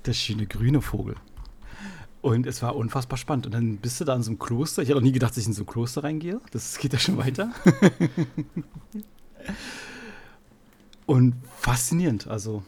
Der 0.05 0.13
schöne 0.13 0.45
grüne 0.47 0.81
Vogel. 0.81 1.15
Und 2.21 2.47
es 2.47 2.61
war 2.61 2.75
unfassbar 2.75 3.17
spannend. 3.17 3.45
Und 3.45 3.53
dann 3.53 3.77
bist 3.77 3.99
du 4.01 4.05
da 4.05 4.15
in 4.15 4.23
so 4.23 4.31
einem 4.31 4.39
Kloster. 4.39 4.81
Ich 4.81 4.89
hätte 4.89 4.97
auch 4.97 5.03
nie 5.03 5.11
gedacht, 5.11 5.31
dass 5.31 5.37
ich 5.37 5.47
in 5.47 5.53
so 5.53 5.63
ein 5.63 5.67
Kloster 5.67 6.03
reingehe. 6.03 6.41
Das 6.51 6.77
geht 6.79 6.91
ja 6.93 6.99
schon 6.99 7.17
weiter. 7.19 7.51
Und 11.05 11.35
faszinierend. 11.59 12.27
Also, 12.27 12.63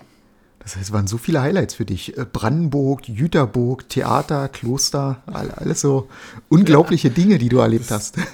Das 0.59 0.75
heißt, 0.75 0.85
es 0.87 0.91
waren 0.93 1.07
so 1.07 1.17
viele 1.17 1.41
Highlights 1.41 1.73
für 1.73 1.85
dich. 1.85 2.17
Äh, 2.17 2.25
Brandenburg, 2.31 3.07
Jüterburg, 3.09 3.89
Theater, 3.89 4.47
Kloster, 4.49 5.23
all- 5.25 5.51
alles 5.51 5.81
so 5.81 6.07
unglaubliche 6.47 7.09
Dinge, 7.09 7.37
die 7.37 7.49
du 7.49 7.57
erlebt 7.59 7.91
hast. 7.91 8.17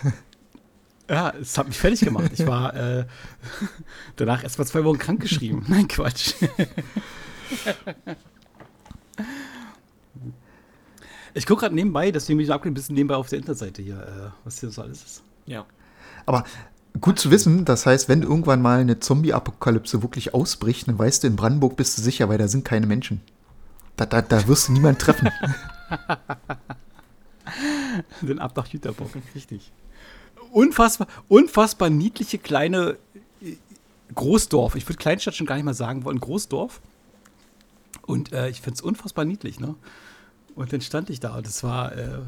ja, 1.10 1.34
es 1.40 1.58
hat 1.58 1.68
mich 1.68 1.78
fertig 1.78 2.02
gemacht. 2.02 2.32
Ich 2.34 2.46
war 2.46 2.74
äh, 2.76 3.06
danach 4.16 4.44
erst 4.44 4.58
mal 4.58 4.66
zwei 4.66 4.84
Wochen 4.84 4.98
krank 4.98 5.22
geschrieben. 5.22 5.66
Nein, 5.70 5.88
Quatsch. 5.88 6.34
Ich 11.34 11.46
gucke 11.46 11.62
gerade 11.62 11.76
nebenbei, 11.76 12.12
deswegen 12.12 12.38
bin 12.38 12.46
ich 12.46 12.54
abgelenkt, 12.54 12.78
ein 12.78 12.82
bisschen 12.82 12.96
nebenbei 12.96 13.16
auf 13.16 13.30
der 13.30 13.40
Internetseite 13.40 13.82
hier, 13.82 14.00
äh, 14.00 14.32
was 14.44 14.60
hier 14.60 14.70
so 14.70 14.82
alles 14.82 15.04
ist. 15.04 15.24
ja. 15.46 15.66
Aber 16.26 16.44
gut 17.02 17.20
zu 17.20 17.30
wissen, 17.32 17.66
das 17.66 17.86
heißt, 17.86 18.10
wenn 18.10 18.24
irgendwann 18.24 18.62
mal 18.62 18.80
eine 18.80 19.00
Zombie-Apokalypse 19.00 20.02
wirklich 20.02 20.34
ausbricht, 20.34 20.88
dann 20.88 20.98
weißt 20.98 21.24
du, 21.24 21.28
in 21.28 21.36
Brandenburg 21.36 21.76
bist 21.76 21.98
du 21.98 22.02
sicher, 22.02 22.30
weil 22.30 22.38
da 22.38 22.48
sind 22.48 22.64
keine 22.66 22.88
Menschen. 22.88 23.22
Da, 23.98 24.06
da, 24.06 24.22
da 24.22 24.48
wirst 24.48 24.68
du 24.68 24.74
niemanden 24.74 25.00
treffen. 25.00 25.30
Den 28.22 28.40
ab 28.40 28.56
nach 28.56 28.68
Jüterbock, 28.68 29.10
richtig. 29.36 29.72
Unfassbar, 30.56 31.08
unfassbar 31.28 31.90
niedliche 31.90 32.38
kleine 32.38 32.96
äh, 33.42 33.58
Großdorf. 34.14 34.76
Ich 34.76 34.88
würde 34.88 34.98
Kleinstadt 34.98 35.36
schon 35.36 35.48
gar 35.48 35.56
nicht 35.56 35.66
mal 35.66 35.74
sagen 35.74 36.06
wollen, 36.06 36.18
Großdorf. 36.18 36.80
Und 38.04 38.32
äh, 38.32 38.48
ich 38.48 38.62
finde 38.62 38.76
es 38.76 38.82
unfassbar 38.82 39.26
niedlich, 39.26 39.60
ne? 39.60 39.76
Und 40.56 40.72
dann 40.72 40.80
stand 40.80 41.10
ich 41.10 41.20
da 41.20 41.36
und 41.36 41.46
es 41.46 41.62
war 41.62 41.94
äh, 41.98 42.20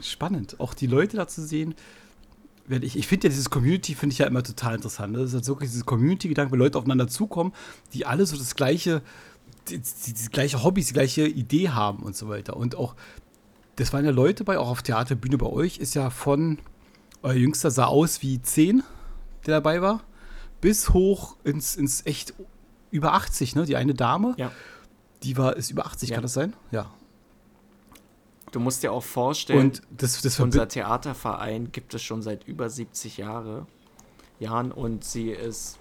spannend, 0.00 0.58
auch 0.58 0.74
die 0.74 0.88
Leute 0.88 1.16
da 1.16 1.28
zu 1.28 1.46
sehen. 1.46 1.76
Wenn 2.66 2.82
Ich, 2.82 2.96
ich 2.96 3.06
finde 3.06 3.28
ja 3.28 3.30
dieses 3.30 3.48
Community, 3.48 3.94
finde 3.94 4.12
ich 4.12 4.18
ja 4.18 4.26
immer 4.26 4.42
total 4.42 4.74
interessant. 4.74 5.12
ne? 5.12 5.18
Das 5.18 5.28
ist 5.28 5.34
halt 5.34 5.46
wirklich 5.46 5.70
dieses 5.70 5.86
Community-Gedanke, 5.86 6.50
wenn 6.50 6.58
Leute 6.58 6.78
aufeinander 6.78 7.06
zukommen, 7.06 7.52
die 7.92 8.06
alle 8.06 8.26
so 8.26 8.36
das 8.36 8.56
gleiche, 8.56 9.02
die, 9.68 9.78
die, 9.78 10.14
die 10.14 10.28
gleiche 10.30 10.64
Hobbys, 10.64 10.88
die 10.88 10.94
gleiche 10.94 11.28
Idee 11.28 11.68
haben 11.68 12.02
und 12.02 12.16
so 12.16 12.28
weiter. 12.28 12.56
Und 12.56 12.74
auch 12.74 12.96
das 13.76 13.92
waren 13.92 14.04
ja 14.04 14.10
Leute 14.10 14.42
bei, 14.42 14.58
auch 14.58 14.68
auf 14.68 14.82
Theaterbühne 14.82 15.38
bei 15.38 15.46
euch, 15.46 15.78
ist 15.78 15.94
ja 15.94 16.10
von, 16.10 16.58
euer 17.22 17.34
Jüngster 17.34 17.70
sah 17.70 17.86
aus 17.86 18.22
wie 18.22 18.40
10, 18.40 18.82
der 19.46 19.54
dabei 19.56 19.80
war, 19.82 20.00
bis 20.60 20.90
hoch 20.90 21.36
ins, 21.44 21.76
ins 21.76 22.04
echt 22.06 22.34
über 22.90 23.14
80, 23.14 23.54
ne? 23.56 23.64
Die 23.64 23.76
eine 23.76 23.94
Dame, 23.94 24.34
Ja. 24.36 24.50
die 25.22 25.36
war, 25.36 25.56
ist 25.56 25.70
über 25.70 25.86
80, 25.86 26.10
Ja. 26.10 26.14
kann 26.16 26.22
das 26.22 26.34
sein? 26.34 26.54
Ja. 26.70 26.90
du 28.52 28.60
musst 28.60 28.82
dir 28.82 28.92
auch 28.92 29.02
vorstellen, 29.02 29.60
Und 29.60 29.82
das, 29.90 30.20
das 30.20 30.38
unser. 30.38 30.68
Theaterverein 30.68 31.72
gibt 31.72 31.94
es 31.94 32.02
schon 32.02 32.20
seit 32.20 32.46
über 32.46 32.68
70 32.68 33.16
Jahre, 33.16 33.66
Jahren 34.38 34.72
und 34.72 35.04
sie 35.04 35.30
ist, 35.30 35.78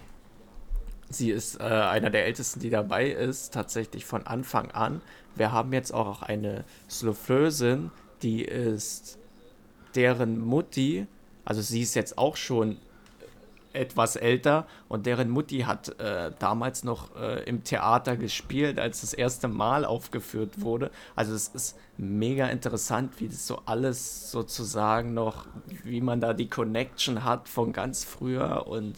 sie 1.10 1.32
ist 1.32 1.60
äh, 1.60 1.64
einer 1.64 2.10
der 2.10 2.26
ältesten, 2.26 2.62
die 2.62 2.70
dabei 2.70 3.10
ist, 3.12 3.54
tatsächlich 3.54 4.06
von 4.06 4.26
Anfang 4.26 4.72
an. 4.72 5.02
Wir 5.36 5.52
haben 5.52 5.74
jetzt 5.74 5.94
auch 5.94 6.22
eine 6.22 6.64
Soufflösin, 6.88 7.92
die 8.22 8.42
ist 8.44 9.18
deren 9.96 10.40
Mutti, 10.40 11.08
also 11.46 11.62
sie 11.62 11.82
ist 11.82 11.96
jetzt 11.96 12.18
auch 12.18 12.36
schon 12.36 12.78
etwas 13.74 14.16
älter 14.16 14.68
und 14.90 15.06
deren 15.06 15.30
Mutti 15.30 15.60
hat 15.60 16.00
äh, 16.00 16.32
damals 16.40 16.84
noch 16.84 17.16
äh, 17.16 17.44
im 17.44 17.64
Theater 17.64 18.18
gespielt, 18.18 18.80
als 18.80 19.02
das 19.02 19.14
erste 19.14 19.48
Mal 19.48 19.86
aufgeführt 19.86 20.62
wurde. 20.62 20.92
Also 21.16 21.34
es 21.34 21.48
ist 21.50 21.78
mega 21.98 22.48
interessant, 22.48 23.20
wie 23.20 23.28
das 23.28 23.48
so 23.48 23.62
alles 23.66 24.32
sozusagen 24.32 25.14
noch, 25.14 25.46
wie 25.84 26.02
man 26.02 26.20
da 26.20 26.34
die 26.34 26.50
Connection 26.50 27.24
hat 27.24 27.48
von 27.48 27.72
ganz 27.72 28.04
früher 28.04 28.68
und 28.68 28.96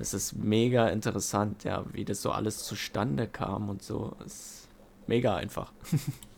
es 0.00 0.14
ist 0.14 0.34
mega 0.34 0.88
interessant, 0.88 1.64
ja, 1.64 1.84
wie 1.92 2.04
das 2.04 2.22
so 2.22 2.30
alles 2.30 2.64
zustande 2.64 3.26
kam 3.26 3.68
und 3.68 3.82
so. 3.82 4.14
Es 4.24 4.32
ist 4.32 4.68
mega 5.06 5.36
einfach. 5.36 5.72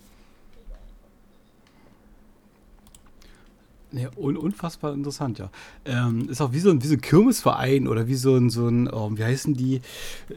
Ja, 3.92 4.08
un 4.16 4.36
unfassbar 4.36 4.94
interessant, 4.94 5.38
ja. 5.40 5.50
Ähm, 5.84 6.28
ist 6.28 6.40
auch 6.40 6.52
wie 6.52 6.60
so 6.60 6.70
ein, 6.70 6.82
wie 6.82 6.86
so 6.86 6.94
ein 6.94 7.00
Kirmesverein 7.00 7.88
oder 7.88 8.06
wie 8.06 8.14
so 8.14 8.36
ein, 8.36 8.48
so 8.48 8.68
ein 8.68 8.88
oh, 8.88 9.10
wie 9.14 9.24
heißen 9.24 9.54
die, 9.54 9.80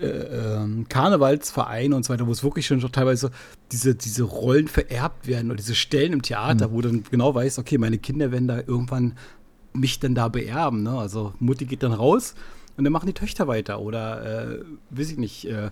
äh, 0.02 0.08
ähm, 0.08 0.88
Karnevalsverein 0.90 1.94
und 1.94 2.04
so 2.04 2.14
weiter, 2.14 2.26
wo 2.26 2.32
es 2.32 2.44
wirklich 2.44 2.66
schon 2.66 2.80
teilweise 2.92 3.30
diese, 3.72 3.94
diese 3.94 4.24
Rollen 4.24 4.68
vererbt 4.68 5.28
werden 5.28 5.52
oder 5.52 5.58
diese 5.58 5.76
Stellen 5.76 6.14
im 6.14 6.22
Theater, 6.24 6.72
wo 6.72 6.82
du 6.82 6.90
dann 6.90 7.04
genau 7.10 7.36
weißt, 7.36 7.60
okay, 7.60 7.78
meine 7.78 8.00
Kinder 8.00 8.32
werden 8.32 8.48
da 8.48 8.58
irgendwann 8.58 9.14
mich 9.74 10.00
dann 10.00 10.16
da 10.16 10.30
beerben, 10.30 10.84
ne? 10.84 10.98
Also 10.98 11.34
Mutti 11.40 11.66
geht 11.66 11.84
dann 11.84 11.94
raus 11.94 12.36
und 12.78 12.84
dann 12.84 12.94
machen 12.94 13.08
die 13.08 13.14
Töchter 13.14 13.48
weiter 13.48 13.82
oder, 13.82 14.54
äh, 14.54 14.64
weiß 14.90 15.12
ich 15.12 15.18
nicht, 15.18 15.46
äh, 15.46 15.70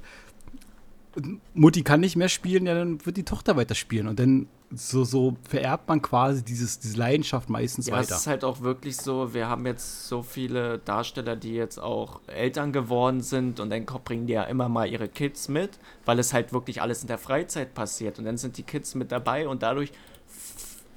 Mutti 1.53 1.84
kann 1.84 1.99
nicht 1.99 2.16
mehr 2.16 2.30
spielen, 2.30 2.66
ja, 2.66 2.74
dann 2.74 3.05
wird 3.05 3.18
die 3.18 3.26
Tochter 3.26 3.55
weiter 3.57 3.76
spielen. 3.76 4.07
Und 4.07 4.20
dann 4.20 4.47
so, 4.74 5.03
so 5.03 5.36
vererbt 5.43 5.89
man 5.89 6.01
quasi 6.01 6.43
dieses, 6.43 6.80
diese 6.80 6.97
Leidenschaft 6.97 7.49
meistens 7.49 7.88
Ja, 7.88 7.99
es 7.99 8.07
weiter. 8.07 8.16
ist 8.16 8.28
halt 8.28 8.43
auch 8.45 8.62
wirklich 8.62 8.95
so, 8.97 9.34
wir 9.34 9.47
haben 9.47 9.66
jetzt 9.66 10.07
so 10.07 10.24
viele 10.24 10.80
Darsteller, 10.80 11.36
die 11.36 11.53
jetzt 11.53 11.78
auch 11.78 12.22
Eltern 12.28 12.72
geworden 12.72 13.22
sind 13.22 13.59
und 13.59 13.70
dann 13.70 13.86
bringen 13.86 14.28
die 14.28 14.34
ja 14.34 14.43
immer 14.43 14.70
mal 14.70 14.89
ihre 14.89 15.09
Kids 15.09 15.49
mit, 15.49 15.80
weil 16.05 16.20
es 16.20 16.34
halt 16.34 16.53
wirklich 16.53 16.82
alles 16.82 17.01
in 17.01 17.07
der 17.07 17.18
Freizeit 17.18 17.74
passiert 17.74 18.18
und 18.20 18.26
dann 18.26 18.38
sind 18.38 18.57
die 18.57 18.64
Kids 18.64 18.95
mit 18.95 19.12
dabei 19.12 19.47
und 19.47 19.62
dadurch 19.64 19.91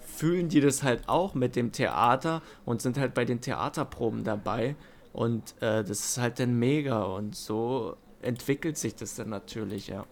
fühlen 0.07 0.49
die 0.49 0.61
das 0.61 0.85
halt 0.85 1.09
auch 1.09 1.35
mit 1.35 1.57
dem 1.57 1.73
Theater 1.73 2.43
und 2.65 2.81
sind 2.81 2.97
halt 2.97 3.15
bei 3.15 3.25
den 3.25 3.41
Theaterproben 3.41 4.23
dabei 4.23 4.77
und 5.13 5.55
äh, 5.61 5.83
das 5.83 6.01
ist 6.01 6.19
halt 6.19 6.39
dann 6.39 6.59
mega 6.59 7.03
und 7.03 7.35
so 7.35 7.97
entwickelt 8.25 8.77
sich 8.79 8.95
das 8.97 9.15
dann 9.15 9.29
natürlich, 9.31 9.89
ja. 9.89 10.05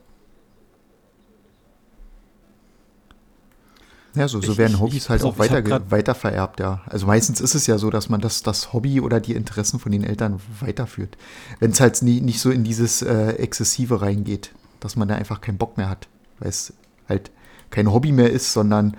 Ja, 4.15 4.29
so, 4.29 4.43
so 4.43 4.53
Ich- 4.53 4.59
werden 4.59 4.79
Hobbys 4.79 5.05
ich- 5.05 5.09
halt 5.09 5.23
auch 5.25 5.39
weiter, 5.39 5.91
weiter 5.91 6.15
vererbt, 6.15 6.61
ja. 6.61 6.83
Also 6.87 7.07
meistens 7.07 7.41
ist 7.41 7.55
es 7.55 7.67
ja 7.67 7.79
so, 7.79 7.89
dass 7.89 8.11
man 8.11 8.21
das, 8.21 8.43
das 8.43 8.75
Hobby 8.75 9.01
oder 9.01 9.21
die 9.21 9.33
Interessen 9.33 9.81
von 9.81 9.91
den 9.91 10.05
Eltern 10.05 10.39
weiterführt. 10.61 11.17
Wenn 11.61 11.71
es 11.71 11.81
halt 11.81 12.03
nie, 12.03 12.21
nicht 12.21 12.41
so 12.41 12.51
in 12.51 12.63
dieses 12.63 13.01
äh, 13.01 13.31
Exzessive 13.37 14.03
reingeht, 14.03 14.53
dass 14.81 14.97
man 14.97 15.09
da 15.09 15.15
einfach 15.15 15.41
keinen 15.41 15.57
Bock 15.57 15.79
mehr 15.79 15.89
hat, 15.89 16.09
weil 16.41 16.51
es 16.51 16.75
halt 17.09 17.31
kein 17.71 17.91
Hobby 17.91 18.13
mehr 18.13 18.31
ist, 18.31 18.53
sondern 18.53 18.97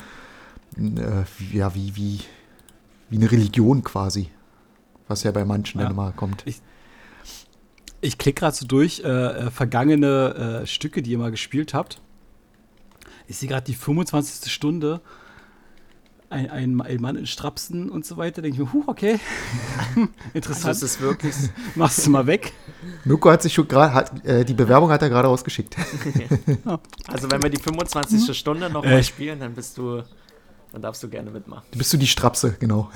äh, 0.78 1.24
wie- 1.38 1.57
ja, 1.57 1.76
wie, 1.76 1.95
wie, 1.95 2.22
wie 3.11 3.18
eine 3.18 3.32
Religion 3.32 3.84
quasi. 3.84 4.32
Was 5.07 5.22
ja 5.22 5.32
bei 5.32 5.45
manchen 5.45 5.78
Ja. 5.80 5.84
dann 5.86 5.93
immer 5.93 6.11
kommt. 6.14 6.41
Ich 6.47 6.59
klicke 8.18 8.39
gerade 8.41 8.56
so 8.56 8.66
durch 8.68 9.01
äh, 9.04 9.08
äh, 9.08 9.51
vergangene 9.51 10.62
äh, 10.64 10.68
Stücke, 10.68 11.01
die 11.01 11.12
ihr 11.12 11.18
mal 11.18 11.32
gespielt 11.32 11.74
habt. 11.74 12.01
Ich 13.28 13.38
sehe 13.38 13.47
gerade 13.49 13.64
die 13.66 13.74
25. 13.76 14.51
Stunde. 14.51 15.01
Ein, 16.30 16.49
ein, 16.49 16.82
ein 16.82 16.99
Mann 16.99 17.16
in 17.16 17.28
Strapsen 17.28 17.89
und 17.91 18.06
so 18.08 18.18
weiter. 18.18 18.41
Denke 18.41 18.56
ich 18.62 18.66
mir, 18.68 18.74
huh, 18.74 18.84
okay. 18.88 19.20
Also 19.95 20.10
Interessant. 20.34 20.76
es 20.78 20.82
ist 20.84 21.01
wirklich 21.01 21.34
Machst 21.76 22.06
du 22.06 22.10
mal 22.10 22.26
weg. 22.26 22.54
Mirko 23.06 23.30
hat 23.30 23.43
sich 23.43 23.54
schon 23.54 23.68
gerade, 23.68 24.10
äh, 24.28 24.43
die 24.43 24.56
Bewerbung 24.56 24.89
hat 24.89 25.01
er 25.04 25.10
gerade 25.10 25.28
rausgeschickt. 25.28 25.76
Also 27.08 27.30
wenn 27.32 27.41
wir 27.43 27.49
die 27.51 27.62
25. 27.62 28.36
Stunde 28.38 28.70
noch 28.70 28.84
Äh, 28.84 28.89
mal 28.89 28.99
ich- 28.99 29.08
spielen, 29.08 29.39
dann 29.39 29.54
bist 29.54 29.78
du, 29.78 30.01
dann 30.72 30.82
darfst 30.82 31.04
du 31.04 31.08
gerne 31.10 31.30
mitmachen. 31.30 31.64
Bist 31.78 31.93
du 31.93 31.97
die 31.97 32.08
Strapse, 32.08 32.56
genau. 32.60 32.89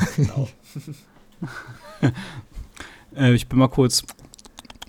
Äh, 3.16 3.34
ich 3.34 3.48
bin 3.48 3.60
mal 3.60 3.68
kurz. 3.70 4.04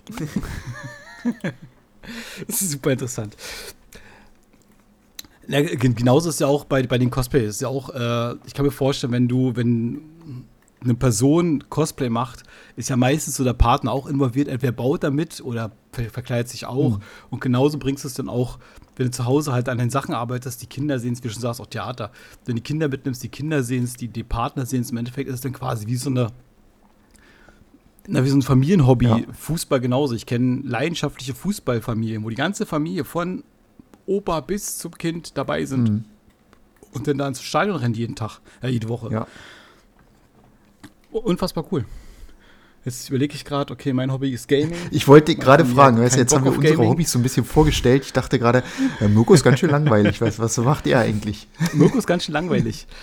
das 2.47 2.61
ist 2.61 2.71
super 2.71 2.91
interessant. 2.91 3.35
Gen- 5.47 5.95
genauso 5.95 6.29
ist 6.29 6.35
es 6.35 6.39
ja 6.39 6.47
auch 6.47 6.65
bei, 6.65 6.83
bei 6.83 6.97
den 6.97 7.09
Cosplays. 7.09 7.49
Ist 7.55 7.61
ja 7.61 7.69
auch, 7.69 7.89
äh, 7.89 8.35
ich 8.45 8.53
kann 8.53 8.65
mir 8.65 8.71
vorstellen, 8.71 9.13
wenn 9.13 9.27
du, 9.27 9.55
wenn 9.55 10.01
eine 10.81 10.93
Person 10.93 11.63
Cosplay 11.69 12.09
macht, 12.09 12.43
ist 12.75 12.89
ja 12.89 12.95
meistens 12.95 13.35
so 13.35 13.43
der 13.43 13.53
Partner 13.53 13.91
auch 13.91 14.07
involviert. 14.07 14.47
Entweder 14.47 14.71
baut 14.71 15.03
er 15.03 15.11
mit 15.11 15.41
oder 15.41 15.71
ver 15.91 16.09
verkleidet 16.09 16.49
sich 16.49 16.65
auch. 16.67 16.99
Und 17.31 17.41
genauso 17.41 17.79
bringst 17.79 18.03
du 18.03 18.07
es 18.07 18.13
dann 18.13 18.29
auch, 18.29 18.59
wenn 18.95 19.07
du 19.07 19.11
zu 19.11 19.25
Hause 19.25 19.51
halt 19.51 19.69
an 19.69 19.79
den 19.79 19.89
Sachen 19.89 20.13
arbeitest, 20.13 20.61
die 20.61 20.67
Kinder 20.67 20.99
sehen 20.99 21.13
es, 21.13 21.23
wie 21.23 21.27
du 21.27 21.33
schon 21.33 21.41
sagst, 21.41 21.59
auch 21.59 21.65
Theater. 21.65 22.11
Wenn 22.45 22.55
die 22.55 22.61
Kinder 22.61 22.87
mitnimmst, 22.87 23.23
die 23.23 23.29
Kinder 23.29 23.63
sehen 23.63 23.83
es, 23.85 23.95
die, 23.95 24.07
die 24.07 24.23
Partner 24.23 24.65
sehen 24.65 24.81
es, 24.81 24.91
im 24.91 24.97
Endeffekt 24.97 25.27
ist 25.29 25.35
es 25.35 25.41
dann 25.41 25.53
quasi 25.53 25.87
wie 25.87 25.95
so 25.95 26.09
eine 26.11 26.27
na, 28.09 28.23
wie 28.25 28.29
so 28.29 28.37
ein 28.37 28.41
Familienhobby. 28.41 29.05
Ja. 29.05 29.19
Fußball 29.39 29.79
genauso. 29.79 30.15
Ich 30.15 30.25
kenne 30.25 30.61
leidenschaftliche 30.63 31.33
Fußballfamilien, 31.33 32.23
wo 32.23 32.29
die 32.29 32.35
ganze 32.35 32.65
Familie 32.65 33.03
von 33.05 33.43
Opa 34.05 34.39
bis 34.41 34.77
zum 34.79 34.97
Kind 34.97 35.37
dabei 35.37 35.65
sind 35.65 35.89
Mhm. 35.89 36.05
und 36.93 37.07
dann 37.07 37.17
da 37.19 37.27
ins 37.27 37.41
Stadion 37.41 37.75
rennen 37.77 37.93
jeden 37.93 38.15
Tag, 38.15 38.39
äh, 38.61 38.69
jede 38.69 38.89
Woche. 38.89 39.09
Ja. 39.11 39.27
Unfassbar 41.11 41.65
cool. 41.71 41.85
Jetzt 42.85 43.09
überlege 43.09 43.35
ich 43.35 43.43
gerade, 43.43 43.73
okay, 43.73 43.91
mein 43.93 44.11
Hobby 44.11 44.31
ist 44.31 44.47
Gaming. 44.47 44.73
Ich 44.91 45.07
wollte 45.07 45.35
gerade 45.35 45.65
fragen, 45.65 45.99
weißt, 45.99 46.15
du, 46.15 46.19
jetzt 46.21 46.33
haben 46.33 46.45
wir 46.45 46.51
Bock 46.51 46.59
unsere 46.59 46.75
Gaming? 46.77 46.89
Hobbys 46.91 47.11
so 47.11 47.19
ein 47.19 47.23
bisschen 47.23 47.43
vorgestellt. 47.43 48.05
Ich 48.05 48.13
dachte 48.13 48.39
gerade, 48.39 48.63
äh, 49.01 49.07
Mirko 49.07 49.33
ist 49.33 49.43
ganz 49.43 49.59
schön 49.59 49.69
langweilig. 49.69 50.21
Was, 50.21 50.39
was 50.39 50.57
macht 50.59 50.87
er 50.87 50.99
eigentlich? 50.99 51.47
Mirko 51.73 51.97
ist 51.97 52.07
ganz 52.07 52.23
schön 52.23 52.33
langweilig. 52.33 52.87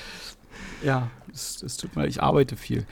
Ja, 0.86 1.10
es, 1.34 1.64
es 1.64 1.76
tut 1.78 1.96
mir 1.96 2.02
leid, 2.02 2.10
ich 2.10 2.22
arbeite 2.22 2.56
viel. 2.56 2.86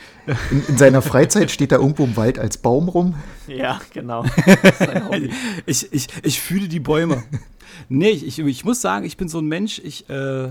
In, 0.50 0.66
in 0.66 0.76
seiner 0.76 1.00
Freizeit 1.00 1.52
steht 1.52 1.70
er 1.70 1.78
irgendwo 1.78 2.02
im 2.02 2.16
Wald 2.16 2.40
als 2.40 2.58
Baum 2.58 2.88
rum. 2.88 3.14
Ja, 3.46 3.80
genau. 3.92 4.24
Das 4.24 4.80
ist 4.80 4.88
ein 4.88 5.08
Hobby. 5.08 5.30
Ich, 5.64 5.92
ich, 5.92 6.08
ich 6.24 6.40
fühle 6.40 6.66
die 6.66 6.80
Bäume. 6.80 7.22
nee, 7.88 8.10
ich, 8.10 8.26
ich, 8.26 8.38
ich 8.40 8.64
muss 8.64 8.80
sagen, 8.80 9.04
ich 9.06 9.16
bin 9.16 9.28
so 9.28 9.38
ein 9.38 9.46
Mensch, 9.46 9.78
ich, 9.78 10.10
äh, 10.10 10.50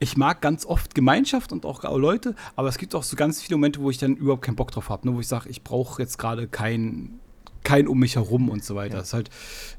ich 0.00 0.18
mag 0.18 0.42
ganz 0.42 0.66
oft 0.66 0.94
Gemeinschaft 0.94 1.50
und 1.50 1.64
auch 1.64 1.82
Leute, 1.96 2.34
aber 2.56 2.68
es 2.68 2.76
gibt 2.76 2.94
auch 2.94 3.04
so 3.04 3.16
ganz 3.16 3.40
viele 3.40 3.56
Momente, 3.56 3.80
wo 3.80 3.88
ich 3.88 3.96
dann 3.96 4.14
überhaupt 4.14 4.44
keinen 4.44 4.56
Bock 4.56 4.70
drauf 4.70 4.90
habe, 4.90 5.08
ne, 5.08 5.14
wo 5.14 5.20
ich 5.20 5.28
sage, 5.28 5.48
ich 5.48 5.64
brauche 5.64 6.02
jetzt 6.02 6.18
gerade 6.18 6.46
kein, 6.46 7.20
kein 7.64 7.88
um 7.88 7.98
mich 8.00 8.16
herum 8.16 8.50
und 8.50 8.62
so 8.62 8.74
weiter. 8.74 8.96
Ja. 8.96 9.02
Ist 9.02 9.14
halt, 9.14 9.30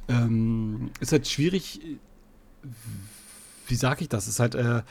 ähm, 0.09 0.89
ist 0.99 1.11
halt 1.11 1.27
schwierig, 1.27 1.79
wie 3.67 3.75
sage 3.75 4.01
ich 4.01 4.09
das? 4.09 4.27
Ist 4.27 4.39
halt, 4.39 4.55
äh, 4.55 4.81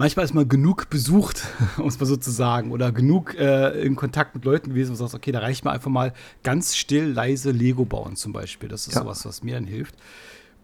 manchmal 0.00 0.24
ist 0.24 0.32
man 0.32 0.48
genug 0.48 0.88
besucht, 0.88 1.42
um 1.76 1.86
es 1.86 2.00
mal 2.00 2.06
so 2.06 2.16
zu 2.16 2.30
sagen, 2.30 2.72
oder 2.72 2.90
genug 2.90 3.34
äh, 3.34 3.82
in 3.82 3.96
Kontakt 3.96 4.34
mit 4.34 4.46
Leuten 4.46 4.70
gewesen, 4.70 4.88
wo 4.88 4.92
du 4.94 4.98
sagst, 4.98 5.14
okay, 5.14 5.30
da 5.30 5.40
reicht 5.40 5.62
mir 5.62 5.70
einfach 5.72 5.90
mal 5.90 6.14
ganz 6.42 6.74
still, 6.74 7.04
leise 7.12 7.50
Lego 7.50 7.84
bauen 7.84 8.16
zum 8.16 8.32
Beispiel. 8.32 8.68
Das 8.70 8.86
ist 8.86 8.94
Ja. 8.94 9.02
sowas, 9.02 9.26
was 9.26 9.42
mir 9.42 9.54
dann 9.54 9.66
hilft. 9.66 9.94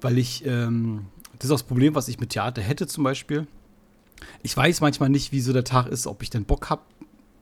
Weil 0.01 0.16
ich, 0.16 0.45
ähm, 0.47 1.07
das 1.39 1.45
ist 1.47 1.51
auch 1.51 1.57
das 1.57 1.62
Problem, 1.64 1.95
was 1.95 2.09
ich 2.09 2.18
mit 2.18 2.30
Theater 2.30 2.62
hätte 2.62 2.87
zum 2.87 3.05
Beispiel. 3.05 3.47
Ich 4.43 4.57
weiß 4.57 4.80
manchmal 4.80 5.11
nicht, 5.11 5.32
wie 5.32 5.43
so 5.43 5.53
der 5.53 5.64
Tag 5.64 5.87
ist, 5.89 6.07
ob 6.07 6.22
ich 6.22 6.30
denn 6.30 6.47
Bock 6.47 6.70
habe 6.70 6.82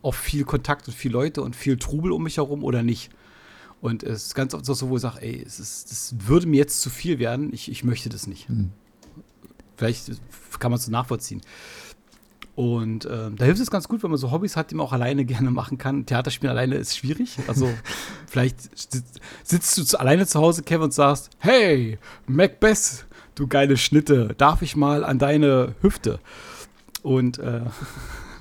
auf 0.03 0.17
viel 0.17 0.45
Kontakt 0.45 0.89
und 0.89 0.95
viel 0.95 1.13
Leute 1.13 1.43
und 1.43 1.55
viel 1.55 1.77
Trubel 1.77 2.11
um 2.11 2.25
mich 2.25 2.39
herum 2.39 2.65
oder 2.65 2.83
nicht. 2.83 3.11
Und 3.81 4.03
es 4.03 4.27
ist 4.27 4.35
ganz 4.35 4.53
oft 4.53 4.67
so, 4.67 4.89
wo 4.89 4.97
ich 4.97 5.03
sage, 5.03 5.23
ey, 5.23 5.43
es 5.47 5.61
ist, 5.61 5.93
das 5.93 6.15
würde 6.27 6.49
mir 6.49 6.57
jetzt 6.57 6.83
zu 6.83 6.91
viel 6.91 7.21
werden, 7.21 7.53
ich, 7.53 7.71
ich 7.71 7.85
möchte 7.85 8.09
das 8.09 8.27
nicht. 8.27 8.49
Hm. 8.49 8.73
Vielleicht 9.77 10.11
kann 10.59 10.71
man 10.71 10.79
es 10.79 10.87
so 10.87 10.91
nachvollziehen. 10.93 11.41
Und 12.57 13.05
ähm, 13.11 13.35
da 13.37 13.47
hilft 13.47 13.61
es 13.61 13.71
ganz 13.71 13.89
gut, 13.89 14.03
wenn 14.05 14.11
man 14.11 14.19
so 14.19 14.31
Hobbys 14.31 14.57
hat, 14.57 14.71
die 14.71 14.77
man 14.77 14.87
auch 14.87 14.93
alleine 14.93 15.25
gerne 15.25 15.51
machen 15.51 15.79
kann. 15.79 16.07
Theaterspielen 16.07 16.51
alleine 16.57 16.77
ist 16.77 16.97
schwierig. 16.97 17.37
Also 17.49 17.69
vielleicht 18.27 18.61
sitzt, 19.43 19.77
du 19.77 19.85
zu, 19.85 19.99
alleine 19.99 20.27
zu 20.27 20.41
Hause, 20.41 20.63
Kevin, 20.63 20.85
und 20.85 20.95
sagst, 20.95 21.31
hey, 21.39 21.99
Macbeth, 22.27 23.07
du 23.35 23.49
geile 23.49 23.77
Schnitte, 23.77 24.35
darf 24.39 24.63
ich 24.63 24.77
mal 24.77 25.05
an 25.05 25.19
deine 25.19 25.75
Hüfte? 25.81 26.21
Und, 27.03 27.39
äh, 27.39 27.63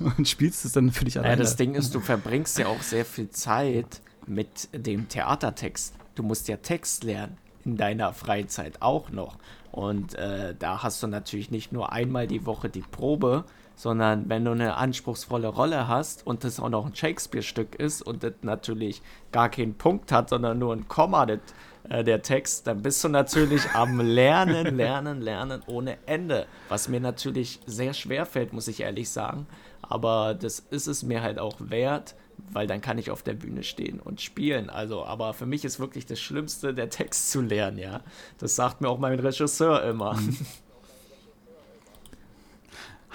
und 0.00 0.28
spielst 0.28 0.64
es 0.64 0.72
dann 0.72 0.92
für 0.92 1.04
dich 1.04 1.14
Ja, 1.14 1.22
alleine. 1.22 1.42
das 1.42 1.56
Ding 1.56 1.74
ist, 1.74 1.94
du 1.94 2.00
verbringst 2.00 2.58
ja 2.58 2.68
auch 2.68 2.82
sehr 2.82 3.04
viel 3.04 3.30
Zeit 3.30 4.00
mit 4.26 4.68
dem 4.72 5.08
Theatertext. 5.08 5.94
Du 6.14 6.22
musst 6.22 6.46
ja 6.48 6.56
Text 6.56 7.02
lernen 7.02 7.36
in 7.64 7.76
deiner 7.76 8.12
Freizeit 8.12 8.80
auch 8.80 9.10
noch. 9.10 9.38
Und 9.72 10.14
äh, 10.14 10.54
da 10.56 10.84
hast 10.84 11.02
du 11.02 11.08
natürlich 11.08 11.50
nicht 11.50 11.72
nur 11.72 11.92
einmal 11.92 12.28
die 12.28 12.46
Woche 12.46 12.68
die 12.68 12.82
Probe, 12.82 13.44
sondern 13.76 14.28
wenn 14.28 14.44
du 14.44 14.52
eine 14.52 14.76
anspruchsvolle 14.76 15.48
Rolle 15.48 15.88
hast 15.88 16.26
und 16.26 16.44
das 16.44 16.60
auch 16.60 16.68
noch 16.68 16.86
ein 16.86 16.94
Shakespeare-Stück 16.94 17.74
ist 17.74 18.02
und 18.02 18.22
das 18.22 18.34
natürlich 18.42 19.02
gar 19.32 19.48
keinen 19.48 19.74
Punkt 19.74 20.12
hat, 20.12 20.30
sondern 20.30 20.58
nur 20.58 20.74
ein 20.74 20.88
Komma, 20.88 21.26
das, 21.26 21.40
äh, 21.88 22.04
der 22.04 22.22
Text, 22.22 22.66
dann 22.66 22.82
bist 22.82 23.02
du 23.04 23.08
natürlich 23.08 23.62
am 23.74 24.00
Lernen, 24.00 24.76
Lernen, 24.76 25.20
Lernen 25.20 25.62
ohne 25.66 25.98
Ende, 26.06 26.46
was 26.68 26.88
mir 26.88 27.00
natürlich 27.00 27.60
sehr 27.66 27.94
schwer 27.94 28.26
fällt, 28.26 28.52
muss 28.52 28.68
ich 28.68 28.80
ehrlich 28.80 29.10
sagen. 29.10 29.46
Aber 29.82 30.34
das 30.34 30.60
ist 30.60 30.86
es 30.86 31.02
mir 31.02 31.22
halt 31.22 31.38
auch 31.38 31.56
wert, 31.58 32.14
weil 32.52 32.66
dann 32.66 32.80
kann 32.80 32.98
ich 32.98 33.10
auf 33.10 33.22
der 33.22 33.34
Bühne 33.34 33.62
stehen 33.62 34.00
und 34.00 34.20
spielen. 34.20 34.70
Also, 34.70 35.04
aber 35.04 35.34
für 35.34 35.46
mich 35.46 35.64
ist 35.64 35.78
wirklich 35.78 36.06
das 36.06 36.20
Schlimmste, 36.20 36.72
der 36.74 36.90
Text 36.90 37.30
zu 37.30 37.42
lernen, 37.42 37.78
ja. 37.78 38.00
Das 38.38 38.56
sagt 38.56 38.80
mir 38.80 38.88
auch 38.88 38.98
mein 38.98 39.18
Regisseur 39.18 39.82
immer. 39.84 40.18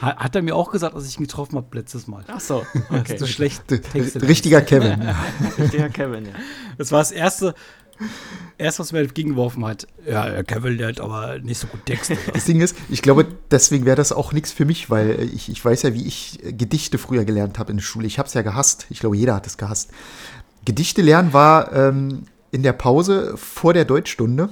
Hat 0.02 0.36
er 0.36 0.41
mir 0.41 0.56
auch 0.56 0.72
gesagt, 0.72 0.95
als 0.95 1.08
ich 1.08 1.18
ihn 1.18 1.24
getroffen 1.24 1.58
habe 1.58 1.78
letztes 1.78 2.08
Mal. 2.08 2.24
Ach 2.28 2.39
so, 2.39 2.66
okay. 2.89 3.18
so 3.18 3.26
schlecht 3.26 3.64
Richtiger 3.93 4.62
Kevin. 4.62 5.02
Richtiger 5.58 5.89
Kevin, 5.89 6.26
ja. 6.26 6.32
Das 6.78 6.91
war 6.91 7.00
das 7.00 7.12
erste, 7.12 7.54
erst 8.58 8.80
was 8.80 8.93
mir 8.93 9.00
entgegengeworfen 9.00 9.66
hat. 9.66 9.88
Ja, 10.08 10.41
Kevin 10.43 10.78
lernt 10.78 11.02
aber 11.02 11.39
nicht 11.39 11.58
so 11.58 11.68
gut 11.68 11.86
Texte. 11.86 12.18
Das 12.34 12.45
Ding 12.45 12.62
ist, 12.62 12.78
ich 12.89 13.02
glaube, 13.02 13.28
deswegen 13.52 13.86
wäre 13.86 13.97
das 13.97 14.14
auch 14.14 14.32
nichts 14.32 14.54
für 14.54 14.64
mich, 14.64 14.89
weil 14.89 15.30
ich, 15.34 15.50
ich 15.50 15.64
weiß 15.64 15.82
ja, 15.84 15.93
wie 15.93 16.08
ich 16.08 16.39
Gedichte 16.43 16.97
früher 16.97 17.26
gelernt 17.26 17.60
habe 17.60 17.72
in 17.72 17.78
der 17.78 17.84
Schule. 17.84 18.08
Ich 18.08 18.20
habe 18.20 18.28
es 18.28 18.34
ja 18.34 18.41
gehasst. 18.41 18.88
Ich 18.89 19.00
glaube, 19.00 19.18
jeder 19.18 19.36
hat 19.36 19.47
es 19.47 19.58
gehasst. 19.58 19.91
Gedichte 20.64 21.02
lernen 21.02 21.34
war 21.34 21.74
ähm, 21.74 22.24
in 22.52 22.64
der 22.64 22.74
Pause 22.74 23.36
vor 23.36 23.74
der 23.74 23.86
Deutschstunde 23.86 24.50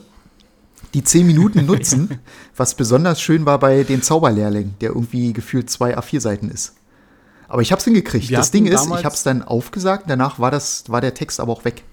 die 0.94 1.04
zehn 1.04 1.28
Minuten 1.28 1.66
nutzen, 1.66 2.20
was 2.56 2.76
besonders 2.76 3.22
schön 3.22 3.46
war 3.46 3.60
bei 3.60 3.84
den 3.84 4.02
Zauberlehrling, 4.02 4.76
der 4.82 4.90
irgendwie 4.90 5.34
gefühlt 5.34 5.70
zwei 5.70 5.98
A4-Seiten 5.98 6.50
ist. 6.50 6.76
Aber 7.48 7.62
ich 7.62 7.72
habe 7.72 7.80
es 7.80 7.86
hingekriegt. 7.86 8.30
Wir 8.30 8.38
das 8.38 8.52
Ding 8.52 8.66
ist, 8.66 8.86
ich 8.86 9.06
habe 9.06 9.16
es 9.16 9.24
dann 9.24 9.42
aufgesagt, 9.42 10.06
danach 10.08 10.40
war, 10.40 10.52
das, 10.52 10.90
war 10.90 11.02
der 11.02 11.14
Text 11.14 11.40
aber 11.40 11.54
auch 11.54 11.66
weg. 11.66 11.84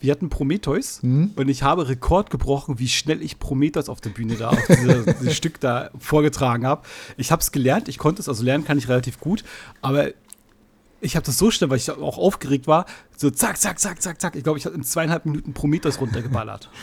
Wir 0.00 0.12
hatten 0.12 0.30
Prometheus 0.30 1.02
mhm. 1.02 1.32
und 1.34 1.48
ich 1.48 1.64
habe 1.64 1.88
Rekord 1.88 2.30
gebrochen, 2.30 2.78
wie 2.78 2.86
schnell 2.86 3.20
ich 3.20 3.40
Prometheus 3.40 3.88
auf 3.88 4.00
der 4.00 4.10
Bühne 4.10 4.36
da, 4.36 4.50
auf 4.50 4.66
diese, 4.68 5.04
dieses 5.20 5.36
Stück 5.36 5.58
da 5.58 5.90
vorgetragen 5.98 6.66
habe. 6.66 6.82
Ich 7.16 7.32
habe 7.32 7.40
es 7.40 7.50
gelernt, 7.50 7.88
ich 7.88 7.98
konnte 7.98 8.22
es, 8.22 8.28
also 8.28 8.44
lernen 8.44 8.64
kann 8.64 8.78
ich 8.78 8.88
relativ 8.88 9.18
gut, 9.18 9.42
aber 9.82 10.10
ich 11.00 11.16
habe 11.16 11.26
das 11.26 11.38
so 11.38 11.50
schnell, 11.50 11.70
weil 11.70 11.78
ich 11.78 11.90
auch 11.90 12.18
aufgeregt 12.18 12.66
war, 12.66 12.86
so 13.16 13.30
zack, 13.30 13.56
zack, 13.58 13.78
zack, 13.78 14.00
zack, 14.00 14.20
zack. 14.20 14.36
Ich 14.36 14.44
glaube, 14.44 14.58
ich 14.58 14.66
habe 14.66 14.76
in 14.76 14.84
zweieinhalb 14.84 15.26
Minuten 15.26 15.52
Prometheus 15.52 16.00
runtergeballert. 16.00 16.70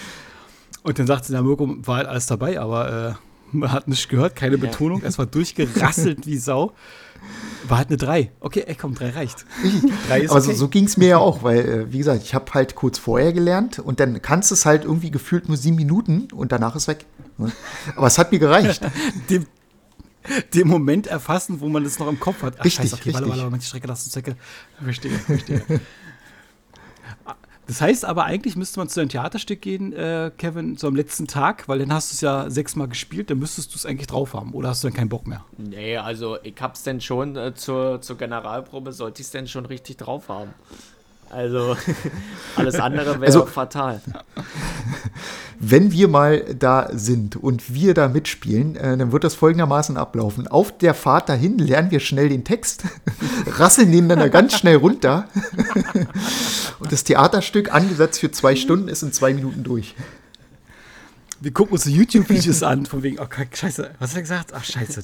und 0.86 0.99
dann 0.99 1.07
sagte 1.07 1.31
der 1.31 1.41
Mirko, 1.41 1.77
war 1.79 1.97
halt 1.97 2.07
alles 2.07 2.27
dabei, 2.27 2.59
aber 2.59 3.09
äh, 3.09 3.13
man 3.51 3.71
hat 3.71 3.88
nichts 3.88 4.07
gehört, 4.07 4.36
keine 4.36 4.59
Betonung. 4.59 5.01
Es 5.03 5.17
war 5.17 5.25
durchgerasselt 5.25 6.27
wie 6.27 6.38
Sau. 6.38 6.73
War 7.67 7.79
halt 7.79 7.88
eine 7.88 7.97
3. 7.97 8.31
Okay, 8.39 8.65
ey, 8.67 8.75
komm, 8.75 8.93
3 8.93 9.09
reicht. 9.09 9.47
Drei 10.07 10.21
ist 10.21 10.29
Aber 10.29 10.41
okay. 10.41 10.51
so, 10.51 10.59
so 10.59 10.67
ging 10.67 10.86
es 10.86 10.95
mir 10.95 11.07
ja 11.07 11.17
auch, 11.17 11.41
weil, 11.41 11.59
äh, 11.59 11.91
wie 11.91 11.97
gesagt, 11.97 12.21
ich 12.21 12.36
habe 12.36 12.53
halt 12.53 12.75
kurz 12.75 12.99
vorher 12.99 13.33
gelernt 13.33 13.79
und 13.79 13.99
dann 13.99 14.21
kannst 14.21 14.51
du 14.51 14.53
es 14.53 14.67
halt 14.67 14.86
irgendwie 14.86 15.09
gefühlt 15.09 15.47
nur 15.47 15.57
sieben 15.57 15.75
Minuten 15.75 16.27
und 16.31 16.51
danach 16.51 16.75
ist 16.75 16.88
weg. 16.88 17.07
Ne? 17.39 17.51
Aber 17.95 18.05
es 18.05 18.19
hat 18.19 18.31
mir 18.31 18.38
gereicht. 18.38 18.79
den, 19.31 19.47
den 20.53 20.67
Moment 20.67 21.07
erfassen, 21.07 21.61
wo 21.61 21.67
man 21.67 21.83
das 21.83 21.97
noch 21.97 22.07
im 22.07 22.19
Kopf 22.19 22.43
hat. 22.43 22.57
Ach, 22.59 22.65
richtig, 22.65 22.91
scheiße, 22.91 22.95
okay, 22.97 23.09
richtig. 23.09 23.15
Warte, 23.15 23.29
warte, 23.29 23.51
warte, 23.51 23.57
die 23.57 23.65
Strecke 23.65 23.88
lassen, 23.88 24.11
Zecke. 24.11 24.36
Verstehe, 24.83 25.17
verstehe. 25.17 25.63
Das 27.68 27.82
heißt 27.82 28.05
aber, 28.05 28.26
eigentlich 28.26 28.55
müsste 28.55 28.80
man 28.80 28.89
zu 28.89 28.99
einem 28.99 29.09
Theaterstück 29.09 29.61
gehen, 29.61 29.91
äh, 29.93 30.32
Kevin, 30.38 30.78
so 30.78 30.88
am 30.88 30.95
letzten 30.95 31.28
Tag, 31.28 31.68
weil 31.68 31.80
dann 31.80 31.91
hast 31.91 32.11
du 32.11 32.16
es 32.16 32.22
ja 32.22 32.49
sechsmal 32.49 32.88
gespielt, 32.88 33.30
dann 33.30 33.39
müsstest 33.39 33.74
du 33.74 33.78
es 33.78 33.86
eigentlich 33.86 34.07
drauf 34.07 34.34
haben. 34.34 34.53
Oder 34.53 34.70
hast 34.70 34.84
du 34.84 34.88
dann 34.88 34.95
keinen 34.95 35.09
Bock 35.09 35.26
mehr? 35.26 35.43
Nee, 35.57 35.97
also 35.97 36.38
ich 36.43 36.55
hab's 36.59 36.84
denn 36.84 37.01
schon 37.01 37.36
äh, 37.36 37.55
zur, 37.55 38.01
zur 38.01 38.18
Generalprobe, 38.18 38.91
sollte 38.91 39.22
ich 39.22 39.28
es 39.28 39.32
denn 39.32 39.47
schon 39.47 39.66
richtig 39.66 39.97
drauf 39.97 40.30
haben. 40.30 40.53
Also 41.36 41.75
alles 42.55 42.75
andere 42.75 43.15
wäre 43.15 43.25
also, 43.25 43.45
fatal. 43.45 43.99
Wenn 45.59 45.91
wir 45.91 46.07
mal 46.07 46.45
da 46.57 46.89
sind 46.93 47.36
und 47.36 47.73
wir 47.73 47.93
da 47.93 48.07
mitspielen, 48.07 48.77
äh, 48.77 48.95
dann 48.95 49.11
wird 49.11 49.25
das 49.25 49.36
folgendermaßen 49.36 49.97
ablaufen. 49.97 50.47
Auf 50.47 50.77
der 50.77 50.93
Fahrt 50.93 51.27
dahin 51.27 51.57
lernen 51.57 51.91
wir 51.91 51.99
schnell 51.99 52.29
den 52.29 52.45
Text, 52.45 52.83
rasseln 53.57 53.91
den 53.91 54.07
dann 54.07 54.19
da 54.19 54.29
ganz 54.29 54.57
schnell 54.57 54.77
runter. 54.77 55.27
und 56.79 56.91
das 56.91 57.03
Theaterstück, 57.03 57.73
angesetzt 57.73 58.19
für 58.19 58.31
zwei 58.31 58.55
Stunden, 58.55 58.88
ist 58.88 59.03
in 59.03 59.11
zwei 59.11 59.33
Minuten 59.33 59.63
durch 59.63 59.93
wir 61.39 61.51
gucken 61.51 61.73
uns 61.73 61.83
so 61.83 61.89
YouTube-Videos 61.89 62.63
an, 62.63 62.86
von 62.86 63.03
wegen, 63.03 63.19
oh 63.19 63.25
scheiße, 63.51 63.91
was 63.99 64.11
hat 64.11 64.17
er 64.17 64.21
gesagt? 64.21 64.53
Ach 64.53 64.63
scheiße, 64.63 65.01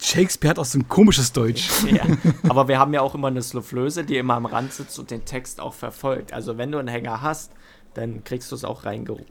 Shakespeare 0.00 0.50
hat 0.50 0.58
auch 0.58 0.64
so 0.64 0.78
ein 0.78 0.88
komisches 0.88 1.32
Deutsch. 1.32 1.68
Ja, 1.90 2.04
aber 2.48 2.68
wir 2.68 2.78
haben 2.78 2.92
ja 2.94 3.00
auch 3.00 3.14
immer 3.14 3.28
eine 3.28 3.42
Soufflöse, 3.42 4.04
die 4.04 4.16
immer 4.16 4.34
am 4.34 4.46
Rand 4.46 4.72
sitzt 4.72 4.98
und 4.98 5.10
den 5.10 5.24
Text 5.24 5.60
auch 5.60 5.74
verfolgt. 5.74 6.32
Also 6.32 6.58
wenn 6.58 6.70
du 6.72 6.78
einen 6.78 6.88
Hänger 6.88 7.22
hast, 7.22 7.52
dann 7.94 8.24
kriegst 8.24 8.50
du 8.50 8.56
es 8.56 8.64
auch 8.64 8.84
reingerufen. 8.84 9.26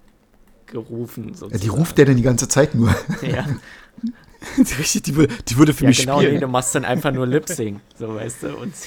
Ja, 1.52 1.58
die 1.58 1.68
ruft 1.68 1.98
der 1.98 2.06
denn 2.06 2.18
die 2.18 2.24
ganze 2.24 2.48
Zeit 2.48 2.76
nur. 2.76 2.96
Ja. 3.22 3.46
Richtig, 4.58 5.04
die, 5.04 5.16
würde, 5.16 5.36
die 5.48 5.58
würde 5.58 5.74
für 5.74 5.84
ja, 5.84 5.90
mich 5.90 6.00
genau, 6.00 6.18
spielen. 6.18 6.34
Nee, 6.34 6.40
du 6.40 6.48
machst 6.48 6.74
dann 6.74 6.84
einfach 6.84 7.12
nur 7.12 7.28
Lip-Sing, 7.28 7.80
so 7.98 8.16
weißt 8.16 8.44
du. 8.44 8.58
Und 8.58 8.74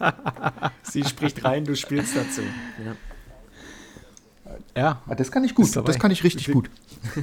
sie 0.82 1.04
spricht 1.04 1.44
rein, 1.44 1.64
du 1.64 1.76
spielst 1.76 2.16
dazu. 2.16 2.42
Ja. 2.84 2.96
Ja. 4.78 5.02
Ah, 5.08 5.14
das 5.16 5.32
kann 5.32 5.42
ich 5.42 5.54
gut. 5.56 5.74
Das 5.74 5.98
kann 5.98 6.10
ich 6.10 6.22
richtig 6.24 6.50
gut. 6.52 6.70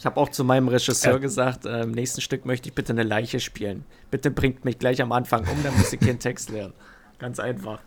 Ich 0.00 0.06
habe 0.06 0.16
auch 0.16 0.28
zu 0.28 0.44
meinem 0.44 0.68
Regisseur 0.68 1.16
äh. 1.16 1.18
gesagt, 1.18 1.66
äh, 1.66 1.82
im 1.82 1.90
nächsten 1.90 2.20
Stück 2.20 2.46
möchte 2.46 2.68
ich 2.68 2.74
bitte 2.76 2.92
eine 2.92 3.02
Leiche 3.02 3.40
spielen. 3.40 3.84
Bitte 4.12 4.30
bringt 4.30 4.64
mich 4.64 4.78
gleich 4.78 5.02
am 5.02 5.10
Anfang 5.10 5.40
um, 5.40 5.60
dann 5.64 5.76
muss 5.76 5.92
ich 5.92 5.98
keinen 5.98 6.20
Text 6.20 6.50
lernen. 6.50 6.72
Ganz 7.18 7.40
einfach. 7.40 7.80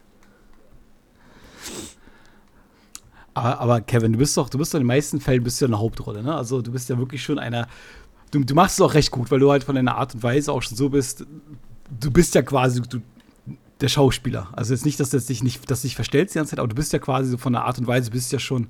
Aber, 3.33 3.61
aber, 3.61 3.79
Kevin, 3.79 4.11
du 4.11 4.19
bist 4.19 4.35
doch, 4.35 4.49
du 4.49 4.57
bist 4.57 4.73
doch 4.73 4.79
in 4.79 4.83
den 4.83 4.87
meisten 4.87 5.21
Fällen 5.21 5.41
bist 5.41 5.61
du 5.61 5.65
ja 5.65 5.69
eine 5.69 5.79
Hauptrolle, 5.79 6.21
ne? 6.21 6.35
Also 6.35 6.61
du 6.61 6.73
bist 6.73 6.89
ja 6.89 6.97
wirklich 6.97 7.23
schon 7.23 7.39
einer. 7.39 7.69
Du, 8.31 8.43
du 8.43 8.55
machst 8.55 8.77
es 8.77 8.81
auch 8.81 8.93
recht 8.93 9.11
gut, 9.11 9.31
weil 9.31 9.39
du 9.39 9.49
halt 9.49 9.63
von 9.63 9.75
deiner 9.75 9.95
Art 9.95 10.13
und 10.13 10.21
Weise 10.21 10.51
auch 10.51 10.61
schon 10.61 10.75
so 10.75 10.89
bist. 10.89 11.25
Du 11.97 12.11
bist 12.11 12.35
ja 12.35 12.41
quasi, 12.41 12.81
du, 12.81 12.99
der 13.81 13.89
Schauspieler. 13.89 14.49
Also 14.53 14.73
jetzt 14.73 14.85
nicht, 14.85 14.99
dass 14.99 15.09
das 15.09 15.25
dich 15.25 15.43
nicht, 15.43 15.69
dass 15.69 15.81
dich 15.81 15.95
verstellst 15.95 16.35
die 16.35 16.39
ganze 16.39 16.51
Zeit, 16.51 16.59
aber 16.59 16.67
du 16.67 16.75
bist 16.75 16.93
ja 16.93 16.99
quasi 16.99 17.29
so 17.29 17.37
von 17.37 17.53
der 17.53 17.65
Art 17.65 17.77
und 17.79 17.87
Weise, 17.87 18.11
bist 18.11 18.31
ja 18.31 18.39
schon 18.39 18.67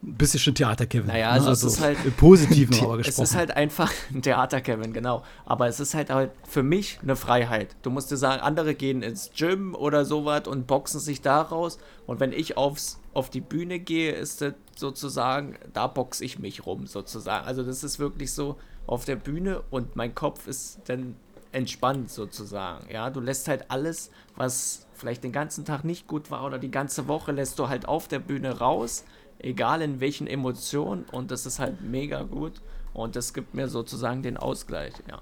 bist 0.00 0.32
ja 0.34 0.40
schon 0.40 0.54
Theater-Kevin. 0.54 1.08
Naja, 1.08 1.30
also, 1.30 1.46
ne? 1.46 1.50
also 1.50 1.66
es 1.66 1.74
ist 1.74 1.80
halt. 1.80 1.98
Im 2.04 2.12
Positiven 2.12 2.74
aber 2.84 2.98
gesprochen. 2.98 3.24
Es 3.24 3.30
ist 3.30 3.36
halt 3.36 3.50
einfach 3.56 3.92
ein 4.14 4.22
Theater-Kevin, 4.22 4.92
genau. 4.92 5.24
Aber 5.44 5.66
es 5.66 5.80
ist 5.80 5.94
halt, 5.94 6.10
halt 6.10 6.30
für 6.48 6.62
mich 6.62 6.98
eine 7.02 7.16
Freiheit. 7.16 7.74
Du 7.82 7.90
musst 7.90 8.10
dir 8.10 8.16
sagen, 8.16 8.40
andere 8.40 8.74
gehen 8.74 9.02
ins 9.02 9.30
Gym 9.36 9.74
oder 9.74 10.04
sowas 10.04 10.46
und 10.46 10.66
boxen 10.66 11.00
sich 11.00 11.20
daraus. 11.20 11.78
Und 12.06 12.20
wenn 12.20 12.32
ich 12.32 12.56
aufs, 12.56 13.00
auf 13.12 13.28
die 13.28 13.40
Bühne 13.40 13.80
gehe, 13.80 14.12
ist 14.12 14.40
das 14.40 14.54
sozusagen, 14.76 15.56
da 15.72 15.88
boxe 15.88 16.24
ich 16.24 16.38
mich 16.38 16.64
rum, 16.64 16.86
sozusagen. 16.86 17.44
Also 17.46 17.64
das 17.64 17.82
ist 17.82 17.98
wirklich 17.98 18.32
so 18.32 18.56
auf 18.86 19.04
der 19.04 19.16
Bühne 19.16 19.62
und 19.70 19.96
mein 19.96 20.14
Kopf 20.14 20.46
ist 20.46 20.78
dann 20.86 21.16
entspannt 21.58 22.10
sozusagen. 22.10 22.90
Ja, 22.90 23.10
du 23.10 23.20
lässt 23.20 23.48
halt 23.48 23.70
alles, 23.70 24.10
was 24.36 24.86
vielleicht 24.94 25.24
den 25.24 25.32
ganzen 25.32 25.64
Tag 25.64 25.84
nicht 25.84 26.06
gut 26.06 26.30
war 26.30 26.44
oder 26.44 26.58
die 26.58 26.70
ganze 26.70 27.08
Woche, 27.08 27.32
lässt 27.32 27.58
du 27.58 27.68
halt 27.68 27.86
auf 27.86 28.08
der 28.08 28.20
Bühne 28.20 28.58
raus, 28.58 29.04
egal 29.38 29.82
in 29.82 30.00
welchen 30.00 30.26
Emotionen 30.26 31.04
und 31.12 31.30
das 31.30 31.46
ist 31.46 31.58
halt 31.58 31.82
mega 31.82 32.22
gut 32.22 32.62
und 32.94 33.16
das 33.16 33.34
gibt 33.34 33.54
mir 33.54 33.68
sozusagen 33.68 34.22
den 34.22 34.36
Ausgleich, 34.36 34.94
ja. 35.08 35.20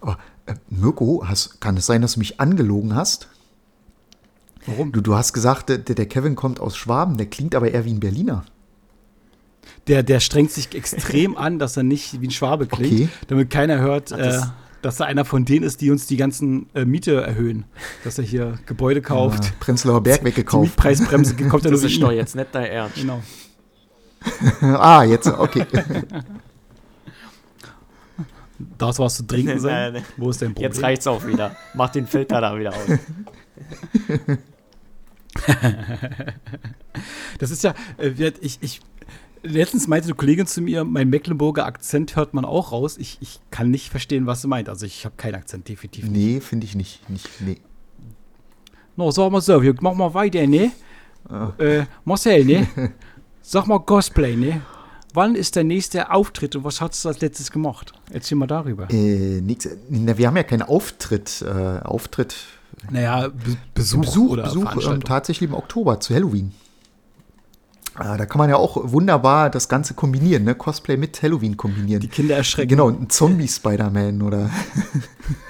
Oh, 0.00 0.14
äh, 0.46 0.54
Mirko, 0.68 1.24
hast, 1.26 1.60
kann 1.60 1.76
es 1.76 1.86
sein, 1.86 2.02
dass 2.02 2.14
du 2.14 2.20
mich 2.20 2.40
angelogen 2.40 2.94
hast? 2.94 3.28
Warum? 4.66 4.92
Du, 4.92 5.00
du 5.00 5.14
hast 5.14 5.32
gesagt, 5.32 5.68
der, 5.68 5.78
der 5.78 6.06
Kevin 6.06 6.36
kommt 6.36 6.60
aus 6.60 6.76
Schwaben, 6.76 7.16
der 7.16 7.26
klingt 7.26 7.54
aber 7.54 7.70
eher 7.70 7.84
wie 7.84 7.92
ein 7.92 8.00
Berliner 8.00 8.44
der, 9.88 10.02
der 10.02 10.20
strengt 10.20 10.50
sich 10.50 10.74
extrem 10.74 11.36
an, 11.36 11.58
dass 11.58 11.76
er 11.76 11.82
nicht 11.82 12.20
wie 12.20 12.28
ein 12.28 12.30
Schwabe 12.30 12.66
klingt, 12.66 12.92
okay. 12.92 13.08
damit 13.28 13.50
keiner 13.50 13.80
hört, 13.80 14.12
Ach, 14.12 14.18
das 14.18 14.44
äh, 14.44 14.46
dass 14.84 15.00
er 15.00 15.06
einer 15.06 15.24
von 15.24 15.46
denen 15.46 15.64
ist, 15.64 15.80
die 15.80 15.90
uns 15.90 16.06
die 16.06 16.18
ganzen 16.18 16.68
äh, 16.74 16.84
Miete 16.84 17.22
erhöhen. 17.22 17.64
Dass 18.04 18.18
er 18.18 18.24
hier 18.24 18.58
Gebäude 18.66 19.00
kauft. 19.00 19.44
Ja, 19.44 19.50
Prenzlauer 19.58 20.02
Berg 20.02 20.22
weggekauft. 20.24 20.64
Die 20.64 20.68
Mietpreisbremse 20.68 21.36
kommt 21.36 21.64
ja 21.64 21.70
nur 21.70 21.80
Das 21.80 21.90
ist 21.90 22.02
doch 22.02 22.12
jetzt 22.12 22.36
nicht 22.36 22.48
dein 22.52 22.66
Ernst. 22.66 22.96
Genau. 22.96 23.22
ah, 24.60 25.02
jetzt, 25.04 25.26
okay. 25.26 25.64
Das 28.76 28.98
was 28.98 29.16
zu 29.16 29.26
trinken 29.26 29.58
sein. 29.58 30.02
Wo 30.18 30.28
ist 30.28 30.42
dein 30.42 30.52
Problem? 30.52 30.70
Jetzt 30.70 30.82
reicht's 30.82 31.06
auch 31.06 31.26
wieder. 31.26 31.56
Mach 31.72 31.88
den 31.88 32.06
Filter 32.06 32.42
da 32.42 32.58
wieder 32.58 32.74
aus. 32.74 32.98
das 37.38 37.50
ist 37.50 37.64
ja, 37.64 37.74
äh, 37.96 38.32
ich, 38.40 38.58
ich 38.60 38.80
letztens 39.44 39.86
meinte 39.86 40.06
eine 40.06 40.14
Kollegin 40.14 40.46
zu 40.46 40.60
mir, 40.60 40.84
mein 40.84 41.08
Mecklenburger 41.08 41.66
Akzent 41.66 42.16
hört 42.16 42.34
man 42.34 42.44
auch 42.44 42.72
raus. 42.72 42.96
Ich, 42.98 43.18
ich 43.20 43.40
kann 43.50 43.70
nicht 43.70 43.90
verstehen, 43.90 44.26
was 44.26 44.42
sie 44.42 44.48
meint. 44.48 44.68
Also 44.68 44.86
ich 44.86 45.04
habe 45.04 45.14
keinen 45.16 45.36
Akzent, 45.36 45.68
definitiv 45.68 46.04
nicht. 46.04 46.12
Nee, 46.12 46.40
finde 46.40 46.66
ich 46.66 46.74
nicht. 46.74 47.08
nicht 47.08 47.28
nee. 47.40 47.58
No, 48.96 49.10
sag 49.10 49.30
mal 49.30 49.40
so, 49.40 49.62
wir 49.62 49.74
machen 49.80 49.98
mal 49.98 50.14
weiter, 50.14 50.46
ne? 50.46 50.72
Oh. 51.28 51.62
Äh, 51.62 51.86
Marcel, 52.04 52.44
ne? 52.44 52.68
Sag 53.46 53.66
mal 53.66 53.78
Cosplay, 53.78 54.36
ne? 54.36 54.62
wann 55.14 55.34
ist 55.34 55.56
der 55.56 55.64
nächste 55.64 56.10
Auftritt 56.10 56.56
und 56.56 56.64
was 56.64 56.80
hast 56.80 57.04
du 57.04 57.08
als 57.08 57.20
letztes 57.20 57.50
gemacht? 57.50 57.92
Erzähl 58.10 58.36
mal 58.36 58.46
darüber. 58.46 58.90
Äh, 58.90 59.40
nix, 59.40 59.68
na, 59.88 60.18
wir 60.18 60.26
haben 60.26 60.36
ja 60.36 60.42
keinen 60.42 60.62
Auftritt. 60.62 61.42
Äh, 61.42 61.80
Auftritt. 61.80 62.34
Naja, 62.90 63.28
Be 63.28 63.56
Besuch, 63.74 64.00
Besuch, 64.00 64.30
oder 64.30 64.42
Besuch 64.42 64.86
ähm, 64.86 65.02
tatsächlich 65.02 65.48
im 65.48 65.54
Oktober 65.54 66.00
zu 66.00 66.14
Halloween. 66.14 66.52
Ah, 67.96 68.16
da 68.16 68.26
kann 68.26 68.38
man 68.38 68.50
ja 68.50 68.56
auch 68.56 68.90
wunderbar 68.90 69.50
das 69.50 69.68
Ganze 69.68 69.94
kombinieren, 69.94 70.42
ne? 70.44 70.56
Cosplay 70.56 70.96
mit 70.96 71.22
Halloween 71.22 71.56
kombinieren. 71.56 72.00
Die 72.00 72.08
Kinder 72.08 72.36
erschrecken. 72.36 72.70
Genau, 72.70 72.88
ein 72.88 73.08
Zombie-Spider-Man 73.08 74.20
oder. 74.22 74.50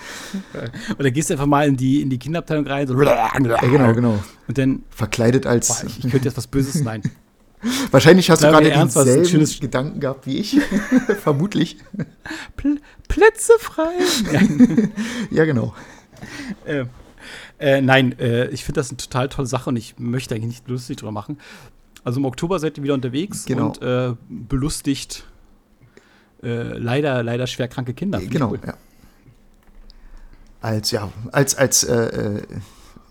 oder 0.98 1.10
gehst 1.10 1.30
du 1.30 1.34
einfach 1.34 1.46
mal 1.46 1.66
in 1.66 1.76
die, 1.76 2.02
in 2.02 2.10
die 2.10 2.18
Kinderabteilung 2.18 2.66
rein, 2.66 2.86
so. 2.86 3.00
Ja, 3.02 3.30
genau, 3.38 3.94
genau. 3.94 4.18
Und 4.46 4.58
dann. 4.58 4.82
Verkleidet 4.90 5.46
als. 5.46 5.68
Boah, 5.68 5.86
ich, 5.86 6.04
ich 6.04 6.10
könnte 6.10 6.28
jetzt 6.28 6.36
was 6.36 6.46
Böses 6.46 6.82
nein. 6.82 7.02
Wahrscheinlich 7.90 8.28
hast 8.28 8.42
du 8.42 8.48
gerade 8.48 8.70
denselben 8.70 9.24
schönes 9.24 9.58
Gedanken 9.58 10.00
gehabt 10.00 10.26
wie 10.26 10.36
ich. 10.36 10.60
Vermutlich. 11.22 11.78
Pl 12.56 12.78
Plätze 13.08 13.52
frei. 13.58 13.92
ja, 15.30 15.46
genau. 15.46 15.74
Äh, 16.66 16.84
äh, 17.58 17.80
nein, 17.80 18.18
äh, 18.18 18.48
ich 18.48 18.64
finde 18.64 18.80
das 18.80 18.90
eine 18.90 18.98
total 18.98 19.28
tolle 19.28 19.46
Sache 19.46 19.70
und 19.70 19.76
ich 19.76 19.94
möchte 19.98 20.34
eigentlich 20.34 20.46
nicht 20.46 20.68
lustig 20.68 20.98
drüber 20.98 21.12
machen. 21.12 21.38
Also 22.04 22.20
im 22.20 22.26
Oktober 22.26 22.58
seid 22.58 22.76
ihr 22.78 22.84
wieder 22.84 22.94
unterwegs 22.94 23.44
Genau. 23.46 23.68
und 23.68 23.82
äh, 23.82 24.14
belustigt 24.28 25.24
äh, 26.42 26.76
leider, 26.78 27.22
leider 27.22 27.46
schwer 27.46 27.68
kranke 27.68 27.94
Kinder. 27.94 28.18
Finde 28.18 28.32
ich 28.34 28.38
Genau, 28.38 28.50
cool. 28.52 28.60
ja. 28.66 28.74
Als, 30.60 30.90
ja, 30.90 31.10
als, 31.32 31.56
als 31.56 31.84
äh, 31.84 32.36
äh, 32.36 32.42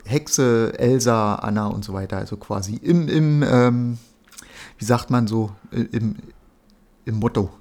Hexe, 0.05 0.73
Elsa, 0.77 1.35
Anna 1.35 1.67
und 1.67 1.85
so 1.85 1.93
weiter, 1.93 2.17
also 2.17 2.35
quasi 2.37 2.75
im, 2.75 3.07
im 3.07 3.43
ähm, 3.43 3.97
wie 4.77 4.85
sagt 4.85 5.09
man 5.11 5.27
so, 5.27 5.51
äh, 5.71 5.81
im, 5.91 6.15
im 7.05 7.15
Motto 7.15 7.51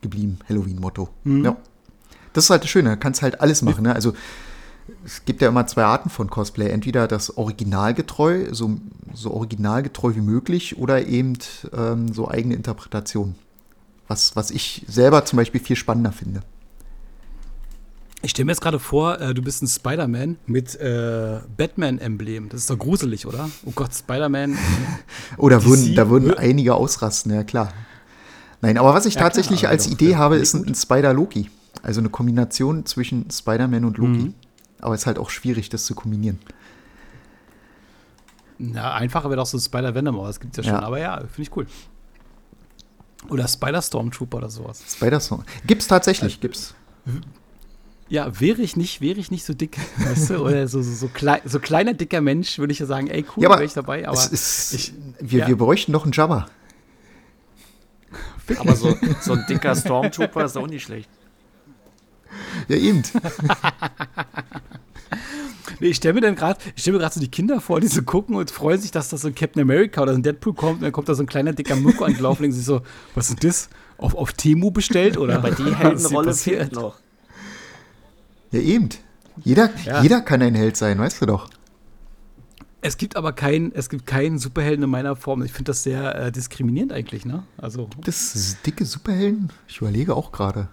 geblieben, 0.00 0.38
Halloween-Motto. 0.48 1.08
Mhm. 1.24 1.44
Ja. 1.44 1.56
Das 2.32 2.44
ist 2.44 2.50
halt 2.50 2.62
das 2.62 2.70
Schöne, 2.70 2.96
kannst 2.96 3.22
halt 3.22 3.40
alles 3.40 3.62
machen. 3.62 3.82
Ne? 3.84 3.94
Also 3.94 4.12
es 5.04 5.24
gibt 5.24 5.42
ja 5.42 5.48
immer 5.48 5.66
zwei 5.66 5.84
Arten 5.84 6.10
von 6.10 6.30
Cosplay. 6.30 6.68
Entweder 6.70 7.06
das 7.08 7.36
originalgetreu, 7.36 8.46
so, 8.52 8.78
so 9.14 9.32
originalgetreu 9.32 10.14
wie 10.14 10.20
möglich, 10.20 10.78
oder 10.78 11.06
eben 11.06 11.34
ähm, 11.76 12.12
so 12.12 12.28
eigene 12.28 12.54
Interpretation. 12.54 13.34
Was, 14.08 14.34
was 14.36 14.50
ich 14.50 14.84
selber 14.88 15.24
zum 15.24 15.36
Beispiel 15.36 15.60
viel 15.60 15.76
spannender 15.76 16.12
finde. 16.12 16.42
Ich 18.22 18.32
stelle 18.32 18.46
mir 18.46 18.52
jetzt 18.52 18.60
gerade 18.60 18.78
vor, 18.78 19.18
äh, 19.20 19.32
du 19.32 19.40
bist 19.40 19.62
ein 19.62 19.66
Spider-Man 19.66 20.36
mit 20.46 20.74
äh, 20.78 21.38
Batman-Emblem. 21.56 22.50
Das 22.50 22.60
ist 22.62 22.70
doch 22.70 22.78
gruselig, 22.78 23.26
oder? 23.26 23.48
Oh 23.64 23.70
Gott, 23.74 23.94
Spider-Man. 23.94 24.58
Oder 25.38 25.58
DC 25.58 25.66
würden, 25.66 25.94
da 25.94 26.10
würden 26.10 26.30
wür- 26.32 26.36
einige 26.36 26.74
ausrasten, 26.74 27.32
ja 27.32 27.44
klar. 27.44 27.72
Nein, 28.60 28.76
aber 28.76 28.92
was 28.92 29.06
ich 29.06 29.14
Ja, 29.14 29.20
klar, 29.20 29.30
tatsächlich 29.30 29.64
aber 29.64 29.70
als 29.70 29.84
doch, 29.84 29.92
Idee 29.92 30.10
ja, 30.10 30.18
habe, 30.18 30.36
ist 30.36 30.52
ein, 30.52 30.66
ein 30.66 30.74
Spider-Loki. 30.74 31.48
Also 31.82 32.00
eine 32.00 32.10
Kombination 32.10 32.84
zwischen 32.84 33.30
Spider-Man 33.30 33.86
und 33.86 33.96
Loki. 33.96 34.10
Mhm. 34.10 34.34
Aber 34.80 34.94
es 34.94 35.02
ist 35.02 35.06
halt 35.06 35.18
auch 35.18 35.30
schwierig, 35.30 35.68
das 35.68 35.84
zu 35.84 35.94
kombinieren. 35.94 36.38
Na, 38.58 38.92
einfacher 38.94 39.30
wäre 39.30 39.36
doch 39.38 39.46
so 39.46 39.58
Spider-Venom, 39.58 40.18
aber 40.18 40.26
das 40.26 40.38
gibt's 40.40 40.58
ja 40.58 40.62
schon. 40.62 40.72
Ja. 40.74 40.82
Aber 40.82 40.98
ja, 40.98 41.18
finde 41.18 41.42
ich 41.42 41.56
cool. 41.56 41.66
Oder 43.28 43.48
Spider-Stormtrooper 43.48 44.38
oder 44.38 44.50
sowas. 44.50 44.82
Spider-Song. 44.96 45.44
Gibt's 45.66 45.86
tatsächlich, 45.86 46.40
gibt's. 46.40 46.74
Ja, 48.08 48.40
wäre 48.40 48.60
ich 48.60 48.76
nicht, 48.76 49.00
wäre 49.00 49.18
ich 49.18 49.30
nicht 49.30 49.44
so 49.44 49.54
dick, 49.54 49.78
weißt 49.98 50.30
du? 50.30 50.38
Oder 50.44 50.68
so, 50.68 50.82
so, 50.82 50.92
so, 50.92 51.08
klei 51.08 51.40
so 51.44 51.58
kleiner, 51.60 51.94
dicker 51.94 52.20
Mensch, 52.20 52.58
würde 52.58 52.72
ich 52.72 52.78
ja 52.78 52.86
sagen, 52.86 53.06
ey, 53.06 53.24
cool, 53.36 53.42
Ja, 53.42 53.48
aber 53.48 53.56
wäre 53.58 53.64
ich 53.66 53.72
dabei. 53.72 54.06
Aber 54.08 54.18
es 54.18 54.26
ist, 54.26 54.74
ich- 54.74 54.94
wir, 55.20 55.40
ja. 55.40 55.48
wir 55.48 55.56
bräuchten 55.56 55.92
doch 55.92 56.04
einen 56.04 56.12
Jabba. 56.12 56.46
Aber 58.58 58.74
so, 58.74 58.96
so 59.20 59.34
ein 59.34 59.44
dicker 59.48 59.76
Stormtrooper 59.76 60.44
ist 60.44 60.56
auch 60.56 60.66
nicht 60.66 60.82
schlecht. 60.82 61.08
Ja, 62.68 62.76
eben. 62.76 63.02
Nee, 65.80 65.88
ich 65.88 65.96
stelle 65.96 66.14
mir 66.14 66.20
dann 66.20 66.34
gerade, 66.36 66.60
ich 66.76 66.82
stelle 66.82 66.96
mir 66.96 67.00
gerade 67.00 67.14
so 67.14 67.20
die 67.20 67.30
Kinder 67.30 67.58
vor, 67.60 67.80
die 67.80 67.86
so 67.86 68.02
gucken 68.02 68.36
und 68.36 68.50
freuen 68.50 68.78
sich, 68.78 68.90
dass 68.90 69.08
da 69.08 69.16
so 69.16 69.28
ein 69.28 69.34
Captain 69.34 69.62
America 69.62 70.02
oder 70.02 70.12
so 70.12 70.18
ein 70.18 70.22
Deadpool 70.22 70.52
kommt 70.52 70.74
und 70.76 70.82
dann 70.82 70.92
kommt 70.92 71.08
da 71.08 71.14
so 71.14 71.22
ein 71.22 71.26
kleiner 71.26 71.54
dicker 71.54 71.74
Mirko 71.74 72.04
angelaufen 72.04 72.44
und 72.44 72.52
sich 72.52 72.64
so, 72.66 72.82
was 73.14 73.30
ist 73.30 73.42
das? 73.42 73.70
Auf, 73.96 74.14
auf 74.14 74.34
Temu 74.34 74.70
bestellt 74.70 75.16
oder? 75.16 75.38
Die 75.38 75.42
Was 75.42 75.50
ist 75.52 75.56
hier 75.66 75.78
Heldenrolle 75.78 76.34
fehlt 76.34 76.72
noch. 76.72 76.96
Ja, 78.50 78.60
eben. 78.60 78.90
Jeder, 79.42 79.70
Ja. 79.86 80.02
jeder 80.02 80.20
kann 80.20 80.42
ein 80.42 80.54
Held 80.54 80.76
sein, 80.76 80.98
weißt 80.98 81.22
du 81.22 81.26
doch. 81.26 81.48
Es 82.82 82.96
gibt 82.98 83.16
aber 83.16 83.32
keinen, 83.32 83.72
es 83.74 83.88
gibt 83.88 84.06
keinen 84.06 84.38
Superhelden 84.38 84.84
in 84.84 84.90
meiner 84.90 85.16
Form. 85.16 85.42
Ich 85.42 85.52
finde 85.52 85.70
das 85.70 85.82
sehr 85.82 86.14
äh, 86.14 86.32
diskriminierend 86.32 86.92
eigentlich, 86.92 87.24
ne? 87.24 87.44
Also, 87.56 87.88
Das 88.04 88.34
ist 88.34 88.66
dicke 88.66 88.84
Superhelden? 88.84 89.50
Ich 89.68 89.78
überlege 89.78 90.14
auch 90.14 90.30
gerade. 90.32 90.68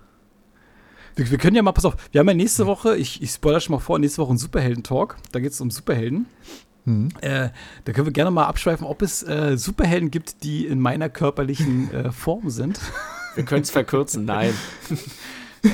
Wir, 1.18 1.30
wir 1.32 1.38
können 1.38 1.55
ja 1.55 1.61
mal, 1.61 1.74
pass 1.74 1.84
auf, 1.86 1.97
wir 2.11 2.20
haben 2.20 2.28
ja 2.28 2.34
nächste 2.34 2.65
Woche, 2.65 2.95
ich, 2.95 3.22
ich 3.22 3.32
spoilere 3.32 3.59
schon 3.59 3.74
mal 3.74 3.80
vor, 3.80 3.99
nächste 3.99 4.22
Woche 4.22 4.30
einen 4.30 4.38
Superhelden-Talk. 4.38 5.18
Da 5.32 5.39
geht 5.39 5.51
es 5.51 5.59
um 5.59 5.70
Superhelden. 5.70 6.28
Mhm. 6.86 7.09
Äh, 7.20 7.49
da 7.84 7.91
können 7.91 8.07
wir 8.07 8.13
gerne 8.13 8.32
mal 8.32 8.45
abschweifen, 8.45 8.88
ob 8.88 9.01
es 9.01 9.24
äh, 9.24 9.57
Superhelden 9.57 10.09
gibt, 10.09 10.43
die 10.43 10.65
in 10.65 10.80
meiner 10.80 11.09
körperlichen 11.09 11.93
äh, 11.93 12.13
Form 12.13 12.49
sind. 12.49 12.80
Wir 13.36 13.43
können 13.43 13.63
es 13.63 13.72
verkürzen, 13.72 14.24
nein. 14.26 14.53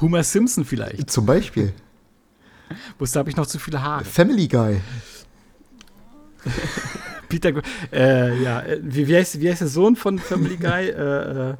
Homer 0.00 0.22
Simpson 0.22 0.64
vielleicht. 0.64 1.10
Zum 1.10 1.26
Beispiel 1.26 1.74
Wusste, 2.98 3.18
habe 3.18 3.30
ich 3.30 3.36
noch 3.36 3.46
zu 3.46 3.58
viele 3.58 3.82
Haare. 3.82 4.04
Family 4.04 4.48
Guy. 4.48 4.80
Peter, 7.28 7.52
äh, 7.92 8.42
ja, 8.42 8.60
äh, 8.60 8.80
wie, 8.82 9.06
wie, 9.08 9.16
heißt, 9.16 9.40
wie 9.40 9.50
heißt 9.50 9.60
der 9.60 9.68
Sohn 9.68 9.96
von 9.96 10.18
Family 10.18 10.56
Guy? 10.60 10.88
äh, 10.88 11.50
äh, 11.50 11.54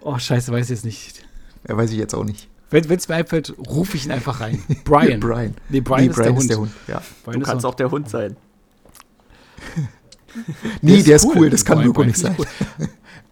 oh, 0.00 0.18
scheiße, 0.18 0.52
weiß 0.52 0.66
ich 0.66 0.70
jetzt 0.70 0.84
nicht. 0.84 1.26
Ja, 1.68 1.76
weiß 1.76 1.90
ich 1.90 1.98
jetzt 1.98 2.14
auch 2.14 2.24
nicht. 2.24 2.48
Wenn 2.70 2.84
es 2.84 3.08
mir 3.08 3.14
einfällt, 3.14 3.54
rufe 3.58 3.96
ich 3.96 4.04
ihn 4.04 4.12
einfach 4.12 4.40
rein. 4.40 4.62
Brian. 4.84 5.20
Brian. 5.20 5.54
Nee, 5.68 5.80
Brian, 5.80 6.10
ist, 6.10 6.50
der 6.50 6.58
Hund. 6.58 6.70
Ja. 6.86 7.02
Brian 7.24 7.40
Du 7.40 7.46
kannst 7.46 7.60
ist 7.60 7.64
auch 7.64 7.74
der 7.74 7.90
Hund 7.90 8.08
sein. 8.08 8.36
Nee, 10.82 11.02
der 11.02 11.16
ist 11.16 11.24
cool, 11.24 11.50
das 11.50 11.64
kann 11.64 11.78
Brian, 11.78 11.92
Brian 11.92 12.08
nicht 12.08 12.18
sein. 12.18 12.36
cool. 12.38 12.46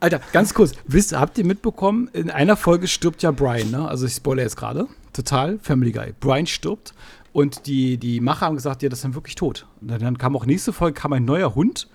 Alter, 0.01 0.21
ganz 0.33 0.55
kurz, 0.55 0.73
wisst, 0.87 1.13
habt 1.13 1.39
ihr 1.39 1.45
mitbekommen, 1.45 2.09
in 2.15 2.31
einer 2.31 2.57
Folge 2.57 2.89
stirbt 2.89 3.23
ja 3.23 3.31
Brian, 3.31 3.71
ne? 3.71 3.87
Also 3.87 4.07
ich 4.07 4.15
spoilere 4.15 4.45
jetzt 4.45 4.57
gerade. 4.57 4.89
Total, 5.17 5.59
Family 5.61 5.93
Guy. 5.93 6.13
Brian 6.21 6.47
stirbt 6.47 6.95
und 7.33 7.67
die, 7.67 7.97
die 7.97 8.21
Macher 8.21 8.47
haben 8.47 8.55
gesagt, 8.57 8.83
ja, 8.83 8.89
das 8.89 8.99
ist 9.01 9.05
dann 9.05 9.15
wirklich 9.15 9.35
tot. 9.35 9.67
Und 9.81 9.89
dann- 9.91 10.19
kam 10.19 10.37
auch 10.37 10.47
nächste 10.47 10.73
Folge, 10.73 11.01
kam 11.01 11.13
ein 11.13 11.25
neuer 11.25 11.55
Hund, 11.55 11.89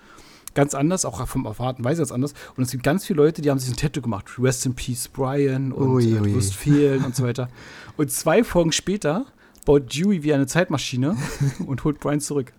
ganz 0.54 0.74
anders, 0.74 1.04
auch 1.04 1.26
vom 1.26 1.46
Art 1.46 1.78
und 1.78 1.84
Weise 1.84 2.02
ganz 2.02 2.12
anders. 2.12 2.34
Und 2.56 2.64
es 2.64 2.70
gibt 2.72 2.82
ganz 2.82 3.06
viele 3.06 3.18
Leute, 3.22 3.40
die 3.42 3.50
haben 3.50 3.58
sich 3.58 3.70
ein 3.70 3.76
Tattoo 3.76 4.02
gemacht. 4.02 4.26
Rest 4.38 4.66
in 4.66 4.74
Peace, 4.74 5.08
Brian 5.08 5.72
und 5.72 5.88
Ui, 5.88 6.04
äh, 6.04 6.16
du 6.18 6.22
ui. 6.24 6.34
wirst 6.34 6.54
fehlen 6.54 7.04
und 7.04 7.16
so 7.16 7.24
weiter. 7.24 7.48
Und 7.96 8.10
zwei 8.10 8.44
Folgen 8.44 8.72
später 8.72 9.26
baut 9.64 9.94
Dewey 9.94 10.22
wie 10.24 10.34
eine 10.34 10.46
Zeitmaschine 10.46 11.16
und 11.66 11.84
holt 11.84 12.00
Brian 12.00 12.20
zurück. 12.20 12.52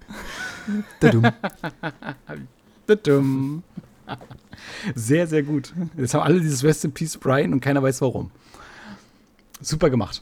Dadum. 1.01 1.23
Tudum. 2.87 3.63
Sehr, 4.95 5.27
sehr 5.27 5.43
gut. 5.43 5.73
Jetzt 5.97 6.13
haben 6.13 6.21
alle 6.23 6.39
dieses 6.39 6.63
Rest 6.63 6.83
in 6.85 6.91
Peace 6.91 7.17
Brian 7.17 7.53
und 7.53 7.59
keiner 7.61 7.81
weiß 7.81 8.01
warum. 8.01 8.31
Super 9.61 9.89
gemacht. 9.89 10.21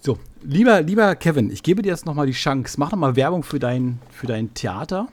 So, 0.00 0.18
lieber, 0.42 0.82
lieber 0.82 1.16
Kevin, 1.16 1.50
ich 1.50 1.62
gebe 1.62 1.82
dir 1.82 1.90
jetzt 1.90 2.06
nochmal 2.06 2.26
die 2.26 2.32
Chance. 2.32 2.78
Mach 2.78 2.92
nochmal 2.92 3.16
Werbung 3.16 3.42
für 3.42 3.58
dein, 3.58 3.98
für 4.10 4.26
dein 4.26 4.54
Theater. 4.54 5.08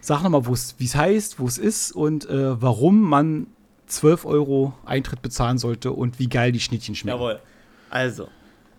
Sag 0.00 0.22
nochmal, 0.22 0.46
wie 0.46 0.84
es 0.84 0.94
heißt, 0.94 1.38
wo 1.38 1.46
es 1.46 1.58
ist 1.58 1.92
und 1.92 2.28
äh, 2.28 2.60
warum 2.60 3.00
man 3.00 3.48
12 3.86 4.24
Euro 4.24 4.74
Eintritt 4.84 5.22
bezahlen 5.22 5.58
sollte 5.58 5.92
und 5.92 6.18
wie 6.18 6.28
geil 6.28 6.52
die 6.52 6.60
Schnittchen 6.60 6.94
schmecken. 6.94 7.18
Jawohl. 7.18 7.40
Also, 7.90 8.28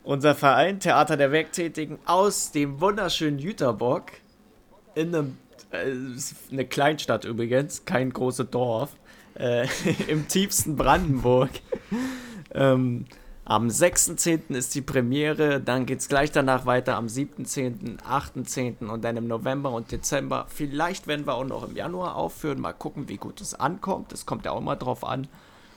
unser 0.04 0.36
Verein 0.36 0.80
Theater 0.80 1.18
der 1.18 1.32
Werktätigen 1.32 2.00
aus 2.06 2.52
dem 2.52 2.82
wunderschönen 2.82 3.39
Jüterbock 3.39 4.12
in 4.95 5.16
einem, 5.16 5.38
äh, 5.72 5.91
eine 6.52 6.66
Kleinstadt 6.66 7.26
übrigens, 7.26 7.86
kein 7.86 8.12
großes 8.12 8.50
Dorf, 8.50 8.95
äh, 9.36 9.68
im 10.08 10.28
tiefsten 10.28 10.76
Brandenburg. 10.76 11.52
ähm, 12.54 13.06
am 13.50 13.70
6.10. 13.70 14.54
ist 14.56 14.76
die 14.76 14.82
Premiere, 14.82 15.62
dann 15.62 15.86
geht 15.86 16.00
es 16.00 16.10
gleich 16.10 16.34
danach 16.34 16.66
weiter 16.66 16.98
am 16.98 17.06
7.10., 17.06 17.98
8.10. 18.02 18.88
und 18.88 19.06
dann 19.06 19.16
im 19.16 19.26
November 19.26 19.72
und 19.72 19.89
Dezember. 19.89 20.48
Vielleicht 20.50 21.08
werden 21.08 21.26
wir 21.26 21.36
auch 21.36 21.45
noch 21.45 21.66
im 21.66 21.74
Januar 21.74 22.18
aufführen, 22.18 22.60
mal 22.60 22.74
gucken, 22.74 23.08
wie 23.08 23.16
gut 23.16 23.39
es 23.39 23.54
ankommt. 23.54 24.12
Das 24.12 24.26
kommt 24.26 24.43
ja 24.43 24.52
auch 24.52 24.60
immer 24.60 24.76
drauf 24.76 25.06
an. 25.06 25.30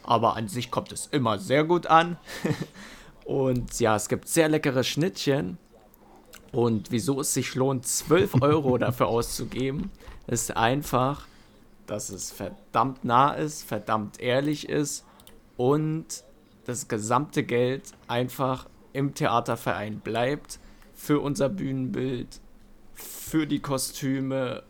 Aber 0.02 0.34
an 0.34 0.48
sich 0.48 0.72
kommt 0.72 0.90
es 0.90 1.06
immer 1.12 1.38
sehr 1.38 1.62
gut 1.62 1.86
an. 1.86 2.16
Und 3.24 3.78
ja, 3.78 3.94
es 3.94 4.08
gibt 4.08 4.26
sehr 4.26 4.48
leckere 4.48 4.82
Schnittchen. 4.82 5.56
Und 6.50 6.90
wieso 6.90 7.20
es 7.20 7.32
sich 7.34 7.54
lohnt, 7.54 7.86
12 7.86 8.42
Euro 8.42 8.78
dafür 8.78 9.06
auszugeben, 9.06 9.92
ist 10.26 10.56
einfach, 10.56 11.24
dass 11.86 12.08
es 12.10 12.32
verdammt 12.32 13.04
nah 13.04 13.30
ist, 13.30 13.62
verdammt 13.62 14.18
ehrlich 14.18 14.68
ist 14.68 15.04
und 15.56 16.24
das 16.70 16.86
gesamte 16.86 17.42
Geld 17.42 17.82
einfach 18.06 18.68
im 18.92 19.14
Theaterverein 19.14 19.98
bleibt 19.98 20.60
für 20.94 21.18
unser 21.18 21.48
Bühnenbild, 21.48 22.40
für 22.94 23.46
die 23.46 23.58
Kostüme 23.58 24.62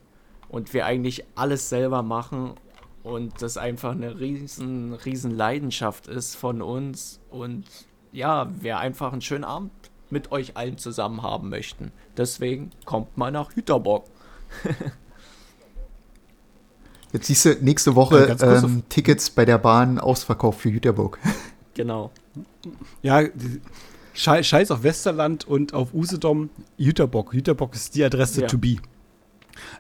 und 0.48 0.72
wir 0.72 0.86
eigentlich 0.86 1.24
alles 1.34 1.68
selber 1.68 2.03
machen 2.03 2.55
und 3.03 3.42
das 3.42 3.59
einfach 3.59 3.92
eine 3.92 4.18
riesen, 4.18 4.94
riesen 4.94 5.30
Leidenschaft 5.30 6.07
ist 6.07 6.36
von 6.36 6.62
uns 6.62 7.20
und 7.30 7.64
ja, 8.12 8.51
wir 8.61 8.78
einfach 8.78 9.12
einen 9.12 9.20
schönen 9.20 9.44
Abend 9.44 9.70
mit 10.09 10.32
euch 10.32 10.57
allen 10.57 10.78
zusammen 10.78 11.22
haben 11.22 11.51
möchten. 11.51 11.92
Deswegen 12.16 12.70
kommt 12.86 13.18
mal 13.18 13.30
nach 13.30 13.55
Hüterbock. 13.55 14.05
Jetzt 17.12 17.26
siehst 17.26 17.44
du 17.44 17.57
nächste 17.61 17.94
Woche 17.96 18.36
ähm, 18.40 18.84
Tickets 18.88 19.30
bei 19.30 19.44
der 19.44 19.59
Bahn 19.59 19.98
ausverkauft 19.98 20.61
für 20.61 20.70
Jüterburg. 20.70 21.18
Genau. 21.74 22.10
Ja, 23.02 23.22
Scheiß 24.14 24.70
auf 24.70 24.82
Westerland 24.82 25.46
und 25.46 25.72
auf 25.72 25.94
Usedom, 25.94 26.50
Jüterbock. 26.76 27.32
Jüterbock 27.32 27.74
ist 27.74 27.94
die 27.94 28.04
Adresse 28.04 28.42
ja. 28.42 28.46
to 28.46 28.58
be. 28.58 28.76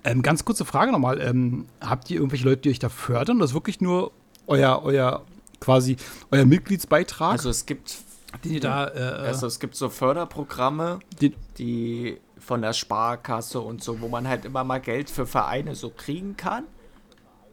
Ähm, 0.04 0.22
ganz 0.22 0.44
kurze 0.44 0.64
Frage 0.64 0.92
nochmal. 0.92 1.20
Ähm, 1.20 1.66
habt 1.80 2.10
ihr 2.10 2.16
irgendwelche 2.16 2.44
Leute, 2.44 2.62
die 2.62 2.70
euch 2.70 2.78
da 2.78 2.88
fördern? 2.88 3.38
Das 3.38 3.50
ist 3.50 3.54
wirklich 3.54 3.80
nur 3.80 4.12
euer, 4.46 4.82
euer 4.82 5.24
quasi 5.60 5.96
euer 6.30 6.44
Mitgliedsbeitrag? 6.44 7.32
Also 7.32 7.50
es 7.50 7.66
gibt 7.66 7.98
den 8.44 8.52
ihr 8.52 8.60
da, 8.60 8.88
äh, 8.88 9.26
also 9.26 9.46
es 9.46 9.60
gibt 9.60 9.74
so 9.74 9.88
Förderprogramme, 9.88 11.00
die, 11.20 11.34
die 11.58 12.18
von 12.38 12.62
der 12.62 12.72
Sparkasse 12.72 13.60
und 13.60 13.82
so, 13.82 14.00
wo 14.00 14.08
man 14.08 14.28
halt 14.28 14.44
immer 14.44 14.64
mal 14.64 14.80
Geld 14.80 15.10
für 15.10 15.26
Vereine 15.26 15.74
so 15.74 15.90
kriegen 15.90 16.36
kann. 16.36 16.64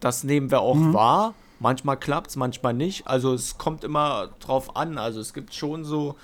Das 0.00 0.24
nehmen 0.24 0.50
wir 0.50 0.60
auch 0.60 0.76
mhm. 0.76 0.94
wahr. 0.94 1.34
Manchmal 1.60 1.98
klappt 1.98 2.30
es, 2.30 2.36
manchmal 2.36 2.74
nicht. 2.74 3.06
Also 3.06 3.34
es 3.34 3.58
kommt 3.58 3.84
immer 3.84 4.30
drauf 4.40 4.76
an. 4.76 4.98
Also 4.98 5.20
es 5.20 5.34
gibt 5.34 5.54
schon 5.54 5.84
so, 5.84 6.16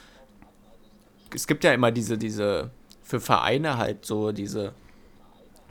es 1.35 1.47
gibt 1.47 1.65
ja 1.65 1.73
immer 1.73 1.91
diese, 1.91 2.17
diese, 2.19 2.71
für 3.03 3.21
Vereine 3.21 3.77
halt 3.77 4.07
so 4.07 4.33
diese, 4.33 4.73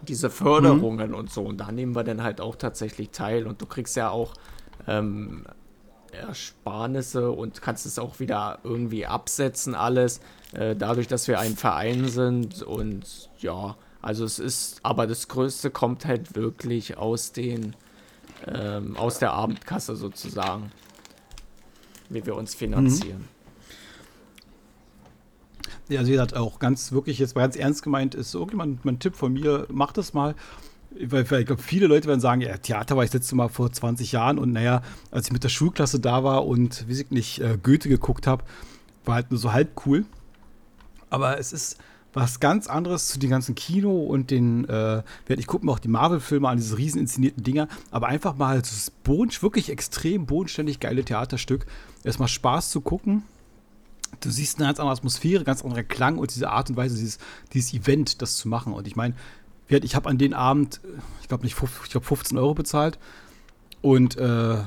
diese 0.02 0.30
Förderungen 0.30 1.10
mhm. 1.10 1.16
und 1.16 1.32
so. 1.32 1.44
Und 1.44 1.58
da 1.58 1.72
nehmen 1.72 1.96
wir 1.96 2.04
dann 2.04 2.24
halt 2.24 2.42
auch 2.42 2.56
tatsächlich 2.56 3.12
teil. 3.12 3.48
Und 3.48 3.62
du 3.62 3.66
kriegst 3.66 3.96
ja 3.96 4.10
auch 4.10 4.34
ähm, 4.88 5.46
Ersparnisse 6.14 7.32
und 7.32 7.62
kannst 7.62 7.86
es 7.86 8.00
auch 8.00 8.20
wieder 8.20 8.60
irgendwie 8.64 9.06
absetzen, 9.06 9.76
alles. 9.76 10.20
Äh, 10.52 10.76
dadurch, 10.76 11.08
dass 11.08 11.28
wir 11.28 11.40
ein 11.40 11.56
Verein 11.56 12.08
sind 12.08 12.62
und 12.62 13.30
ja, 13.40 13.76
also 14.02 14.26
es 14.26 14.40
ist, 14.40 14.80
aber 14.84 15.08
das 15.08 15.28
Größte 15.28 15.72
kommt 15.72 16.06
halt 16.06 16.36
wirklich 16.36 16.98
aus 16.98 17.32
den 17.32 17.76
ähm, 18.48 18.98
aus 18.98 19.20
der 19.20 19.34
Abendkasse 19.34 19.96
sozusagen, 19.96 20.72
wie 22.10 22.26
wir 22.26 22.36
uns 22.36 22.56
finanzieren. 22.56 23.20
Mhm. 23.20 23.34
Ja, 25.90 26.00
also 26.00 26.10
wie 26.10 26.14
gesagt, 26.14 26.36
auch 26.36 26.60
ganz 26.60 26.92
wirklich 26.92 27.20
jetzt 27.20 27.36
ganz 27.36 27.56
ernst 27.56 27.84
gemeint 27.84 28.16
ist 28.16 28.34
irgendjemand 28.34 28.86
mein 28.86 29.00
Tipp 29.00 29.16
von 29.16 29.34
mir, 29.34 29.68
macht 29.70 29.98
das 29.98 30.14
mal. 30.14 30.36
Weil, 30.96 31.30
weil 31.32 31.42
ich 31.42 31.48
glaube, 31.48 31.62
viele 31.62 31.88
Leute 31.88 32.08
werden 32.08 32.20
sagen, 32.20 32.42
ja, 32.42 32.56
Theater 32.58 32.96
war 32.96 33.04
ich 33.04 33.12
letzte 33.12 33.36
Mal 33.36 33.50
vor 33.50 33.72
20 33.72 34.12
Jahren 34.12 34.38
und 34.38 34.52
naja, 34.52 34.84
als 35.10 35.26
ich 35.28 35.34
mit 35.34 35.44
der 35.44 35.50
Schulklasse 35.50 36.00
da 36.00 36.24
war 36.24 36.46
und, 36.46 36.88
wie 36.88 36.94
ich 36.94 37.10
nicht, 37.10 37.40
äh, 37.40 37.58
Goethe 37.62 37.90
geguckt 37.90 38.28
habe, 38.28 38.44
war 39.04 39.16
halt 39.16 39.32
nur 39.32 39.40
so 39.40 39.54
halb 39.54 39.86
cool. 39.86 40.06
Aber 41.10 41.40
es 41.40 41.52
ist, 41.52 41.78
was 42.14 42.40
ganz 42.40 42.68
anderes 42.68 43.08
zu 43.08 43.20
den 43.20 43.30
ganzen 43.30 43.56
Kino 43.56 44.04
und 44.04 44.30
den, 44.30 44.68
äh, 44.70 45.04
ich 45.28 45.48
gucke 45.48 45.66
mir 45.66 45.72
auch 45.72 45.80
die 45.80 45.88
Marvel-Filme 45.88 46.48
an, 46.48 46.58
diese 46.58 46.78
riesen 46.78 47.00
inszenierten 47.00 47.44
Dinger, 47.44 47.68
aber 47.92 48.08
einfach 48.08 48.36
mal 48.36 48.60
das 48.60 48.92
Boden, 48.92 49.32
wirklich 49.42 49.70
extrem 49.70 50.26
bodenständig 50.26 50.80
geile 50.80 51.04
Theaterstück. 51.04 51.66
Erstmal 52.04 52.28
Spaß 52.28 52.70
zu 52.70 52.82
gucken. 52.82 53.24
Du 54.22 54.30
siehst 54.30 54.58
eine 54.58 54.68
ganz 54.68 54.80
andere 54.80 54.96
Atmosphäre, 54.96 55.44
ganz 55.44 55.64
anderer 55.64 55.84
Klang 55.84 56.20
und 56.20 56.34
diese 56.34 56.50
Art 56.50 56.70
und 56.70 56.78
Weise, 56.78 56.96
dieses, 56.96 57.18
dieses 57.52 57.74
Event, 57.74 58.22
das 58.22 58.38
zu 58.38 58.48
machen. 58.48 58.74
Und 58.74 58.88
ich 58.88 58.96
meine, 58.96 59.16
ich 59.68 59.96
habe 59.96 60.08
an 60.08 60.20
den 60.20 60.36
Abend, 60.36 60.82
ich 61.22 61.28
glaube 61.28 61.44
nicht, 61.44 61.58
ich 61.84 61.90
glaube 61.90 62.06
15 62.06 62.38
Euro 62.38 62.54
bezahlt 62.54 63.00
und 63.82 64.18
äh, 64.18 64.58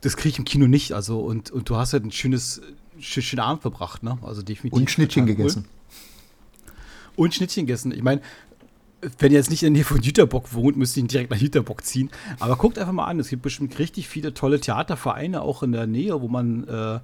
das 0.00 0.16
kriege 0.16 0.30
ich 0.30 0.38
im 0.38 0.44
Kino 0.44 0.66
nicht. 0.66 0.92
Also 0.92 1.20
und, 1.20 1.52
und 1.52 1.68
du 1.68 1.76
hast 1.76 1.92
halt 1.92 2.04
ein 2.04 2.10
schönes, 2.10 2.60
schönen 2.98 3.40
Abend 3.40 3.62
verbracht, 3.62 4.02
ne? 4.02 4.18
Also 4.22 4.42
definitiv. 4.42 4.76
Und 4.76 4.90
Schnittchen 4.90 5.26
gegessen. 5.26 5.66
Und 7.18 7.34
Schnittchen 7.34 7.66
gegessen. 7.66 7.92
Ich 7.92 8.02
meine, 8.02 8.20
wenn 9.18 9.32
ihr 9.32 9.38
jetzt 9.38 9.50
nicht 9.50 9.62
in 9.62 9.72
der 9.72 9.78
Nähe 9.78 9.84
von 9.84 10.00
Jüterbock 10.00 10.54
wohnt, 10.54 10.76
müsst 10.76 10.96
ihr 10.96 11.02
ihn 11.02 11.08
direkt 11.08 11.30
nach 11.30 11.38
Jüterbock 11.38 11.84
ziehen. 11.84 12.10
Aber 12.38 12.56
guckt 12.56 12.78
einfach 12.78 12.92
mal 12.92 13.06
an, 13.06 13.18
es 13.18 13.28
gibt 13.28 13.42
bestimmt 13.42 13.78
richtig 13.78 14.08
viele 14.08 14.34
tolle 14.34 14.60
Theatervereine 14.60 15.42
auch 15.42 15.62
in 15.62 15.72
der 15.72 15.86
Nähe, 15.86 16.20
wo 16.20 16.28
man 16.28 16.66
äh, 16.68 17.00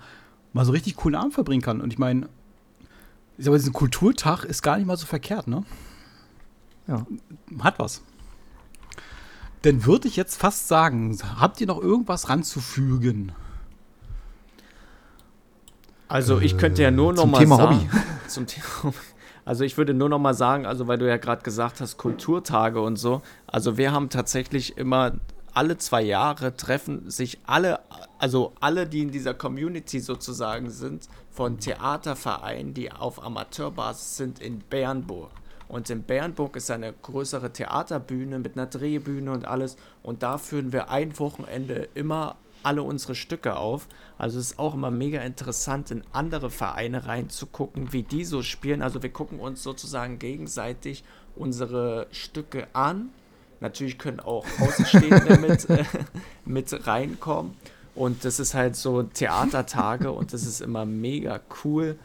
mal 0.52 0.64
so 0.64 0.72
richtig 0.72 0.96
coolen 0.96 1.16
Abend 1.16 1.34
verbringen 1.34 1.62
kann. 1.62 1.80
Und 1.80 1.92
ich 1.92 1.98
meine, 1.98 2.28
ich 3.38 3.44
sag 3.44 3.54
diesen 3.54 3.72
Kulturtag 3.72 4.44
ist 4.44 4.62
gar 4.62 4.76
nicht 4.76 4.86
mal 4.86 4.96
so 4.96 5.06
verkehrt, 5.06 5.48
ne? 5.48 5.64
Ja. 6.86 7.06
Hat 7.60 7.78
was. 7.78 8.02
Dann 9.62 9.84
würde 9.84 10.08
ich 10.08 10.16
jetzt 10.16 10.36
fast 10.36 10.68
sagen, 10.68 11.18
habt 11.40 11.60
ihr 11.60 11.66
noch 11.66 11.80
irgendwas 11.80 12.28
ranzufügen? 12.28 13.32
Also 16.06 16.38
ich 16.38 16.58
könnte 16.58 16.82
ja 16.82 16.90
nur 16.90 17.12
noch 17.12 17.26
mal 17.26 17.38
Thema 17.38 17.56
sagen, 17.56 17.76
Hobby. 17.76 17.88
zum 18.28 18.46
Thema 18.46 18.66
Hobby. 18.84 18.96
Also 19.44 19.64
ich 19.64 19.76
würde 19.76 19.94
nur 19.94 20.08
noch 20.08 20.18
mal 20.18 20.34
sagen, 20.34 20.66
also 20.66 20.86
weil 20.88 20.98
du 20.98 21.08
ja 21.08 21.18
gerade 21.18 21.42
gesagt 21.42 21.80
hast, 21.80 21.98
Kulturtage 21.98 22.80
und 22.80 22.96
so. 22.96 23.22
Also 23.46 23.76
wir 23.76 23.92
haben 23.92 24.08
tatsächlich 24.08 24.78
immer 24.78 25.12
alle 25.54 25.78
zwei 25.78 26.02
Jahre 26.02 26.56
treffen 26.56 27.08
sich 27.10 27.38
alle, 27.46 27.78
also 28.18 28.52
alle, 28.60 28.86
die 28.86 29.02
in 29.02 29.12
dieser 29.12 29.34
Community 29.34 30.00
sozusagen 30.00 30.68
sind, 30.68 31.08
von 31.30 31.58
Theatervereinen, 31.58 32.74
die 32.74 32.90
auf 32.90 33.22
Amateurbasis 33.22 34.16
sind 34.16 34.40
in 34.40 34.58
Bernburg. 34.58 35.30
Und 35.68 35.88
in 35.90 36.02
Bernburg 36.02 36.56
ist 36.56 36.70
eine 36.70 36.92
größere 36.92 37.52
Theaterbühne 37.52 38.38
mit 38.38 38.56
einer 38.56 38.66
Drehbühne 38.66 39.32
und 39.32 39.46
alles. 39.46 39.76
Und 40.02 40.22
da 40.22 40.38
führen 40.38 40.72
wir 40.72 40.90
ein 40.90 41.18
Wochenende 41.18 41.88
immer 41.94 42.36
alle 42.64 42.82
unsere 42.82 43.14
Stücke 43.14 43.56
auf. 43.56 43.88
Also 44.18 44.38
es 44.38 44.52
ist 44.52 44.58
auch 44.58 44.74
immer 44.74 44.90
mega 44.90 45.20
interessant, 45.20 45.90
in 45.90 46.02
andere 46.12 46.50
Vereine 46.50 47.06
reinzugucken, 47.06 47.92
wie 47.92 48.02
die 48.02 48.24
so 48.24 48.42
spielen. 48.42 48.82
Also 48.82 49.02
wir 49.02 49.10
gucken 49.10 49.40
uns 49.40 49.62
sozusagen 49.62 50.18
gegenseitig 50.18 51.04
unsere 51.36 52.06
Stücke 52.10 52.68
an. 52.72 53.10
Natürlich 53.60 53.98
können 53.98 54.20
auch 54.20 54.46
Außenstehende 54.60 55.38
mit, 55.46 55.68
äh, 55.70 55.84
mit 56.44 56.86
reinkommen. 56.86 57.54
Und 57.94 58.24
das 58.24 58.40
ist 58.40 58.54
halt 58.54 58.76
so 58.76 59.04
Theatertage 59.04 60.10
und 60.10 60.32
das 60.32 60.44
ist 60.44 60.60
immer 60.60 60.84
mega 60.84 61.40
cool. 61.64 61.96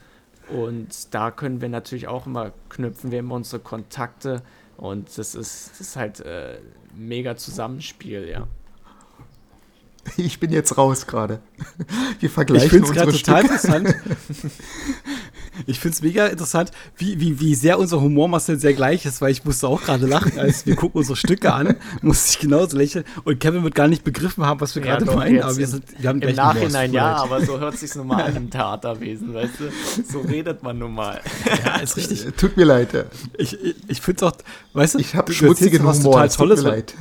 Und 0.49 1.13
da 1.13 1.31
können 1.31 1.61
wir 1.61 1.69
natürlich 1.69 2.07
auch 2.07 2.25
immer 2.25 2.51
knüpfen, 2.69 3.11
wir 3.11 3.19
haben 3.19 3.31
unsere 3.31 3.61
Kontakte 3.61 4.41
und 4.77 5.07
das 5.17 5.35
ist, 5.35 5.71
das 5.71 5.81
ist 5.81 5.95
halt 5.95 6.19
äh, 6.21 6.59
mega 6.95 7.35
Zusammenspiel, 7.35 8.27
ja. 8.27 8.47
Ich 10.17 10.39
bin 10.39 10.51
jetzt 10.51 10.77
raus 10.77 11.07
gerade. 11.07 11.39
Wir 12.19 12.29
vergleichen 12.29 12.83
ich 12.83 12.89
unsere 12.89 13.11
total 13.11 13.41
interessant. 13.41 13.95
Ich 15.65 15.79
finde 15.79 15.95
es 15.95 16.01
mega 16.01 16.27
interessant, 16.27 16.71
wie, 16.97 17.19
wie, 17.19 17.39
wie 17.39 17.53
sehr 17.53 17.79
unser 17.79 17.99
Humor, 17.99 18.29
Marcel, 18.29 18.59
sehr 18.59 18.73
gleich 18.73 19.05
ist, 19.05 19.21
weil 19.21 19.31
ich 19.31 19.43
musste 19.43 19.67
auch 19.67 19.81
gerade 19.81 20.05
lachen, 20.05 20.39
als 20.39 20.65
wir 20.65 20.75
gucken 20.75 20.99
unsere 20.99 21.17
Stücke 21.17 21.53
an, 21.53 21.75
musste 22.01 22.29
ich 22.31 22.39
genauso 22.39 22.77
lächeln. 22.77 23.03
Und 23.25 23.39
Kevin 23.39 23.63
wird 23.63 23.75
gar 23.75 23.89
nicht 23.89 24.05
begriffen 24.05 24.45
haben, 24.45 24.61
was 24.61 24.75
wir 24.75 24.85
ja, 24.85 24.95
gerade 24.95 25.13
meinen, 25.13 25.41
aber 25.41 25.57
wir, 25.57 25.67
sind, 25.67 25.83
wir 25.97 26.09
haben 26.09 26.21
Im 26.21 26.35
Nachhinein 26.35 26.93
ja, 26.93 27.17
aber 27.17 27.45
so 27.45 27.59
hört 27.59 27.77
sich 27.77 27.93
nun 27.95 28.07
mal 28.07 28.23
an 28.23 28.35
im 28.37 28.49
Theaterwesen, 28.49 29.33
weißt 29.33 29.53
du? 29.59 30.03
So 30.09 30.21
redet 30.21 30.63
man 30.63 30.79
nun 30.79 30.93
mal. 30.93 31.19
Ja, 31.65 31.77
ist 31.77 31.97
richtig. 31.97 32.25
Tut 32.37 32.55
mir 32.55 32.65
leid. 32.65 32.93
Ja. 32.93 33.03
Ich, 33.37 33.61
ich, 33.61 33.75
ich 33.87 34.01
finde 34.01 34.25
es 34.25 34.31
auch, 34.31 34.37
weißt 34.73 34.95
du, 34.95 34.99
ich 34.99 35.15
habe 35.15 35.33
schmutzigen 35.33 35.81
Humor, 35.81 35.95
total 35.95 36.29
Tolles. 36.29 36.59
Tut 36.59 36.69
mir 36.69 36.75
leid 36.75 36.93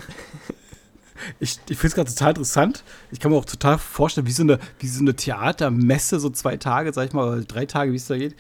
ich, 1.41 1.59
ich 1.69 1.77
finde 1.77 1.89
es 1.89 1.95
gerade 1.95 2.11
total 2.11 2.31
interessant. 2.31 2.85
Ich 3.11 3.21
kann 3.21 3.31
mir 3.31 3.37
auch 3.37 3.45
total 3.45 3.79
vorstellen, 3.79 4.27
wie 4.27 4.33
so 4.33 4.43
eine, 4.43 4.59
wie 4.79 4.89
so 4.89 5.01
eine 5.01 5.14
Theatermesse, 5.14 6.21
so 6.21 6.31
zwei 6.31 6.57
Tage, 6.57 6.93
sag 6.93 7.09
ich 7.09 7.12
mal, 7.12 7.45
drei 7.45 7.66
Tage, 7.66 7.93
wie 7.93 7.97
es 7.97 8.07
da 8.07 8.16
geht. 8.16 8.37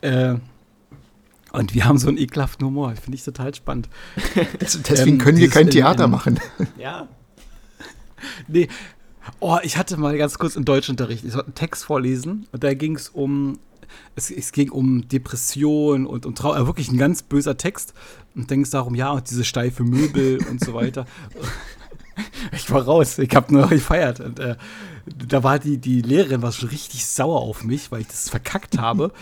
Äh, 0.00 0.36
und 1.52 1.74
wir 1.74 1.86
haben 1.86 1.98
so 1.98 2.08
einen 2.08 2.18
ekelhaften 2.18 2.66
Humor. 2.66 2.94
Finde 2.96 3.16
ich 3.16 3.24
total 3.24 3.54
spannend. 3.54 3.88
Deswegen 4.60 5.12
ähm, 5.12 5.18
können 5.18 5.38
wir 5.38 5.48
kein 5.48 5.70
Theater 5.70 6.04
in, 6.04 6.10
machen. 6.10 6.40
Ja. 6.78 7.08
Nee. 8.48 8.68
Oh, 9.40 9.58
ich 9.62 9.76
hatte 9.76 9.96
mal 9.96 10.16
ganz 10.18 10.38
kurz 10.38 10.56
einen 10.56 10.64
Deutschunterricht. 10.64 11.24
Ich 11.24 11.32
sollte 11.32 11.46
einen 11.48 11.54
Text 11.54 11.84
vorlesen 11.84 12.46
und 12.52 12.64
da 12.64 12.74
ging 12.74 12.96
es 12.96 13.08
um 13.08 13.58
es, 14.16 14.30
es, 14.30 14.52
ging 14.52 14.70
um 14.70 15.08
Depression 15.08 16.06
und 16.06 16.26
um 16.26 16.34
Trauer, 16.34 16.66
wirklich 16.66 16.90
ein 16.90 16.98
ganz 16.98 17.22
böser 17.22 17.56
Text. 17.56 17.94
Und 18.34 18.50
denkst 18.50 18.70
darum, 18.70 18.94
ja, 18.94 19.10
und 19.10 19.28
diese 19.30 19.44
steife 19.44 19.82
Möbel 19.82 20.38
und 20.50 20.62
so 20.62 20.74
weiter. 20.74 21.06
ich 22.52 22.70
war 22.70 22.82
raus, 22.82 23.18
ich 23.18 23.34
habe 23.34 23.52
nur 23.52 23.66
gefeiert. 23.68 24.20
Und 24.20 24.38
äh, 24.38 24.56
da 25.06 25.42
war 25.42 25.58
die, 25.58 25.78
die 25.78 26.02
Lehrerin 26.02 26.42
war 26.42 26.52
schon 26.52 26.68
richtig 26.68 27.06
sauer 27.06 27.40
auf 27.40 27.64
mich, 27.64 27.90
weil 27.90 28.02
ich 28.02 28.08
das 28.08 28.28
verkackt 28.28 28.78
habe, 28.78 29.12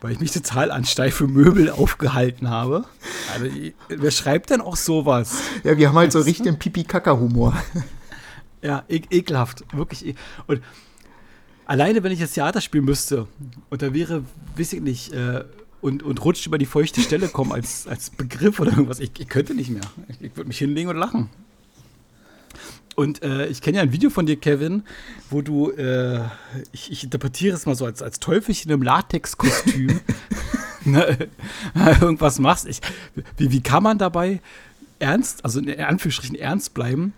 weil 0.00 0.12
ich 0.12 0.20
mich 0.20 0.32
total 0.32 0.70
an 0.70 0.84
steife 0.84 1.26
Möbel 1.26 1.70
aufgehalten 1.70 2.50
habe. 2.50 2.84
Also, 3.32 3.46
wer 3.88 4.10
schreibt 4.10 4.50
denn 4.50 4.60
auch 4.60 4.76
sowas? 4.76 5.36
Ja, 5.64 5.76
wir 5.76 5.88
haben 5.88 5.96
halt 5.96 6.12
so 6.12 6.20
richtig 6.20 6.48
einen 6.48 6.58
Pipi-Kaka-Humor. 6.58 7.54
Ja, 8.62 8.84
e 8.88 9.02
ekelhaft, 9.10 9.64
wirklich. 9.72 10.06
E 10.06 10.14
und 10.46 10.62
alleine, 11.66 12.02
wenn 12.02 12.12
ich 12.12 12.20
das 12.20 12.32
Theater 12.32 12.60
spielen 12.60 12.84
müsste 12.84 13.26
und 13.70 13.82
da 13.82 13.92
wäre, 13.92 14.24
weiß 14.56 14.74
ich 14.74 14.80
nicht, 14.80 15.12
äh, 15.12 15.44
und, 15.80 16.02
und 16.02 16.24
rutscht 16.24 16.46
über 16.46 16.58
die 16.58 16.66
feuchte 16.66 17.00
Stelle 17.00 17.28
kommen 17.28 17.52
als, 17.52 17.86
als 17.86 18.10
Begriff 18.10 18.60
oder 18.60 18.70
irgendwas. 18.70 19.00
Ich, 19.00 19.10
ich 19.18 19.28
könnte 19.28 19.52
nicht 19.54 19.70
mehr. 19.70 19.82
Ich, 20.08 20.22
ich 20.22 20.36
würde 20.36 20.48
mich 20.48 20.58
hinlegen 20.58 20.88
und 20.88 20.96
lachen. 20.96 21.28
Und 22.94 23.22
äh, 23.22 23.46
ich 23.46 23.60
kenne 23.62 23.78
ja 23.78 23.82
ein 23.82 23.92
Video 23.92 24.10
von 24.10 24.26
dir, 24.26 24.36
Kevin, 24.36 24.84
wo 25.30 25.42
du, 25.42 25.70
äh, 25.70 26.20
ich, 26.72 26.90
ich, 26.90 27.04
interpretiere 27.04 27.56
es 27.56 27.66
mal 27.66 27.74
so 27.74 27.84
als, 27.86 28.02
als 28.02 28.20
Teufelchen 28.20 28.70
im 28.70 28.82
Latexkostüm 28.82 30.00
ne, 30.84 31.28
irgendwas 32.00 32.38
machst. 32.38 32.66
Ich, 32.66 32.80
wie, 33.36 33.50
wie 33.50 33.62
kann 33.62 33.82
man 33.82 33.98
dabei 33.98 34.40
ernst, 34.98 35.44
also 35.44 35.60
in 35.60 35.80
Anführungsstrichen 35.80 36.36
ernst 36.36 36.74
bleiben? 36.74 37.14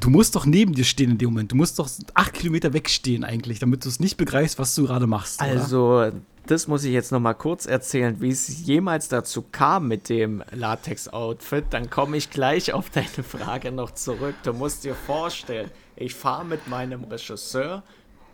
Du, 0.00 0.10
musst 0.10 0.34
doch 0.34 0.46
neben 0.46 0.74
dir 0.74 0.84
stehen 0.84 1.10
in 1.10 1.18
dem 1.18 1.30
Moment. 1.30 1.52
Du 1.52 1.56
musst 1.56 1.78
doch 1.78 1.88
acht 2.14 2.32
Kilometer 2.32 2.72
wegstehen 2.72 3.24
eigentlich, 3.24 3.58
damit 3.58 3.84
du 3.84 3.88
es 3.88 4.00
nicht 4.00 4.16
begreifst, 4.16 4.58
was 4.58 4.74
du 4.74 4.86
gerade 4.86 5.06
machst. 5.06 5.40
Also, 5.40 5.98
oder? 5.98 6.12
das 6.46 6.68
muss 6.68 6.84
ich 6.84 6.92
jetzt 6.92 7.12
noch 7.12 7.20
mal 7.20 7.34
kurz 7.34 7.66
erzählen, 7.66 8.20
wie 8.20 8.30
es 8.30 8.66
jemals 8.66 9.08
dazu 9.08 9.42
kam 9.42 9.88
mit 9.88 10.08
dem 10.08 10.42
Latex-Outfit. 10.52 11.66
Dann 11.70 11.90
komme 11.90 12.16
ich 12.16 12.30
gleich 12.30 12.72
auf 12.72 12.90
deine 12.90 13.06
Frage 13.06 13.72
noch 13.72 13.92
zurück. 13.92 14.34
Du 14.44 14.52
musst 14.52 14.84
dir 14.84 14.94
vorstellen, 14.94 15.70
ich 15.96 16.14
fahre 16.14 16.44
mit 16.44 16.68
meinem 16.68 17.04
Regisseur, 17.04 17.82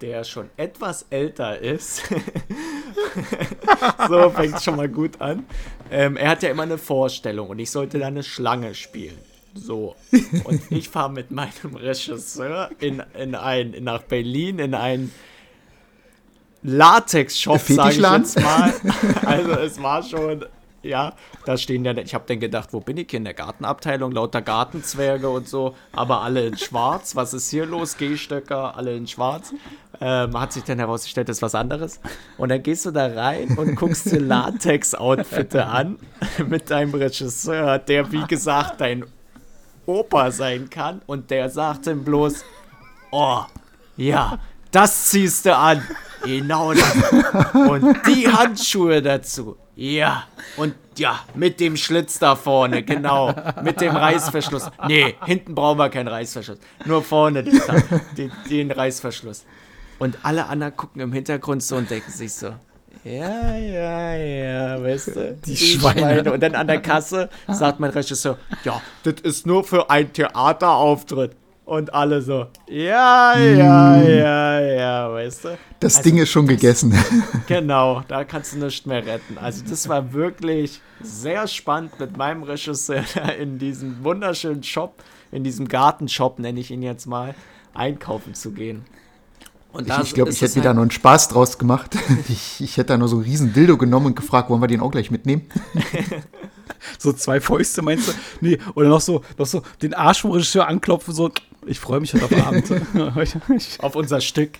der 0.00 0.24
schon 0.24 0.50
etwas 0.56 1.06
älter 1.10 1.58
ist. 1.58 2.02
so 4.08 4.30
fängt 4.30 4.56
es 4.56 4.64
schon 4.64 4.76
mal 4.76 4.88
gut 4.88 5.20
an. 5.20 5.46
Ähm, 5.90 6.16
er 6.16 6.30
hat 6.30 6.42
ja 6.42 6.50
immer 6.50 6.64
eine 6.64 6.78
Vorstellung 6.78 7.48
und 7.48 7.58
ich 7.58 7.70
sollte 7.70 7.98
da 7.98 8.06
eine 8.06 8.22
Schlange 8.22 8.74
spielen. 8.74 9.18
So. 9.54 9.96
Und 10.44 10.62
ich 10.70 10.88
fahre 10.88 11.12
mit 11.12 11.30
meinem 11.30 11.74
Regisseur 11.74 12.70
in, 12.78 13.02
in 13.18 13.34
ein, 13.34 13.76
nach 13.80 14.02
Berlin 14.02 14.58
in 14.58 14.74
einen 14.74 15.12
Latex-Shop, 16.62 17.60
sage 17.60 17.96
ich 17.96 18.00
jetzt 18.00 18.40
mal. 18.40 18.72
Also 19.26 19.52
es 19.52 19.82
war 19.82 20.02
schon, 20.02 20.44
ja, 20.82 21.14
da 21.44 21.56
stehen 21.56 21.84
ja, 21.84 21.96
ich 21.96 22.14
habe 22.14 22.24
dann 22.28 22.38
gedacht, 22.38 22.68
wo 22.72 22.80
bin 22.80 22.96
ich 22.96 23.08
hier 23.10 23.18
in 23.18 23.24
der 23.24 23.34
Gartenabteilung, 23.34 24.12
lauter 24.12 24.42
Gartenzwerge 24.42 25.28
und 25.28 25.48
so, 25.48 25.74
aber 25.92 26.22
alle 26.22 26.46
in 26.46 26.56
schwarz. 26.56 27.16
Was 27.16 27.34
ist 27.34 27.50
hier 27.50 27.66
los? 27.66 27.96
Gehstöcker, 27.96 28.76
alle 28.76 28.96
in 28.96 29.08
schwarz. 29.08 29.52
Ähm, 30.00 30.38
hat 30.40 30.52
sich 30.52 30.62
dann 30.64 30.78
herausgestellt, 30.78 31.28
das 31.28 31.38
ist 31.38 31.42
was 31.42 31.54
anderes. 31.54 32.00
Und 32.38 32.50
dann 32.50 32.62
gehst 32.62 32.86
du 32.86 32.92
da 32.92 33.06
rein 33.06 33.56
und 33.58 33.74
guckst 33.74 34.10
dir 34.10 34.20
Latex-Outfitte 34.20 35.66
an 35.66 35.98
mit 36.48 36.70
deinem 36.70 36.94
Regisseur, 36.94 37.78
der 37.78 38.12
wie 38.12 38.24
gesagt 38.26 38.80
dein 38.80 39.04
Opa 39.86 40.30
sein 40.30 40.70
kann 40.70 41.02
und 41.06 41.30
der 41.30 41.48
sagt 41.50 41.86
dann 41.86 42.04
bloß, 42.04 42.44
oh, 43.10 43.40
ja, 43.96 44.38
das 44.70 45.10
ziehst 45.10 45.46
du 45.46 45.56
an. 45.56 45.82
Genau 46.24 46.72
das. 46.72 46.94
Und 47.52 48.06
die 48.06 48.28
Handschuhe 48.28 49.02
dazu. 49.02 49.56
Ja. 49.74 50.24
Und 50.56 50.74
ja, 50.96 51.20
mit 51.34 51.58
dem 51.60 51.76
Schlitz 51.76 52.18
da 52.18 52.36
vorne, 52.36 52.82
genau. 52.82 53.34
Mit 53.62 53.80
dem 53.80 53.96
Reißverschluss. 53.96 54.70
Nee, 54.86 55.16
hinten 55.24 55.54
brauchen 55.54 55.78
wir 55.78 55.88
keinen 55.88 56.08
Reißverschluss. 56.08 56.58
Nur 56.84 57.02
vorne 57.02 57.42
den, 57.42 58.32
den 58.48 58.70
Reißverschluss. 58.70 59.44
Und 59.98 60.18
alle 60.22 60.46
anderen 60.46 60.76
gucken 60.76 61.00
im 61.00 61.12
Hintergrund 61.12 61.62
so 61.62 61.76
und 61.76 61.90
denken 61.90 62.10
sich 62.10 62.32
so, 62.34 62.54
ja, 63.04 63.56
ja, 63.56 64.14
ja, 64.14 64.82
weißt 64.82 65.16
du? 65.16 65.38
Die, 65.44 65.50
die 65.50 65.56
Schweine. 65.56 66.00
Schweine. 66.00 66.32
Und 66.32 66.40
dann 66.40 66.54
an 66.54 66.66
der 66.66 66.80
Kasse 66.80 67.28
sagt 67.48 67.80
mein 67.80 67.90
Regisseur, 67.90 68.38
ja, 68.64 68.80
das 69.02 69.14
ist 69.22 69.46
nur 69.46 69.64
für 69.64 69.90
einen 69.90 70.12
Theaterauftritt. 70.12 71.36
Und 71.64 71.94
alle 71.94 72.20
so, 72.20 72.48
ja, 72.68 73.38
ja, 73.38 73.96
mm. 73.96 74.08
ja, 74.08 74.60
ja, 74.60 75.12
weißt 75.12 75.44
du? 75.44 75.58
Das 75.78 75.96
also, 75.96 76.10
Ding 76.10 76.18
ist 76.20 76.30
schon 76.30 76.46
gegessen. 76.46 76.92
Genau, 77.46 78.02
da 78.08 78.24
kannst 78.24 78.52
du 78.52 78.58
nichts 78.58 78.84
mehr 78.84 79.06
retten. 79.06 79.38
Also 79.38 79.62
das 79.68 79.88
war 79.88 80.12
wirklich 80.12 80.80
sehr 81.00 81.46
spannend 81.46 81.98
mit 82.00 82.16
meinem 82.16 82.42
Regisseur 82.42 83.04
in 83.38 83.58
diesem 83.58 84.02
wunderschönen 84.02 84.62
Shop, 84.64 85.02
in 85.30 85.44
diesem 85.44 85.68
Gartenshop, 85.68 86.40
nenne 86.40 86.60
ich 86.60 86.70
ihn 86.70 86.82
jetzt 86.82 87.06
mal, 87.06 87.34
einkaufen 87.74 88.34
zu 88.34 88.50
gehen. 88.50 88.84
Und 89.72 89.88
ich, 89.88 89.98
ich 89.98 90.14
glaube, 90.14 90.30
ich 90.30 90.40
hätte 90.40 90.58
mir 90.58 90.64
halt 90.64 90.70
da 90.70 90.74
noch 90.74 90.82
einen 90.82 90.90
Spaß 90.90 91.28
draus 91.28 91.58
gemacht. 91.58 91.96
Ich, 92.28 92.60
ich 92.60 92.76
hätte 92.76 92.88
da 92.88 92.98
nur 92.98 93.08
so 93.08 93.16
einen 93.16 93.24
riesen 93.24 93.52
Dildo 93.52 93.76
genommen 93.76 94.06
und 94.06 94.16
gefragt, 94.16 94.50
wollen 94.50 94.60
wir 94.60 94.68
den 94.68 94.80
auch 94.80 94.90
gleich 94.90 95.10
mitnehmen? 95.10 95.42
so 96.98 97.12
zwei 97.12 97.40
Fäuste 97.40 97.82
meinst 97.82 98.08
du? 98.08 98.12
Nee, 98.40 98.58
oder 98.74 98.88
noch 98.88 99.00
so, 99.00 99.22
noch 99.38 99.46
so 99.46 99.62
den 99.80 99.94
Arsch 99.94 100.22
vom 100.22 100.30
Regisseur 100.30 100.68
anklopfen, 100.68 101.14
so, 101.14 101.30
ich 101.66 101.80
freue 101.80 102.00
mich 102.00 102.14
heute 102.14 102.24
auf 102.26 102.46
Abend. 102.46 102.70
auf 103.78 103.96
unser 103.96 104.20
Stück. 104.20 104.52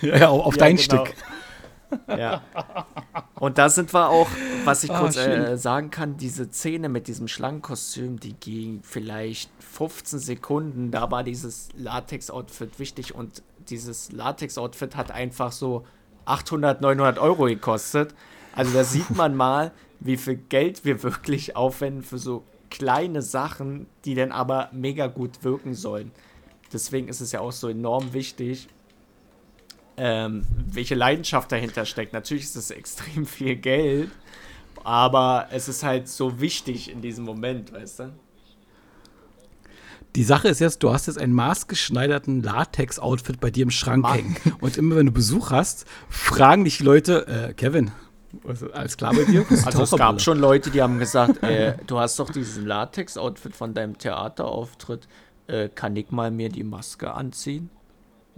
ja, 0.00 0.16
ja, 0.16 0.28
auf, 0.28 0.46
auf 0.46 0.54
ja, 0.54 0.60
dein 0.60 0.76
genau. 0.76 1.04
Stück. 1.04 1.14
Ja. 2.08 2.42
Und 3.38 3.58
da 3.58 3.68
sind 3.68 3.92
wir 3.92 4.08
auch, 4.08 4.28
was 4.64 4.84
ich 4.84 4.90
ah, 4.90 5.00
kurz 5.00 5.16
äh, 5.16 5.56
sagen 5.56 5.90
kann, 5.90 6.16
diese 6.16 6.50
Szene 6.50 6.88
mit 6.88 7.08
diesem 7.08 7.28
Schlangenkostüm, 7.28 8.20
die 8.20 8.34
ging 8.34 8.80
vielleicht 8.82 9.50
15 9.60 10.18
Sekunden. 10.18 10.90
Da 10.90 11.10
war 11.10 11.24
dieses 11.24 11.68
Latex-Outfit 11.76 12.78
wichtig 12.78 13.14
und 13.14 13.42
dieses 13.68 14.12
Latex-Outfit 14.12 14.96
hat 14.96 15.10
einfach 15.10 15.52
so 15.52 15.84
800, 16.24 16.80
900 16.80 17.18
Euro 17.18 17.44
gekostet. 17.44 18.14
Also 18.54 18.72
da 18.72 18.84
sieht 18.84 19.10
man 19.16 19.34
mal, 19.34 19.72
wie 20.00 20.16
viel 20.16 20.36
Geld 20.36 20.84
wir 20.84 21.02
wirklich 21.02 21.56
aufwenden 21.56 22.02
für 22.02 22.18
so 22.18 22.44
kleine 22.70 23.22
Sachen, 23.22 23.86
die 24.04 24.14
dann 24.14 24.32
aber 24.32 24.70
mega 24.72 25.06
gut 25.06 25.44
wirken 25.44 25.74
sollen. 25.74 26.10
Deswegen 26.72 27.08
ist 27.08 27.20
es 27.20 27.32
ja 27.32 27.40
auch 27.40 27.52
so 27.52 27.68
enorm 27.68 28.14
wichtig, 28.14 28.68
ähm, 29.96 30.44
welche 30.66 30.94
Leidenschaft 30.94 31.52
dahinter 31.52 31.84
steckt. 31.84 32.12
Natürlich 32.12 32.44
ist 32.44 32.56
es 32.56 32.70
extrem 32.70 33.26
viel 33.26 33.56
Geld, 33.56 34.10
aber 34.84 35.48
es 35.50 35.68
ist 35.68 35.82
halt 35.82 36.08
so 36.08 36.40
wichtig 36.40 36.90
in 36.90 37.00
diesem 37.02 37.24
Moment, 37.24 37.72
weißt 37.72 38.00
du? 38.00 38.12
Die 40.14 40.24
Sache 40.24 40.48
ist 40.48 40.60
jetzt, 40.60 40.82
du 40.82 40.92
hast 40.92 41.06
jetzt 41.06 41.18
einen 41.18 41.32
maßgeschneiderten 41.32 42.42
Latex-Outfit 42.42 43.40
bei 43.40 43.50
dir 43.50 43.62
im 43.62 43.70
Schrank 43.70 44.02
Mann. 44.02 44.14
hängen. 44.14 44.36
Und 44.60 44.76
immer 44.76 44.96
wenn 44.96 45.06
du 45.06 45.12
Besuch 45.12 45.50
hast, 45.50 45.86
fragen 46.10 46.64
dich 46.64 46.80
Leute, 46.80 47.26
äh, 47.26 47.54
Kevin, 47.54 47.92
alles 48.72 48.96
klar 48.96 49.14
bei 49.14 49.24
dir? 49.24 49.46
Also 49.64 49.82
es 49.82 49.90
gab 49.92 50.20
schon 50.20 50.38
Leute, 50.38 50.70
die 50.70 50.82
haben 50.82 50.98
gesagt, 50.98 51.42
äh, 51.42 51.76
du 51.86 51.98
hast 51.98 52.18
doch 52.18 52.30
diesen 52.30 52.66
Latex-Outfit 52.66 53.56
von 53.56 53.72
deinem 53.74 53.96
Theaterauftritt. 53.96 55.08
Äh, 55.46 55.68
kann 55.68 55.96
ich 55.96 56.10
mal 56.10 56.30
mir 56.30 56.48
die 56.48 56.64
Maske 56.64 57.12
anziehen? 57.12 57.70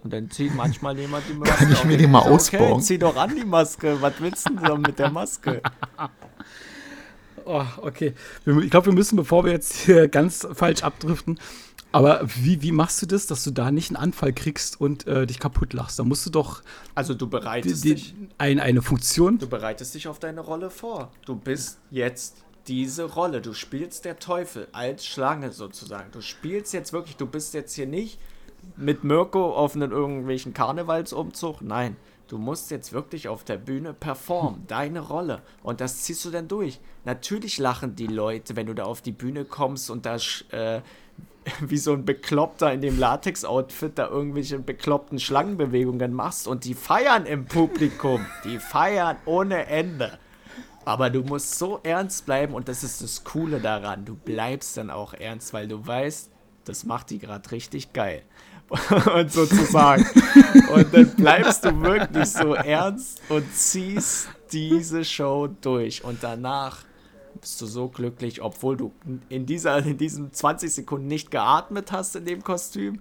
Und 0.03 0.12
dann 0.12 0.30
zieht 0.30 0.55
manchmal 0.55 0.99
jemand 0.99 1.24
die 1.28 1.34
Maske. 1.38 1.55
Kann 1.55 1.72
ich 1.72 1.84
mir 1.84 1.97
die 1.97 2.07
mal 2.07 2.20
ausbauen? 2.20 2.72
Okay, 2.72 2.82
zieh 2.82 2.99
doch 2.99 3.16
an 3.16 3.34
die 3.34 3.45
Maske. 3.45 3.97
Was 4.01 4.14
willst 4.20 4.49
du 4.49 4.55
denn 4.57 4.80
mit 4.80 4.99
der 4.99 5.11
Maske? 5.11 5.62
Oh, 7.47 7.62
okay. 7.82 8.14
Ich 8.47 8.70
glaube, 8.70 8.86
wir 8.86 8.95
müssen, 8.95 9.16
bevor 9.16 9.45
wir 9.45 9.53
jetzt 9.53 9.76
hier 9.76 10.09
ganz 10.09 10.49
falsch 10.55 10.82
abdriften, 10.82 11.38
aber 11.95 12.22
wie, 12.24 12.61
wie 12.62 12.72
machst 12.72 13.01
du 13.03 13.07
das, 13.07 13.26
dass 13.26 13.45
du 13.45 13.53
da 13.53 13.70
nicht 13.70 13.90
einen 13.90 13.97
Anfall 13.97 14.32
kriegst 14.32 14.80
und 14.80 15.07
äh, 15.07 15.26
dich 15.26 15.38
kaputt 15.38 15.72
lachst? 15.74 15.99
Da 15.99 16.03
musst 16.03 16.26
du 16.26 16.30
doch. 16.30 16.62
Also 16.97 17.14
du 17.14 17.28
bereitest 17.28 17.84
die, 17.84 17.95
die, 17.95 17.95
dich. 17.95 18.14
Ein, 18.36 18.59
eine 18.59 18.82
Funktion. 18.82 19.38
Du 19.38 19.49
bereitest 19.49 19.95
dich 19.95 20.09
auf 20.09 20.18
deine 20.18 20.40
Rolle 20.40 20.70
vor. 20.70 21.12
Du 21.24 21.36
bist 21.36 21.78
jetzt 21.92 22.45
diese 22.66 23.05
Rolle. 23.05 23.40
Du 23.40 23.53
spielst 23.53 24.05
der 24.05 24.18
Teufel 24.18 24.66
als 24.72 25.07
Schlange 25.07 25.53
sozusagen. 25.53 26.11
Du 26.11 26.20
spielst 26.20 26.72
jetzt 26.72 26.92
wirklich, 26.92 27.16
du 27.16 27.26
bist 27.26 27.55
jetzt 27.55 27.74
hier 27.74 27.86
nicht 27.86 28.18
mit 28.77 29.05
Mirko 29.05 29.55
auf 29.55 29.75
einen 29.75 29.93
irgendwelchen 29.93 30.55
Karnevalsumzug. 30.55 31.62
Nein. 31.62 31.97
Du 32.27 32.39
musst 32.39 32.71
jetzt 32.71 32.95
wirklich 32.95 33.29
auf 33.29 33.45
der 33.45 33.59
Bühne 33.59 33.93
performen, 33.93 34.65
deine 34.67 35.01
Rolle. 35.01 35.43
Und 35.62 35.83
das 35.83 36.03
ziehst 36.03 36.25
du 36.25 36.31
dann 36.31 36.49
durch. 36.49 36.81
Natürlich 37.05 37.59
lachen 37.59 37.97
die 37.97 38.07
Leute, 38.07 38.57
wenn 38.57 38.67
du 38.67 38.75
da 38.75 38.85
auf 38.85 39.03
die 39.03 39.12
Bühne 39.12 39.45
kommst 39.45 39.91
und 39.91 40.07
da 40.07 40.17
äh, 40.51 40.81
wie 41.61 41.77
so 41.77 41.93
ein 41.93 42.05
Bekloppter 42.05 42.73
in 42.73 42.81
dem 42.81 42.99
Latex-Outfit 42.99 43.99
da 43.99 44.09
irgendwelche 44.09 44.59
bekloppten 44.59 45.19
Schlangenbewegungen 45.19 46.15
machst 46.15 46.49
und 46.49 46.65
die 46.65 46.75
feiern 46.75 47.27
im 47.27 47.45
Publikum. 47.45 48.25
Die 48.45 48.59
feiern 48.59 49.17
ohne 49.27 49.67
Ende. 49.67 50.19
Aber 50.87 51.09
du 51.09 51.23
musst 51.23 51.59
so 51.59 51.81
ernst 51.83 52.27
bleiben 52.27 52.55
und 52.55 52.69
das 52.69 52.85
ist 52.85 53.03
das 53.03 53.25
Coole 53.25 53.61
daran. 53.61 54.05
Du 54.05 54.15
bleibst 54.15 54.77
dann 54.77 54.91
auch 54.91 55.15
ernst, 55.15 55.55
weil 55.55 55.67
du 55.67 55.87
weißt, 55.87 56.31
das 56.65 56.85
macht 56.85 57.11
die 57.11 57.19
gerade 57.19 57.51
richtig 57.53 57.93
geil. 57.93 58.23
und 59.15 59.33
sozusagen. 59.33 60.05
und 60.75 60.93
dann 60.93 61.11
bleibst 61.17 61.65
du 61.65 61.81
wirklich 61.83 62.29
so 62.29 62.55
ernst 62.55 63.21
und 63.29 63.53
ziehst 63.55 64.29
diese 64.53 65.05
Show 65.05 65.49
durch. 65.61 66.05
Und 66.05 66.23
danach 66.23 66.79
bist 67.41 67.61
du 67.61 67.67
so 67.67 67.89
glücklich, 67.89 68.43
obwohl 68.43 68.77
du 68.77 68.93
in, 69.29 69.47
dieser, 69.47 69.79
in 69.85 69.99
diesen 69.99 70.33
20 70.33 70.73
Sekunden 70.73 71.07
nicht 71.07 71.31
geatmet 71.31 71.93
hast 71.93 72.17
in 72.17 72.25
dem 72.25 72.43
Kostüm. 72.43 73.01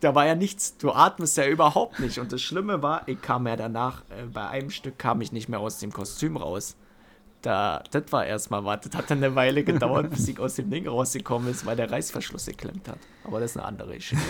Da 0.00 0.16
war 0.16 0.26
ja 0.26 0.34
nichts, 0.34 0.76
du 0.78 0.90
atmest 0.90 1.36
ja 1.36 1.46
überhaupt 1.46 2.00
nicht. 2.00 2.18
Und 2.18 2.32
das 2.32 2.42
Schlimme 2.42 2.82
war, 2.82 3.06
ich 3.06 3.22
kam 3.22 3.46
ja 3.46 3.54
danach, 3.54 4.02
äh, 4.10 4.24
bei 4.24 4.48
einem 4.48 4.70
Stück 4.70 4.98
kam 4.98 5.20
ich 5.20 5.30
nicht 5.30 5.48
mehr 5.48 5.60
aus 5.60 5.78
dem 5.78 5.92
Kostüm 5.92 6.36
raus. 6.36 6.76
Da, 7.42 7.82
das 7.90 8.04
war 8.10 8.24
erstmal 8.24 8.64
was. 8.64 8.80
Das 8.82 8.96
hat 8.96 9.10
dann 9.10 9.18
eine 9.18 9.34
Weile 9.34 9.64
gedauert, 9.64 10.10
bis 10.10 10.28
ich 10.28 10.38
aus 10.38 10.54
dem 10.54 10.70
Ding 10.70 10.86
rausgekommen 10.86 11.50
ist, 11.50 11.66
weil 11.66 11.74
der 11.74 11.90
Reißverschluss 11.90 12.46
geklemmt 12.46 12.88
hat. 12.88 12.98
Aber 13.24 13.40
das 13.40 13.50
ist 13.50 13.56
eine 13.56 13.66
andere 13.66 13.94
Geschichte. 13.96 14.24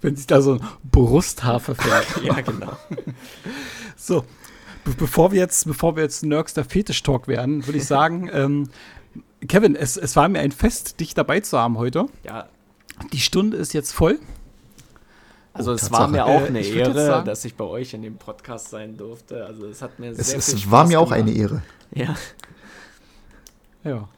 Wenn 0.00 0.16
sich 0.16 0.26
da 0.26 0.42
so 0.42 0.54
ein 0.54 0.60
Brusthaar 0.82 1.60
verfährt. 1.60 2.06
ja, 2.24 2.40
genau. 2.40 2.76
So, 3.96 4.24
be 4.84 4.92
bevor 4.98 5.30
wir 5.30 5.38
jetzt, 5.38 5.64
bevor 5.66 5.94
wir 5.94 6.02
jetzt 6.02 6.24
Nerkster 6.24 6.64
Fetisch-Talk 6.64 7.28
werden, 7.28 7.66
würde 7.66 7.78
ich 7.78 7.86
sagen, 7.86 8.28
ähm, 8.32 8.68
Kevin, 9.46 9.76
es, 9.76 9.96
es 9.96 10.16
war 10.16 10.28
mir 10.28 10.40
ein 10.40 10.52
Fest, 10.52 10.98
dich 11.00 11.14
dabei 11.14 11.40
zu 11.40 11.58
haben 11.58 11.78
heute. 11.78 12.06
Ja. 12.24 12.48
Die 13.12 13.20
Stunde 13.20 13.56
ist 13.56 13.74
jetzt 13.74 13.92
voll. 13.92 14.18
Also 15.54 15.70
Oh, 15.70 15.74
es 15.74 15.82
Tatsache. 15.82 16.00
war 16.02 16.08
mir 16.08 16.24
auch 16.26 16.42
Äh, 16.42 16.46
eine 16.48 16.60
jetzt 16.60 16.74
Ehre, 16.74 17.06
sagen- 17.06 17.26
dass 17.26 17.44
ich 17.44 17.54
bei 17.54 17.64
euch 17.64 17.94
in 17.94 18.02
dem 18.02 18.16
Podcast 18.16 18.70
sein 18.70 18.96
durfte. 18.96 19.46
Also 19.46 19.66
es 19.66 19.80
hat 19.82 19.98
mir 20.00 20.10
Es, 20.10 20.16
sehr 20.16 20.40
viel 20.42 20.54
es 20.54 20.60
Spaß 20.62 20.70
war 20.72 20.86
mir 20.86 20.98
auch 21.00 21.04
gemacht. 21.12 21.20
eine 21.20 21.32
Ehre. 21.32 21.62
Ja. 21.94 22.14
Ja. 23.84 24.08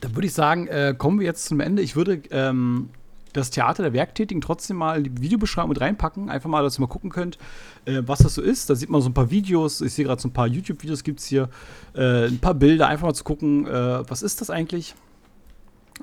Dann 0.00 0.14
würde 0.14 0.26
ich 0.26 0.32
sagen, 0.34 0.66
äh, 0.68 0.94
kommen 0.96 1.20
wir 1.20 1.26
jetzt 1.26 1.46
zum 1.46 1.60
Ende. 1.60 1.82
Ich 1.82 1.94
würde 1.96 2.22
ähm, 2.30 2.88
das 3.32 3.50
Theater 3.50 3.82
der 3.82 3.92
Werktätigen 3.92 4.40
trotzdem 4.40 4.76
mal 4.76 4.98
in 4.98 5.04
die 5.14 5.22
Videobeschreibung 5.22 5.68
mit 5.68 5.80
reinpacken. 5.80 6.30
Einfach 6.30 6.48
mal, 6.48 6.62
dass 6.62 6.78
ihr 6.78 6.80
mal 6.80 6.86
gucken 6.88 7.10
könnt, 7.10 7.38
äh, 7.84 8.02
was 8.06 8.20
das 8.20 8.34
so 8.34 8.42
ist. 8.42 8.70
Da 8.70 8.74
sieht 8.74 8.88
man 8.90 9.00
so 9.02 9.08
ein 9.10 9.14
paar 9.14 9.30
Videos. 9.30 9.80
Ich 9.80 9.92
sehe 9.94 10.04
gerade 10.04 10.20
so 10.20 10.28
ein 10.28 10.32
paar 10.32 10.46
YouTube-Videos 10.48 11.04
gibt 11.04 11.20
es 11.20 11.26
hier. 11.26 11.48
Äh, 11.94 12.26
ein 12.26 12.38
paar 12.40 12.54
Bilder, 12.54 12.88
einfach 12.88 13.06
mal 13.06 13.14
zu 13.14 13.24
gucken, 13.24 13.66
äh, 13.66 14.08
was 14.10 14.22
ist 14.22 14.40
das 14.40 14.50
eigentlich. 14.50 14.94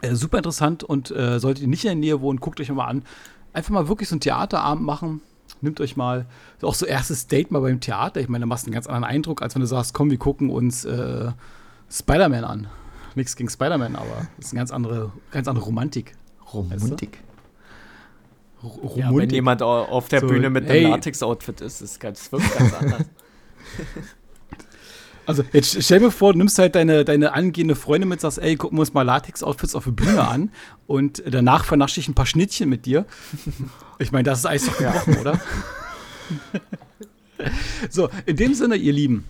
Äh, 0.02 0.16
super 0.16 0.38
interessant 0.38 0.84
und 0.84 1.12
äh, 1.12 1.39
solltet 1.39 1.64
ihr 1.64 1.68
nicht 1.68 1.84
in 1.86 1.89
der 1.89 1.95
Nähe 1.95 2.22
wohnen, 2.22 2.39
guckt 2.39 2.60
euch 2.60 2.70
mal 2.72 2.86
an. 2.86 3.04
Einfach 3.54 3.72
mal 3.72 3.88
wirklich 3.88 4.10
so 4.10 4.14
einen 4.14 4.22
Theaterabend 4.22 4.86
machen. 4.86 5.22
Nimmt 5.62 5.82
euch 5.82 5.98
mal 5.98 6.28
auch 6.62 6.76
so 6.76 6.86
erstes 6.86 7.26
Date 7.28 7.50
mal 7.50 7.62
beim 7.62 7.80
Theater. 7.80 8.20
Ich 8.22 8.28
meine, 8.30 8.43
da 8.43 8.45
machst 8.48 8.66
du 8.66 8.68
einen 8.68 8.74
ganz 8.76 8.86
anderen 8.86 9.06
Eindruck, 9.06 9.41
als 9.41 9.56
wenn 9.56 9.62
du 9.62 9.68
sagst, 9.68 9.93
komm, 9.95 10.12
wir 10.12 10.18
gucken 10.20 10.50
uns 10.52 10.86
äh, 10.86 11.32
Spider-Man 11.89 12.43
an. 12.43 12.68
Nichts 13.16 13.36
gegen 13.36 13.50
Spider-Man, 13.50 13.95
aber 13.95 14.28
das 14.38 14.48
ist 14.48 14.52
eine 14.52 14.60
ganz 14.60 14.72
andere, 14.72 15.12
ganz 15.32 15.48
andere 15.48 15.66
Romantik. 15.66 16.16
Romantik. 16.54 17.24
Ja, 18.95 19.16
wenn 19.16 19.30
jemand 19.30 19.62
au- 19.64 19.86
auf 19.86 20.08
der 20.10 20.20
So, 20.22 20.28
Bühne 20.28 20.50
mit 20.50 20.68
hey. 20.68 20.82
einem 20.84 20.91
Latex-Outfit 20.91 21.62
ist, 21.62 21.82
ist 21.82 22.00
ganz, 22.00 22.32
wirklich 22.32 22.54
ganz 22.56 22.74
anders. 22.74 23.02
Also, 25.28 25.44
jetzt 25.54 25.84
stell 25.84 26.00
mir 26.00 26.10
vor, 26.10 26.32
du 26.34 26.40
nimmst 26.40 26.58
halt 26.58 26.74
deine, 26.76 27.06
deine 27.06 27.34
angehende 27.34 27.76
Freundin 27.76 28.10
mit, 28.10 28.22
sagst, 28.22 28.40
ey, 28.40 28.56
gucken 28.56 28.78
wir 28.78 28.82
uns 28.82 28.94
mal 28.94 29.04
Latex-Outfits 29.04 29.76
auf 29.76 29.84
der 29.84 29.92
Bühne 29.92 30.28
an 30.28 30.52
und 30.88 31.22
danach 31.30 31.66
vernasche 31.66 32.00
ich 32.00 32.08
ein 32.08 32.16
paar 32.16 32.26
Schnittchen 32.26 32.70
mit 32.70 32.86
dir. 32.86 33.06
Ich 34.00 34.12
meine, 34.12 34.24
das 34.24 34.40
ist 34.40 34.46
Eis 34.46 34.66
doch 34.66 34.78
gebrochen, 34.78 35.18
oder? 35.18 35.40
so, 37.90 38.10
in 38.26 38.36
dem 38.38 38.54
Sinne, 38.54 38.76
ihr 38.76 38.94
Lieben, 38.94 39.26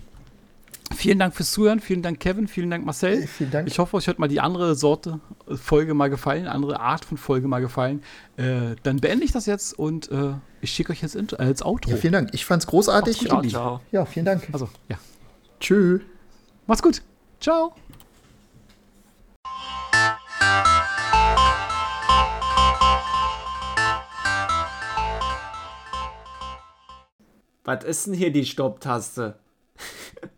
vielen 0.95 1.20
Dank 1.20 1.36
fürs 1.36 1.52
Zuhören, 1.52 1.80
vielen 1.80 2.02
Dank, 2.02 2.20
Kevin, 2.20 2.48
vielen 2.48 2.70
Dank, 2.70 2.86
Marcel. 2.86 3.28
Vielen 3.28 3.52
Dank. 3.52 3.68
Ich 3.68 3.80
hoffe, 3.80 3.98
euch 3.98 4.08
hat 4.08 4.20
mal 4.20 4.28
die 4.28 4.39
andere 4.39 4.76
Sorte 4.76 5.20
äh, 5.50 5.56
Folge 5.56 5.93
mal 5.93 6.10
gefallen, 6.10 6.48
andere 6.48 6.80
Art 6.80 7.06
von 7.06 7.18
Folge 7.18 7.48
mal 7.48 7.60
gefallen. 7.60 8.02
Äh, 8.38 8.76
dann 8.84 8.98
beende 9.00 9.26
ich 9.26 9.32
das 9.32 9.45
jetzt 9.45 9.78
und 9.78 10.12
äh, 10.12 10.34
ich 10.62 10.72
schicke 10.72 10.91
euch 10.91 11.02
jetzt 11.02 11.16
in, 11.16 11.28
äh, 11.30 11.36
als 11.38 11.64
Outro. 11.64 11.91
Ja, 11.91 11.98
vielen 11.98 12.14
Dank. 12.14 12.30
Ich 12.34 12.45
fand's 12.45 12.68
großartig. 12.68 13.18
Macht's 13.22 13.30
gut, 13.34 13.43
Und- 13.43 13.50
Ciao. 13.50 13.82
Ja, 13.91 14.06
vielen 14.06 14.26
Dank. 14.26 14.48
also, 14.52 14.70
ja. 14.89 14.98
Tschö. 15.60 15.99
Macht's 16.66 16.84
gut. 16.84 17.01
Ciao. 17.39 17.74
Was 27.64 27.84
ist 27.84 28.08
denn 28.08 28.14
hier 28.14 28.32
die 28.32 28.45
Stopptaste? 28.45 29.39